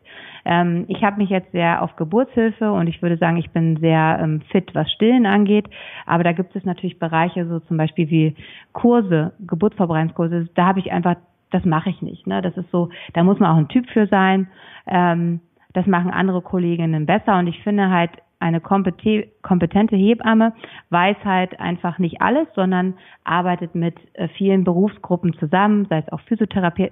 [0.44, 4.18] Ähm, ich habe mich jetzt sehr auf Geburtshilfe und ich würde sagen, ich bin sehr
[4.20, 5.68] ähm, fit, was Stillen angeht.
[6.06, 8.34] Aber da gibt es natürlich Bereiche, so zum Beispiel wie
[8.72, 10.48] Kurse, Geburtsvorbereitungskurse.
[10.54, 11.16] Da habe ich einfach,
[11.50, 12.26] das mache ich nicht.
[12.26, 12.42] Ne?
[12.42, 14.48] Das ist so, da muss man auch ein Typ für sein.
[14.86, 15.40] Ähm,
[15.74, 18.10] das machen andere Kolleginnen besser und ich finde halt,
[18.42, 20.52] eine kompetente Hebamme
[20.90, 26.20] weiß halt einfach nicht alles, sondern arbeitet mit äh, vielen Berufsgruppen zusammen, sei es auch
[26.22, 26.90] Physiotherapie,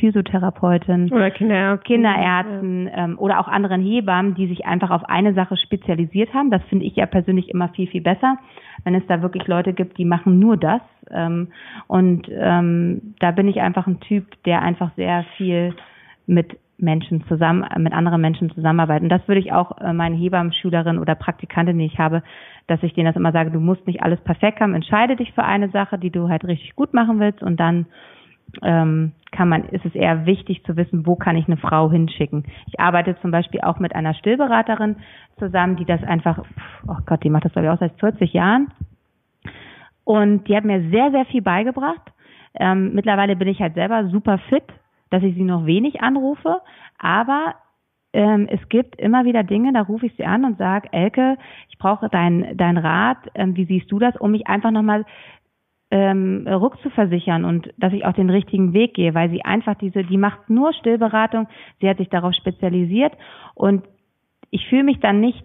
[0.00, 3.04] Physiotherapeutin oder Kinderärzten, Kinderärzten ja.
[3.04, 6.50] ähm, oder auch anderen Hebammen, die sich einfach auf eine Sache spezialisiert haben.
[6.50, 8.38] Das finde ich ja persönlich immer viel, viel besser,
[8.84, 10.80] wenn es da wirklich Leute gibt, die machen nur das.
[11.10, 11.48] Ähm,
[11.86, 15.74] und ähm, da bin ich einfach ein Typ, der einfach sehr viel
[16.26, 19.04] mit Menschen zusammen, mit anderen Menschen zusammenarbeiten.
[19.04, 22.22] Und das würde ich auch äh, meinen Hebammenschülerinnen oder Praktikantin, die ich habe,
[22.66, 25.44] dass ich denen das immer sage, du musst nicht alles perfekt haben, entscheide dich für
[25.44, 27.86] eine Sache, die du halt richtig gut machen willst und dann
[28.62, 32.44] ähm, kann man, ist es eher wichtig zu wissen, wo kann ich eine Frau hinschicken.
[32.66, 34.96] Ich arbeite zum Beispiel auch mit einer Stillberaterin
[35.38, 36.42] zusammen, die das einfach,
[36.86, 38.68] oh Gott, die macht das glaube ich auch seit 40 Jahren.
[40.04, 42.02] Und die hat mir sehr, sehr viel beigebracht.
[42.54, 44.64] Ähm, mittlerweile bin ich halt selber super fit,
[45.10, 46.60] dass ich sie noch wenig anrufe,
[46.98, 47.54] aber
[48.12, 51.36] ähm, es gibt immer wieder Dinge, da rufe ich sie an und sage, Elke,
[51.68, 55.04] ich brauche deinen dein Rat, ähm, wie siehst du das, um mich einfach nochmal
[55.90, 60.16] ähm, rückzuversichern und dass ich auch den richtigen Weg gehe, weil sie einfach diese, die
[60.16, 61.48] macht nur Stillberatung,
[61.80, 63.12] sie hat sich darauf spezialisiert
[63.54, 63.84] und
[64.50, 65.44] ich fühle mich dann nicht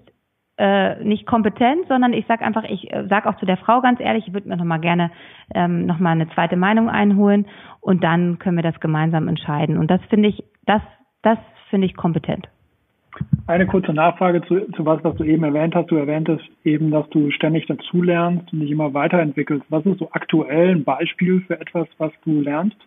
[0.58, 4.00] äh, nicht kompetent, sondern ich sage einfach, ich äh, sage auch zu der Frau ganz
[4.00, 5.12] ehrlich, ich würde mir noch mal gerne
[5.54, 7.46] ähm, noch mal eine zweite Meinung einholen
[7.82, 9.78] und dann können wir das gemeinsam entscheiden.
[9.78, 10.82] Und das finde ich, das,
[11.24, 11.38] das
[11.70, 12.48] finde ich kompetent.
[13.48, 15.92] Eine kurze Nachfrage zu, zu was, was du eben erwähnt hast.
[15.92, 19.66] Du erwähntest eben, dass du ständig dazulernst und dich immer weiterentwickelst.
[19.70, 22.78] Was ist so aktuell ein Beispiel für etwas, was du lernst?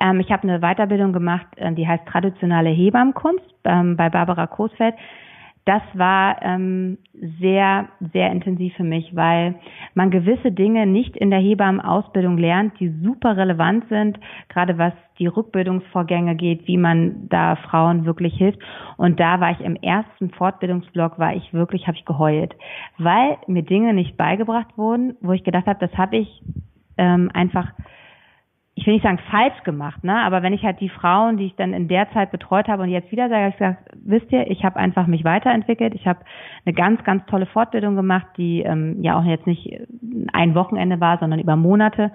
[0.00, 4.94] Ähm, ich habe eine Weiterbildung gemacht, äh, die heißt traditionelle Hebammenkunst ähm, bei Barbara Großfeld
[5.70, 6.98] das war ähm,
[7.38, 9.54] sehr, sehr intensiv für mich, weil
[9.94, 14.18] man gewisse Dinge nicht in der Hebammenausbildung lernt, die super relevant sind,
[14.48, 18.58] gerade was die Rückbildungsvorgänge geht, wie man da Frauen wirklich hilft.
[18.96, 22.56] Und da war ich im ersten Fortbildungsblock, war ich wirklich, habe ich geheult,
[22.98, 26.42] weil mir Dinge nicht beigebracht wurden, wo ich gedacht habe, das habe ich
[26.98, 27.72] ähm, einfach
[28.80, 30.16] ich will nicht sagen falsch gemacht, ne?
[30.22, 32.88] Aber wenn ich halt die Frauen, die ich dann in der Zeit betreut habe und
[32.88, 33.76] jetzt wieder sage, ich sage,
[34.06, 35.94] wisst ihr, ich habe einfach mich weiterentwickelt.
[35.94, 36.20] Ich habe
[36.64, 39.70] eine ganz, ganz tolle Fortbildung gemacht, die ähm, ja auch jetzt nicht
[40.32, 42.10] ein Wochenende war, sondern über Monate,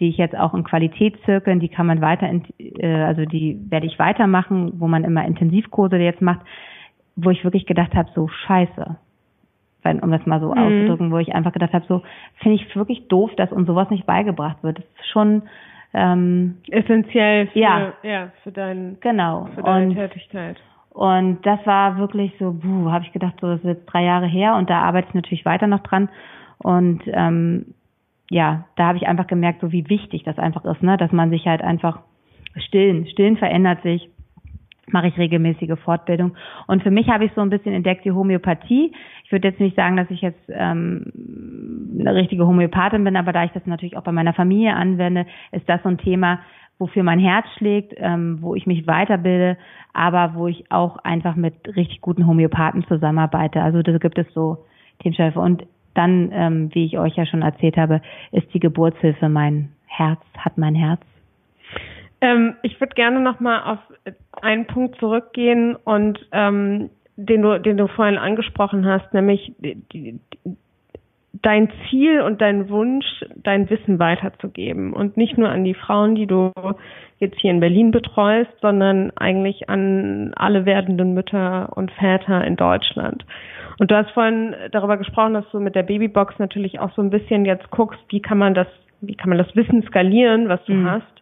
[0.00, 4.00] die ich jetzt auch in Qualitätszirkeln, die kann man weiter, äh, also die werde ich
[4.00, 6.40] weitermachen, wo man immer Intensivkurse jetzt macht,
[7.14, 8.96] wo ich wirklich gedacht habe, so scheiße,
[9.84, 10.58] wenn, um das mal so mhm.
[10.58, 12.02] auszudrücken, wo ich einfach gedacht habe, so
[12.38, 14.78] finde ich wirklich doof, dass uns sowas nicht beigebracht wird.
[14.78, 15.42] Das ist schon
[15.92, 17.92] ähm, essentiell für, ja.
[18.02, 19.48] Ja, für, dein, genau.
[19.54, 20.56] für deine und, Tätigkeit.
[20.90, 24.26] Und das war wirklich so, buh, habe ich gedacht, so das ist jetzt drei Jahre
[24.26, 26.08] her und da arbeite ich natürlich weiter noch dran.
[26.58, 27.74] Und ähm,
[28.28, 31.30] ja, da habe ich einfach gemerkt, so wie wichtig das einfach ist, ne, dass man
[31.30, 32.00] sich halt einfach
[32.56, 34.08] stillen, stillen verändert sich
[34.92, 36.34] mache ich regelmäßige Fortbildung.
[36.66, 38.92] Und für mich habe ich so ein bisschen entdeckt die Homöopathie.
[39.24, 41.12] Ich würde jetzt nicht sagen, dass ich jetzt ähm,
[41.98, 45.68] eine richtige Homöopathin bin, aber da ich das natürlich auch bei meiner Familie anwende, ist
[45.68, 46.40] das so ein Thema,
[46.78, 49.58] wofür mein Herz schlägt, ähm, wo ich mich weiterbilde,
[49.92, 53.62] aber wo ich auch einfach mit richtig guten Homöopathen zusammenarbeite.
[53.62, 54.64] Also da gibt es so
[55.00, 55.40] Themenschärfe.
[55.40, 55.64] Und
[55.94, 58.00] dann, ähm, wie ich euch ja schon erzählt habe,
[58.32, 61.00] ist die Geburtshilfe mein Herz, hat mein Herz.
[62.20, 63.78] Ähm, ich würde gerne nochmal auf
[64.42, 70.18] einen Punkt zurückgehen und ähm, den du, den du vorhin angesprochen hast, nämlich die, die,
[71.42, 73.06] dein Ziel und dein Wunsch,
[73.36, 76.52] dein Wissen weiterzugeben und nicht nur an die Frauen, die du
[77.18, 83.24] jetzt hier in Berlin betreust, sondern eigentlich an alle werdenden Mütter und Väter in Deutschland.
[83.78, 87.10] Und du hast vorhin darüber gesprochen, dass du mit der Babybox natürlich auch so ein
[87.10, 88.66] bisschen jetzt guckst, wie kann man das,
[89.00, 90.90] wie kann man das Wissen skalieren, was du mhm.
[90.90, 91.20] hast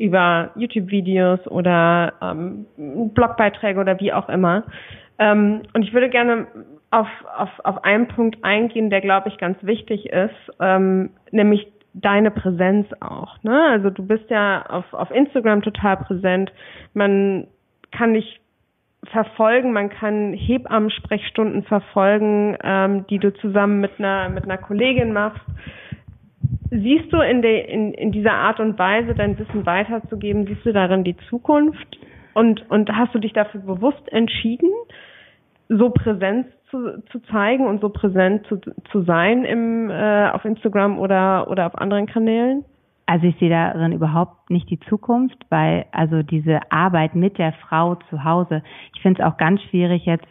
[0.00, 2.66] über YouTube-Videos oder ähm,
[3.14, 4.64] Blogbeiträge oder wie auch immer.
[5.18, 6.46] Ähm, und ich würde gerne
[6.90, 12.30] auf, auf, auf einen Punkt eingehen, der, glaube ich, ganz wichtig ist, ähm, nämlich deine
[12.30, 13.42] Präsenz auch.
[13.42, 13.62] Ne?
[13.70, 16.50] Also du bist ja auf, auf Instagram total präsent.
[16.94, 17.46] Man
[17.92, 18.40] kann dich
[19.12, 25.44] verfolgen, man kann Hebammen-Sprechstunden verfolgen, ähm, die du zusammen mit einer, mit einer Kollegin machst.
[26.70, 30.72] Siehst du in, der, in, in dieser Art und Weise, dein Wissen weiterzugeben, siehst du
[30.72, 31.98] darin die Zukunft?
[32.32, 34.70] Und, und hast du dich dafür bewusst entschieden,
[35.68, 38.60] so Präsenz zu, zu zeigen und so präsent zu,
[38.90, 42.64] zu sein im, äh, auf Instagram oder, oder auf anderen Kanälen?
[43.06, 47.96] Also ich sehe darin überhaupt nicht die Zukunft, weil also diese Arbeit mit der Frau
[48.08, 48.62] zu Hause,
[48.94, 50.28] ich finde es auch ganz schwierig jetzt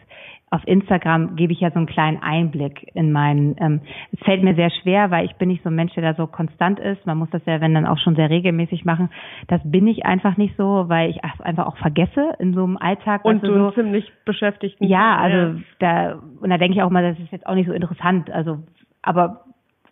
[0.52, 3.54] auf Instagram gebe ich ja so einen kleinen Einblick in meinen.
[3.60, 6.14] Ähm, es fällt mir sehr schwer, weil ich bin nicht so ein Mensch, der da
[6.14, 7.06] so konstant ist.
[7.06, 9.10] Man muss das ja, wenn dann auch schon sehr regelmäßig machen.
[9.46, 13.24] Das bin ich einfach nicht so, weil ich einfach auch vergesse in so einem Alltag.
[13.24, 14.76] Und du so, ziemlich beschäftigt.
[14.80, 15.54] Ja, also ja.
[15.78, 18.28] da und da denke ich auch mal, das ist jetzt auch nicht so interessant.
[18.32, 18.58] Also,
[19.02, 19.44] aber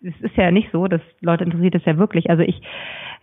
[0.03, 2.29] es ist ja nicht so, dass Leute interessiert es ja wirklich.
[2.29, 2.61] Also ich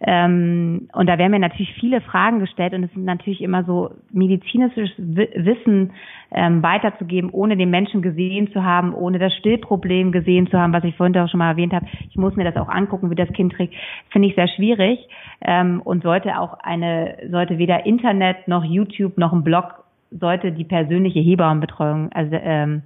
[0.01, 3.91] ähm, und da werden mir natürlich viele Fragen gestellt und es sind natürlich immer so
[4.13, 5.93] medizinisches Wissen
[6.33, 10.85] ähm, weiterzugeben, ohne den Menschen gesehen zu haben, ohne das Stillproblem gesehen zu haben, was
[10.85, 11.87] ich vorhin auch schon mal erwähnt habe.
[12.11, 13.75] Ich muss mir das auch angucken, wie das Kind trägt.
[14.11, 14.99] Finde ich sehr schwierig
[15.41, 20.65] ähm, und sollte auch eine, sollte weder Internet noch YouTube noch ein Blog sollte die
[20.65, 22.83] persönliche Hebammenbetreuung also, ähm,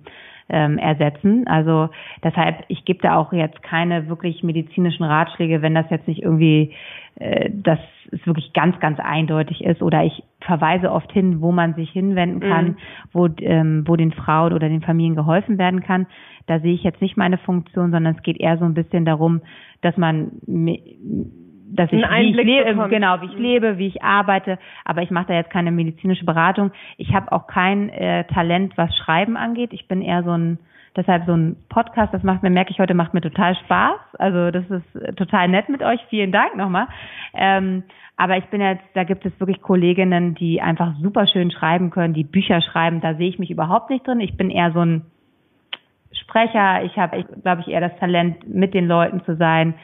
[0.51, 1.47] ähm, ersetzen.
[1.47, 1.89] Also
[2.23, 6.73] deshalb, ich gebe da auch jetzt keine wirklich medizinischen Ratschläge, wenn das jetzt nicht irgendwie,
[7.17, 7.79] dass
[8.13, 9.83] es wirklich ganz, ganz eindeutig ist.
[9.83, 12.77] Oder ich verweise oft hin, wo man sich hinwenden kann, mhm.
[13.13, 16.07] wo, ähm, wo den Frauen oder den Familien geholfen werden kann.
[16.47, 19.43] Da sehe ich jetzt nicht meine Funktion, sondern es geht eher so ein bisschen darum,
[19.83, 20.33] dass man
[21.73, 23.43] dass ich, wie ich lebe, genau, wie ich mhm.
[23.43, 26.73] lebe, wie ich arbeite, aber ich mache da jetzt keine medizinische Beratung.
[26.97, 29.73] Ich habe auch kein äh, Talent, was Schreiben angeht.
[29.73, 30.59] Ich bin eher so ein
[30.97, 34.01] deshalb so ein Podcast, das macht mir, merke ich heute, macht mir total Spaß.
[34.19, 36.01] Also das ist äh, total nett mit euch.
[36.09, 36.89] Vielen Dank nochmal.
[37.35, 37.85] Ähm,
[38.17, 42.13] aber ich bin jetzt, da gibt es wirklich Kolleginnen, die einfach super schön schreiben können,
[42.13, 43.01] die Bücher schreiben.
[43.01, 44.21] Da sehe ich mich überhaupt nicht drin.
[44.21, 45.07] Ich bin eher so ein
[46.13, 46.85] Sprecher.
[46.85, 49.75] Ich habe, glaube ich, eher das Talent, mit den Leuten zu sein.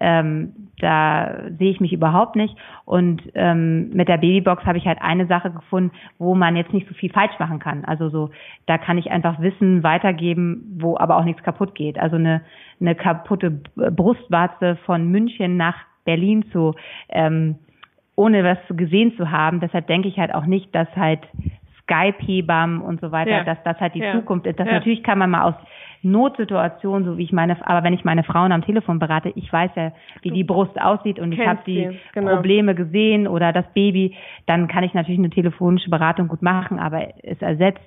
[0.00, 2.56] Ähm, da sehe ich mich überhaupt nicht.
[2.84, 6.88] Und ähm, mit der Babybox habe ich halt eine Sache gefunden, wo man jetzt nicht
[6.88, 7.84] so viel falsch machen kann.
[7.84, 8.30] Also so,
[8.66, 11.98] da kann ich einfach Wissen weitergeben, wo aber auch nichts kaputt geht.
[11.98, 12.40] Also eine,
[12.80, 16.74] eine kaputte Brustwarze von München nach Berlin zu,
[17.08, 17.56] ähm,
[18.16, 19.60] ohne was gesehen zu haben.
[19.60, 21.20] Deshalb denke ich halt auch nicht, dass halt
[21.84, 23.44] Skype-Hebammen und so weiter, ja.
[23.44, 24.12] dass das halt die ja.
[24.12, 24.58] Zukunft ist.
[24.58, 24.74] Das ja.
[24.74, 25.54] natürlich kann man mal aus
[26.02, 29.70] Notsituation, so wie ich meine, aber wenn ich meine Frauen am Telefon berate, ich weiß
[29.74, 32.34] ja, wie die Brust aussieht und ich habe die genau.
[32.34, 34.14] Probleme gesehen oder das Baby,
[34.46, 37.80] dann kann ich natürlich eine telefonische Beratung gut machen, aber es ersetzt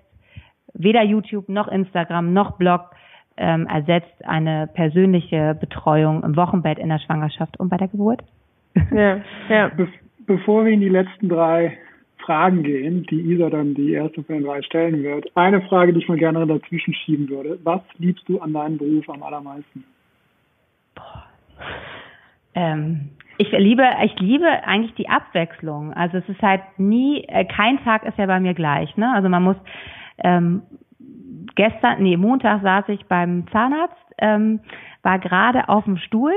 [0.73, 2.91] weder YouTube noch Instagram noch Blog
[3.37, 8.23] ähm, ersetzt eine persönliche Betreuung im Wochenbett in der Schwangerschaft und bei der Geburt.
[8.91, 9.19] Ja,
[9.49, 9.69] ja.
[9.69, 9.87] Be
[10.25, 11.77] bevor wir in die letzten drei
[12.27, 15.25] Fragen gehen, die Isa dann die erste von den drei stellen wird.
[15.35, 17.57] Eine Frage, die ich mal gerne dazwischen schieben würde.
[17.63, 19.85] Was liebst du an deinem Beruf am allermeisten?
[20.93, 21.23] Boah.
[22.53, 25.93] Ähm, ich liebe, ich liebe eigentlich die Abwechslung.
[25.93, 28.97] Also es ist halt nie, äh, kein Tag ist ja bei mir gleich.
[28.97, 29.09] Ne?
[29.13, 29.57] Also man muss
[30.17, 30.63] ähm,
[31.55, 34.59] gestern, nee, Montag saß ich beim Zahnarzt, ähm,
[35.01, 36.33] war gerade auf dem Stuhl,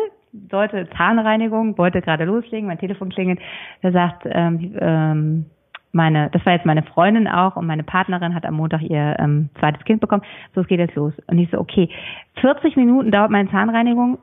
[0.53, 3.41] sollte Zahnreinigung, wollte gerade loslegen, mein Telefon klingelt,
[3.83, 5.47] der sagt, ähm, ähm,
[5.93, 9.51] meine, das war jetzt meine Freundin auch und meine Partnerin hat am Montag ihr ähm,
[9.59, 10.23] zweites Kind bekommen.
[10.55, 11.13] So, es geht jetzt los.
[11.27, 11.89] Und ich so, okay,
[12.41, 14.19] 40 Minuten dauert meine Zahnreinigung.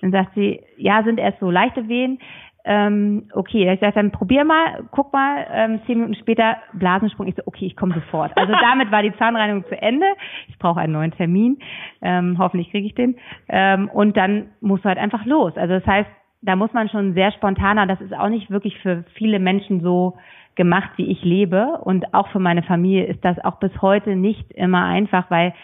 [0.00, 2.18] Dann sagt sie, ja, sind erst so leichte Wehen.
[2.64, 7.26] Ähm, okay, ich sage dann probier mal, guck mal, ähm, zehn Minuten später Blasensprung.
[7.26, 8.36] Ich so, okay, ich komme sofort.
[8.36, 10.06] Also damit war die Zahnreinigung zu Ende.
[10.48, 11.58] Ich brauche einen neuen Termin.
[12.02, 13.16] Ähm, hoffentlich kriege ich den.
[13.48, 15.56] Ähm, und dann musst du halt einfach los.
[15.56, 16.08] Also das heißt,
[16.42, 17.86] da muss man schon sehr spontaner.
[17.86, 20.16] Das ist auch nicht wirklich für viele Menschen so
[20.54, 21.78] gemacht, wie ich lebe.
[21.82, 25.54] Und auch für meine Familie ist das auch bis heute nicht immer einfach, weil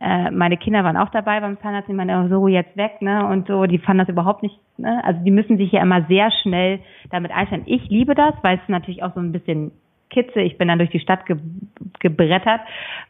[0.00, 3.26] äh, meine Kinder waren auch dabei beim Zahnarzt, die meinen, oh, so jetzt weg, ne?
[3.26, 5.02] Und so, die fanden das überhaupt nicht, ne?
[5.04, 6.80] Also die müssen sich ja immer sehr schnell
[7.10, 7.64] damit einstellen.
[7.66, 9.72] Ich liebe das, weil es natürlich auch so ein bisschen
[10.10, 10.40] Kitze.
[10.40, 11.36] Ich bin dann durch die Stadt ge
[12.00, 12.60] gebrettert,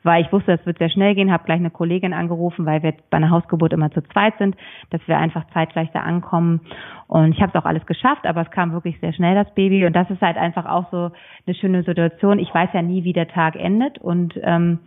[0.02, 2.94] weil ich wusste, es wird sehr schnell gehen, habe gleich eine Kollegin angerufen, weil wir
[3.10, 4.56] bei einer Hausgeburt immer zu zweit sind,
[4.88, 6.60] dass wir einfach zeitgleich da ankommen.
[7.06, 9.84] Und ich habe es auch alles geschafft, aber es kam wirklich sehr schnell das Baby.
[9.84, 11.10] Und das ist halt einfach auch so
[11.46, 12.38] eine schöne Situation.
[12.38, 14.78] Ich weiß ja nie, wie der Tag endet und ähm,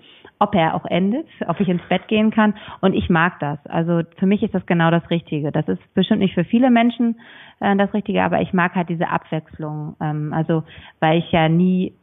[0.42, 2.56] ob er auch endet, ob ich ins Bett gehen kann.
[2.82, 3.60] Und ich mag das.
[3.68, 5.52] Also für mich ist das genau das Richtige.
[5.52, 7.20] Das ist bestimmt nicht für viele Menschen
[7.60, 9.96] äh, das Richtige, aber ich mag halt diese Abwechslung.
[10.02, 10.64] Ähm, also
[11.00, 11.94] weil ich ja nie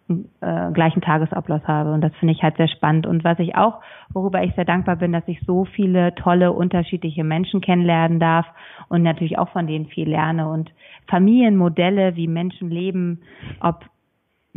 [0.41, 3.09] äh, gleichen Tagesablauf habe und das finde ich halt sehr spannend.
[3.09, 3.81] Und was ich auch,
[4.13, 8.47] worüber ich sehr dankbar bin, dass ich so viele tolle, unterschiedliche Menschen kennenlernen darf
[8.89, 10.71] und natürlich auch von denen viel lerne und
[11.09, 13.21] Familienmodelle, wie Menschen leben,
[13.61, 13.85] ob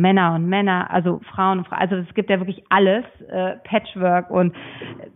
[0.01, 4.29] Männer und Männer, also Frauen und Frauen, also es gibt ja wirklich alles, äh, Patchwork
[4.29, 4.53] und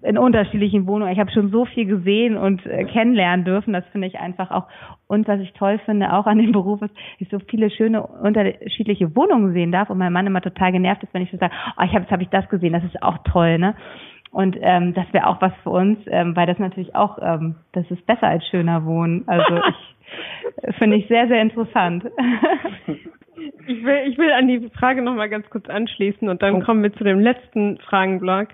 [0.01, 1.11] in unterschiedlichen Wohnungen.
[1.11, 4.67] Ich habe schon so viel gesehen und äh, kennenlernen dürfen, das finde ich einfach auch.
[5.07, 9.15] Und was ich toll finde, auch an dem Beruf ist, ich so viele schöne unterschiedliche
[9.15, 11.83] Wohnungen sehen darf und mein Mann immer total genervt ist, wenn ich so sage, oh,
[11.83, 13.75] ich habe jetzt habe ich das gesehen, das ist auch toll, ne?
[14.31, 17.89] Und ähm, das wäre auch was für uns, ähm, weil das natürlich auch, ähm, das
[17.89, 19.23] ist besser als schöner Wohnen.
[19.27, 19.94] Also ich
[20.77, 22.05] finde ich sehr, sehr interessant.
[23.67, 26.59] Ich will, ich will an die Frage nochmal ganz kurz anschließen und dann oh.
[26.61, 28.47] kommen wir zu dem letzten Fragenblock.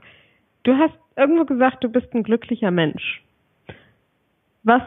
[0.64, 3.22] Du hast irgendwo gesagt, du bist ein glücklicher Mensch.
[4.64, 4.82] Was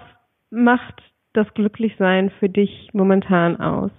[0.51, 1.01] macht
[1.33, 3.93] das Glücklichsein für dich momentan aus?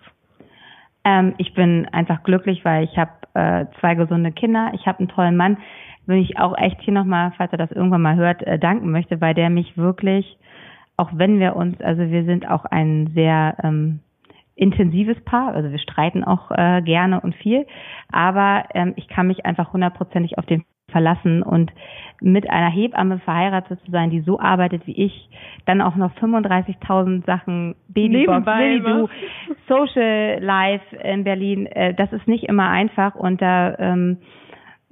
[1.03, 5.09] Ähm, ich bin einfach glücklich, weil ich habe äh, zwei gesunde Kinder, ich habe einen
[5.09, 5.57] tollen Mann,
[6.07, 9.21] wenn ich auch echt hier nochmal, falls er das irgendwann mal hört, äh, danken möchte,
[9.21, 10.37] weil der mich wirklich,
[10.97, 13.99] auch wenn wir uns, also wir sind auch ein sehr ähm,
[14.55, 17.65] intensives Paar, also wir streiten auch äh, gerne und viel,
[18.11, 21.73] aber ähm, ich kann mich einfach hundertprozentig auf den verlassen und
[22.21, 25.29] mit einer Hebamme verheiratet zu sein, die so arbeitet wie ich,
[25.65, 29.07] dann auch noch 35.000 Sachen Babybox, Lilly
[29.67, 34.17] Social Life in Berlin, äh, das ist nicht immer einfach und da ähm,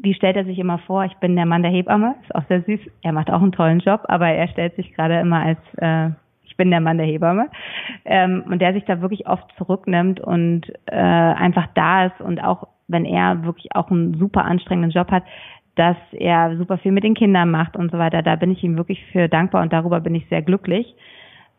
[0.03, 1.05] wie stellt er sich immer vor?
[1.05, 2.79] Ich bin der Mann der Hebamme, ist auch sehr süß.
[3.01, 6.09] Er macht auch einen tollen Job, aber er stellt sich gerade immer als äh,
[6.43, 7.49] ich bin der Mann der Hebamme
[8.05, 12.67] ähm, und der sich da wirklich oft zurücknimmt und äh, einfach da ist und auch
[12.87, 15.23] wenn er wirklich auch einen super anstrengenden Job hat,
[15.75, 18.21] dass er super viel mit den Kindern macht und so weiter.
[18.21, 20.93] Da bin ich ihm wirklich für dankbar und darüber bin ich sehr glücklich,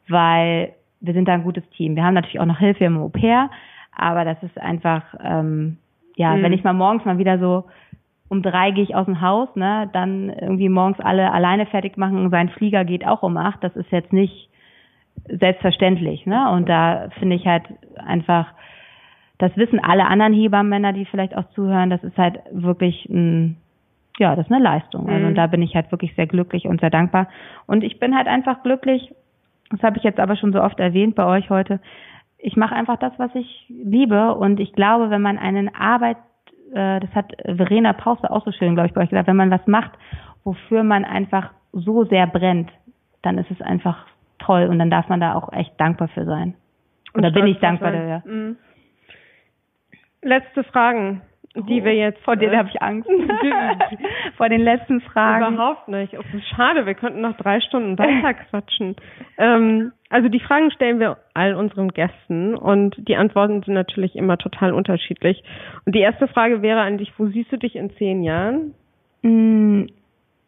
[0.08, 1.96] weil wir sind da ein gutes Team.
[1.96, 3.50] Wir haben natürlich auch noch Hilfe im Au-pair,
[3.96, 5.78] aber das ist einfach, ähm,
[6.14, 6.42] ja, mhm.
[6.42, 7.64] wenn ich mal morgens mal wieder so
[8.28, 12.30] um drei gehe ich aus dem Haus, ne, dann irgendwie morgens alle alleine fertig machen,
[12.30, 14.48] sein Flieger geht auch um acht, das ist jetzt nicht
[15.28, 17.64] selbstverständlich, ne, und da finde ich halt
[17.96, 18.46] einfach,
[19.38, 23.56] das wissen alle anderen Hebammenmänner, die vielleicht auch zuhören, das ist halt wirklich ein,
[24.18, 25.08] ja, das ist eine Leistung.
[25.08, 25.34] Also mhm.
[25.34, 27.28] da bin ich halt wirklich sehr glücklich und sehr dankbar.
[27.66, 29.12] Und ich bin halt einfach glücklich,
[29.70, 31.80] das habe ich jetzt aber schon so oft erwähnt bei euch heute,
[32.38, 36.18] ich mache einfach das, was ich liebe und ich glaube, wenn man einen Arbeit
[36.74, 39.50] äh, das hat Verena Pause auch so schön, glaube ich, bei euch gesagt, wenn man
[39.50, 39.92] was macht,
[40.42, 42.70] wofür man einfach so sehr brennt,
[43.22, 44.06] dann ist es einfach
[44.38, 46.54] toll und dann darf man da auch echt dankbar für sein.
[47.14, 48.22] Und, da bin ich dankbar dafür.
[48.24, 48.56] Mhm.
[50.22, 51.22] Letzte Fragen
[51.54, 52.20] die wir jetzt.
[52.24, 53.08] Vor denen habe ich Angst.
[54.36, 55.54] vor den letzten Fragen.
[55.54, 56.14] Überhaupt nicht.
[56.18, 56.22] Oh,
[56.54, 58.96] schade, wir könnten noch drei Stunden weiter quatschen.
[59.38, 64.36] Ähm, also die Fragen stellen wir all unseren Gästen und die Antworten sind natürlich immer
[64.36, 65.42] total unterschiedlich.
[65.84, 68.74] Und die erste Frage wäre an dich, wo siehst du dich in zehn Jahren?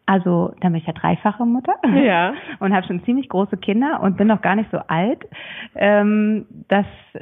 [0.09, 2.33] Also, dann bin ich ja dreifache Mutter ja.
[2.59, 5.19] und habe schon ziemlich große Kinder und bin noch gar nicht so alt.
[5.75, 7.19] Ähm, das, äh,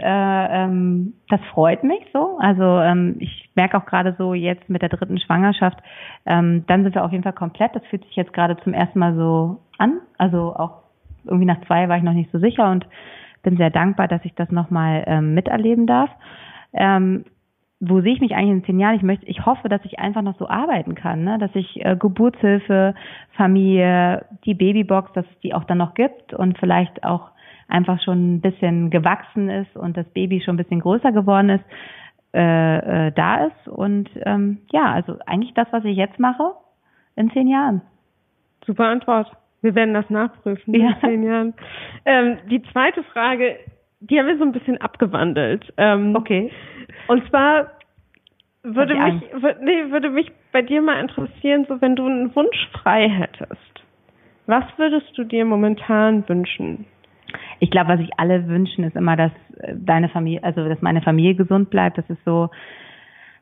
[0.64, 2.38] ähm, das freut mich so.
[2.40, 5.80] Also ähm, ich merke auch gerade so jetzt mit der dritten Schwangerschaft,
[6.28, 7.76] ähm, dann sind wir auf jeden Fall komplett.
[7.76, 10.02] Das fühlt sich jetzt gerade zum ersten Mal so an.
[10.20, 10.84] Also auch
[11.24, 12.86] irgendwie nach zwei war ich noch nicht so sicher und
[13.41, 16.12] bin sehr dankbar, dass ich das nochmal ähm, miterleben darf.
[16.72, 17.26] Ähm,
[17.80, 18.95] wo sehe ich mich eigentlich in zehn Jahren?
[18.95, 21.38] Ich möchte, ich hoffe, dass ich einfach noch so arbeiten kann, ne?
[21.38, 22.95] dass ich äh, Geburtshilfe,
[23.35, 27.31] Familie, die Babybox, dass es die auch dann noch gibt und vielleicht auch
[27.68, 31.65] einfach schon ein bisschen gewachsen ist und das Baby schon ein bisschen größer geworden ist,
[32.34, 33.68] äh, äh, da ist.
[33.68, 36.53] Und ähm, ja, also eigentlich das, was ich jetzt mache,
[37.15, 37.81] in zehn Jahren.
[38.65, 39.31] Super Antwort.
[39.61, 40.89] Wir werden das nachprüfen ja.
[40.89, 41.53] in zehn Jahren.
[42.06, 43.57] Ähm, die zweite Frage,
[44.10, 45.73] die haben wir so ein bisschen abgewandelt.
[45.77, 46.52] Ähm, okay.
[47.07, 47.72] Und zwar
[48.64, 49.22] würde mich,
[49.61, 53.84] nee, würde mich bei dir mal interessieren, so wenn du einen Wunsch frei hättest.
[54.48, 56.86] Was würdest du dir momentan wünschen?
[57.60, 61.02] Ich glaube, was sich alle wünschen, ist immer, dass äh, deine Familie, also dass meine
[61.02, 61.98] Familie gesund bleibt.
[61.98, 62.49] Das ist so,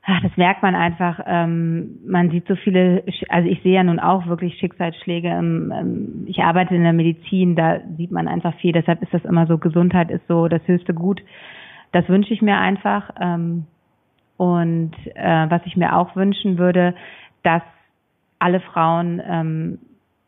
[0.06, 1.20] ach, das merkt man einfach.
[1.26, 5.30] Ähm, man sieht so viele, also ich sehe ja nun auch wirklich Schicksalsschläge.
[5.30, 8.74] Ähm, ich arbeite in der Medizin, da sieht man einfach viel.
[8.74, 11.22] Deshalb ist das immer so, Gesundheit ist so das höchste Gut.
[11.92, 13.10] Das wünsche ich mir einfach.
[13.20, 13.66] Ähm,
[14.38, 16.96] und äh, was ich mir auch wünschen würde,
[17.44, 17.62] dass
[18.40, 19.80] alle Frauen ähm,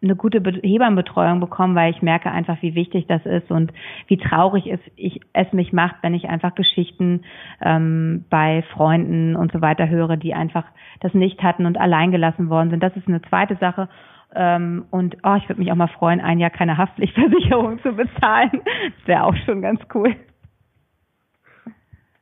[0.05, 3.73] eine gute Be Hebammenbetreuung bekommen, weil ich merke einfach, wie wichtig das ist und
[4.07, 7.23] wie traurig es, ich, es mich macht, wenn ich einfach Geschichten
[7.61, 10.65] ähm, bei Freunden und so weiter höre, die einfach
[11.01, 12.81] das nicht hatten und allein gelassen worden sind.
[12.81, 13.89] Das ist eine zweite Sache.
[14.33, 18.51] Ähm, und oh, ich würde mich auch mal freuen, ein Jahr keine Haftpflichtversicherung zu bezahlen.
[18.53, 20.15] Das wäre auch schon ganz cool.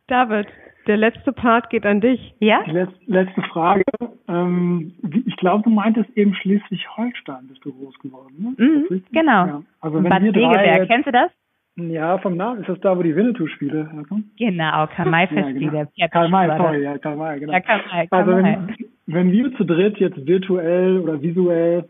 [0.07, 0.47] David,
[0.87, 2.33] der letzte Part geht an dich.
[2.39, 2.63] Ja?
[2.65, 3.83] Die letzte, letzte Frage.
[4.27, 4.93] Ähm,
[5.25, 8.55] ich glaube, du meintest eben Schleswig-Holstein bist du groß geworden.
[8.57, 8.65] Ne?
[8.65, 9.45] Mhm, genau.
[9.45, 9.63] Ja.
[9.81, 11.31] Also wenn Bad Segeberg, kennst du das?
[11.75, 14.31] Ja, vom Namen ist das da, wo die Winnetou-Spiele herkommen?
[14.37, 15.87] Genau, Karl-May-Festspiele.
[15.95, 16.09] Ja, genau.
[16.11, 17.53] Karl-May, sorry, ja, Karl-May, genau.
[17.53, 18.75] Ja, Karl-May, Karl also wenn,
[19.07, 21.85] wenn wir zu dritt jetzt virtuell oder visuell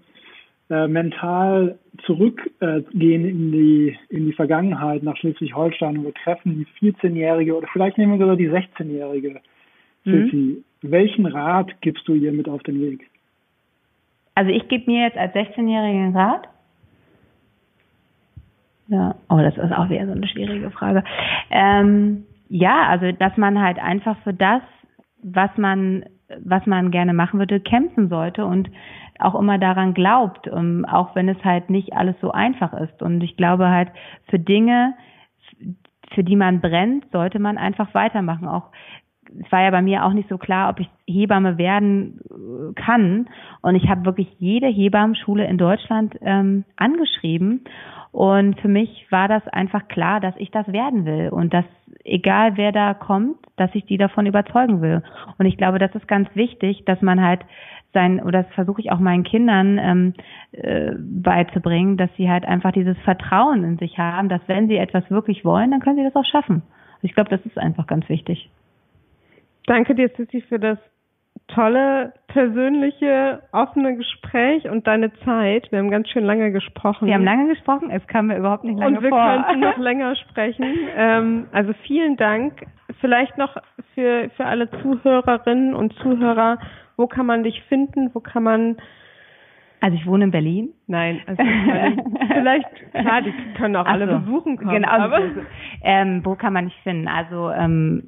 [0.70, 6.92] äh, mental zurückgehen äh, in die in die Vergangenheit nach Schleswig-Holstein und wir treffen die
[6.92, 9.42] 14-jährige oder vielleicht nehmen wir sogar die 16-jährige
[10.06, 10.64] mhm.
[10.82, 13.10] Welchen Rat gibst du ihr mit auf den Weg?
[14.36, 16.48] Also ich gebe mir jetzt als 16-jährigen Rat.
[18.88, 21.04] Ja, oh, das ist auch wieder so eine schwierige Frage.
[21.52, 24.62] Ähm, ja, also dass man halt einfach für das,
[25.22, 26.06] was man
[26.44, 28.70] was man gerne machen würde, kämpfen sollte und
[29.20, 33.02] auch immer daran glaubt, um, ähm, auch wenn es halt nicht alles so einfach ist.
[33.02, 33.90] Und ich glaube halt,
[34.30, 34.94] für Dinge,
[36.14, 38.48] für die man brennt, sollte man einfach weitermachen.
[38.48, 38.72] Auch
[39.40, 43.28] es war ja bei mir auch nicht so klar, ob ich Hebamme werden äh, kann.
[43.62, 47.64] Und ich habe wirklich jede Hebammenschule in Deutschland ähm, angeschrieben.
[48.12, 51.66] Und für mich war das einfach klar, dass ich das werden will und dass
[52.04, 55.02] egal wer da kommt, dass ich die davon überzeugen will.
[55.40, 57.42] Und ich glaube, das ist ganz wichtig, dass man halt
[57.94, 60.14] sein, oder das versuche ich auch meinen Kindern ähm,
[60.52, 65.10] äh, beizubringen, dass sie halt einfach dieses Vertrauen in sich haben, dass wenn sie etwas
[65.10, 66.64] wirklich wollen, dann können sie das auch schaffen.
[67.02, 68.50] Ich glaube, das ist einfach ganz wichtig.
[69.66, 70.78] Danke dir, Sissi, für das
[71.48, 75.72] tolle, persönliche, offene Gespräch und deine Zeit.
[75.72, 77.08] Wir haben ganz schön lange gesprochen.
[77.08, 78.98] Wir haben lange gesprochen, es kam mir überhaupt nicht lange vor.
[78.98, 79.46] Und wir vor.
[79.46, 80.66] könnten noch länger sprechen.
[80.96, 82.66] Ähm, also vielen Dank.
[83.02, 83.58] Vielleicht noch
[83.94, 86.58] für, für alle Zuhörerinnen und Zuhörer,
[86.98, 88.12] wo kann man dich finden?
[88.14, 88.78] Wo kann man
[89.84, 90.70] also ich wohne in Berlin.
[90.88, 91.44] Nein, also
[92.34, 94.76] vielleicht, klar, die können auch Ach alle so, besuchen kommen.
[94.76, 94.88] Genau.
[94.88, 95.20] Aber.
[95.82, 97.10] Ähm, wo kann man dich finden?
[97.10, 98.04] Also ähm,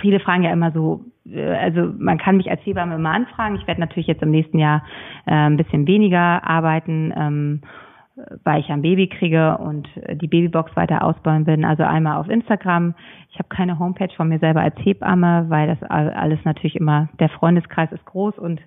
[0.00, 3.54] viele fragen ja immer so, äh, also man kann mich als Hebamme immer anfragen.
[3.54, 4.82] Ich werde natürlich jetzt im nächsten Jahr
[5.26, 7.60] äh, ein bisschen weniger arbeiten, ähm,
[8.44, 9.88] weil ich ein Baby kriege und
[10.20, 11.64] die Babybox weiter ausbauen bin.
[11.64, 12.94] Also einmal auf Instagram.
[13.30, 17.28] Ich habe keine Homepage von mir selber als Hebamme, weil das alles natürlich immer, der
[17.28, 18.60] Freundeskreis ist groß und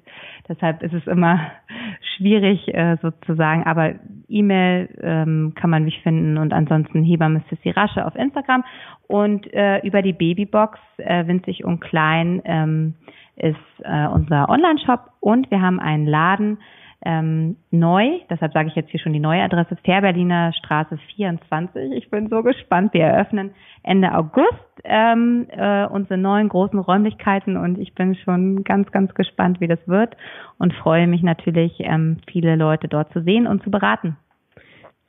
[0.50, 1.40] deshalb ist es immer
[2.18, 3.64] schwierig äh, sozusagen.
[3.64, 3.96] Aber
[4.28, 8.66] E-Mail ähm, kann man mich finden und ansonsten Hebamme Sissy Rasche auf Instagram
[9.08, 12.96] und äh, über die Babybox äh, winzig und klein ähm,
[13.38, 16.58] ist äh, unser Online-Shop und wir haben einen Laden
[17.06, 21.92] ähm, neu, deshalb sage ich jetzt hier schon die neue Adresse, Fährberliner Straße 24.
[21.92, 22.94] Ich bin so gespannt.
[22.94, 23.52] Wir eröffnen
[23.84, 24.48] Ende August
[24.84, 29.80] ähm, äh, unsere neuen großen Räumlichkeiten und ich bin schon ganz, ganz gespannt, wie das
[29.88, 30.18] wird
[30.58, 34.18] und freue mich natürlich, ähm, viele Leute dort zu sehen und zu beraten.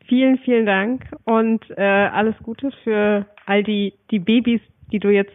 [0.06, 4.60] Vielen, vielen Dank und äh, alles Gute für all die, die Babys,
[4.92, 5.32] die du jetzt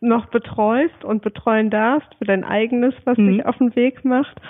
[0.00, 3.32] noch betreust und betreuen darfst, für dein eigenes, was mhm.
[3.32, 4.40] sich auf den Weg macht.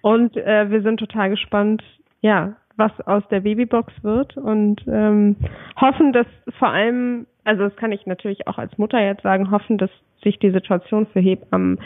[0.00, 1.82] Und äh, wir sind total gespannt,
[2.20, 5.36] ja, was aus der Babybox wird und ähm,
[5.80, 6.26] hoffen, dass
[6.58, 9.90] vor allem, also das kann ich natürlich auch als Mutter jetzt sagen, hoffen, dass
[10.22, 11.78] sich die Situation für Hebammen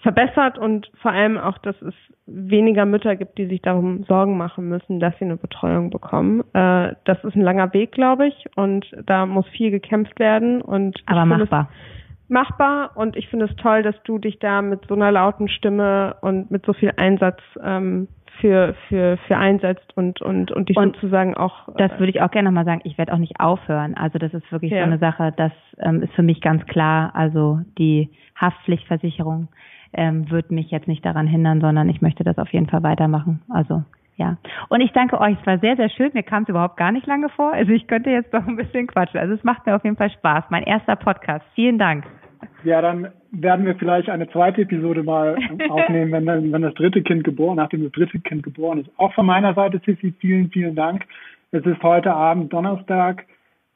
[0.00, 1.94] verbessert und vor allem auch, dass es
[2.26, 6.40] weniger Mütter gibt, die sich darum Sorgen machen müssen, dass sie eine Betreuung bekommen.
[6.54, 10.62] Äh, das ist ein langer Weg, glaube ich, und da muss viel gekämpft werden.
[10.62, 11.68] Und Aber machbar.
[12.30, 16.16] Machbar und ich finde es toll, dass du dich da mit so einer lauten Stimme
[16.20, 18.08] und mit so viel Einsatz ähm,
[18.40, 21.68] für, für, für einsetzt und, und, und dich und sozusagen auch.
[21.76, 22.80] Das würde ich auch gerne nochmal sagen.
[22.84, 23.94] Ich werde auch nicht aufhören.
[23.94, 24.78] Also das ist wirklich ja.
[24.78, 27.14] so eine Sache, das ähm, ist für mich ganz klar.
[27.14, 29.48] Also die Haftpflichtversicherung
[29.92, 33.42] ähm, wird mich jetzt nicht daran hindern, sondern ich möchte das auf jeden Fall weitermachen.
[33.48, 33.82] Also
[34.16, 34.36] ja.
[34.68, 35.36] Und ich danke euch.
[35.40, 36.10] Es war sehr, sehr schön.
[36.12, 37.52] Mir kam es überhaupt gar nicht lange vor.
[37.52, 39.18] Also ich könnte jetzt noch ein bisschen quatschen.
[39.18, 40.44] Also es macht mir auf jeden Fall Spaß.
[40.50, 41.44] Mein erster Podcast.
[41.54, 42.04] Vielen Dank.
[42.64, 45.36] Ja, dann werden wir vielleicht eine zweite Episode mal
[45.68, 48.90] aufnehmen, wenn, dann, wenn das dritte Kind geboren, nachdem das dritte Kind geboren ist.
[48.96, 51.04] Auch von meiner Seite, Sissi, vielen, vielen Dank.
[51.52, 53.26] Es ist heute Abend Donnerstag,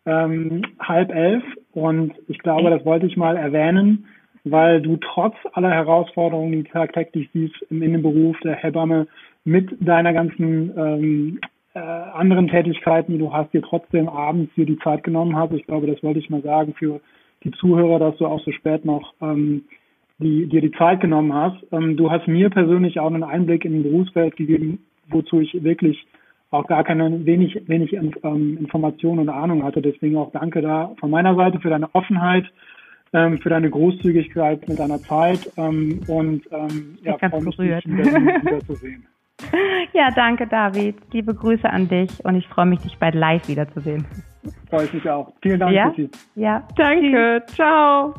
[0.07, 1.43] ähm, halb elf
[1.73, 4.07] und ich glaube, das wollte ich mal erwähnen
[4.45, 9.07] weil du trotz aller Herausforderungen, die tagtäglich siehst im Innenberuf der Hebamme,
[9.45, 11.41] mit deiner ganzen ähm,
[11.75, 15.53] äh, anderen Tätigkeiten, die du hast, dir trotzdem abends hier die Zeit genommen hast.
[15.53, 17.01] Ich glaube, das wollte ich mal sagen für
[17.45, 19.65] die Zuhörer, dass du auch so spät noch ähm,
[20.19, 21.57] die, dir die Zeit genommen hast.
[21.73, 26.07] Ähm, du hast mir persönlich auch einen Einblick in den Berufsfeld gegeben, wozu ich wirklich
[26.51, 29.83] auch gar keine wenig wenig ähm, Informationen und Ahnung hatte.
[29.83, 32.47] Deswegen auch danke da von meiner Seite für deine Offenheit
[33.15, 39.07] ähm, für deine Großzügigkeit mit deiner Zeit ähm, und ähm, ja, freue mich, dich wiederzusehen.
[39.93, 40.97] Ja, danke David.
[41.13, 44.05] Liebe Grüße an dich und ich freue mich, dich bald live wiederzusehen.
[44.71, 45.33] Freue ich mich auch.
[45.43, 45.93] Vielen Dank, ja?
[46.35, 47.43] Ja, danke.
[47.55, 48.15] Ciao.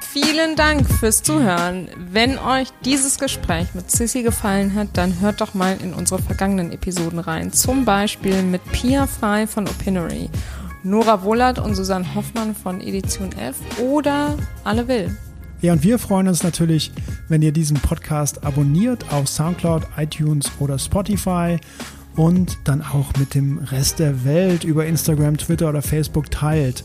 [0.00, 1.88] Vielen Dank fürs Zuhören.
[2.12, 6.70] Wenn euch dieses Gespräch mit Sissy gefallen hat, dann hört doch mal in unsere vergangenen
[6.70, 7.52] Episoden rein.
[7.52, 10.30] Zum Beispiel mit Pia Frei von Opinory
[10.84, 15.16] Nora Wohlert und Susanne Hoffmann von Edition F oder Alle Will.
[15.62, 16.92] Ja, und wir freuen uns natürlich,
[17.28, 21.58] wenn ihr diesen Podcast abonniert auf Soundcloud, iTunes oder Spotify
[22.16, 26.84] und dann auch mit dem Rest der Welt über Instagram, Twitter oder Facebook teilt.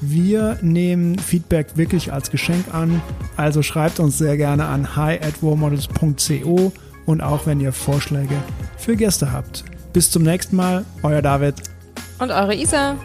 [0.00, 3.02] Wir nehmen Feedback wirklich als Geschenk an,
[3.36, 6.72] also schreibt uns sehr gerne an hi at warmodels.co
[7.06, 8.36] und auch wenn ihr Vorschläge
[8.76, 9.64] für Gäste habt.
[9.92, 11.54] Bis zum nächsten Mal, euer David
[12.18, 12.96] und eure Isa.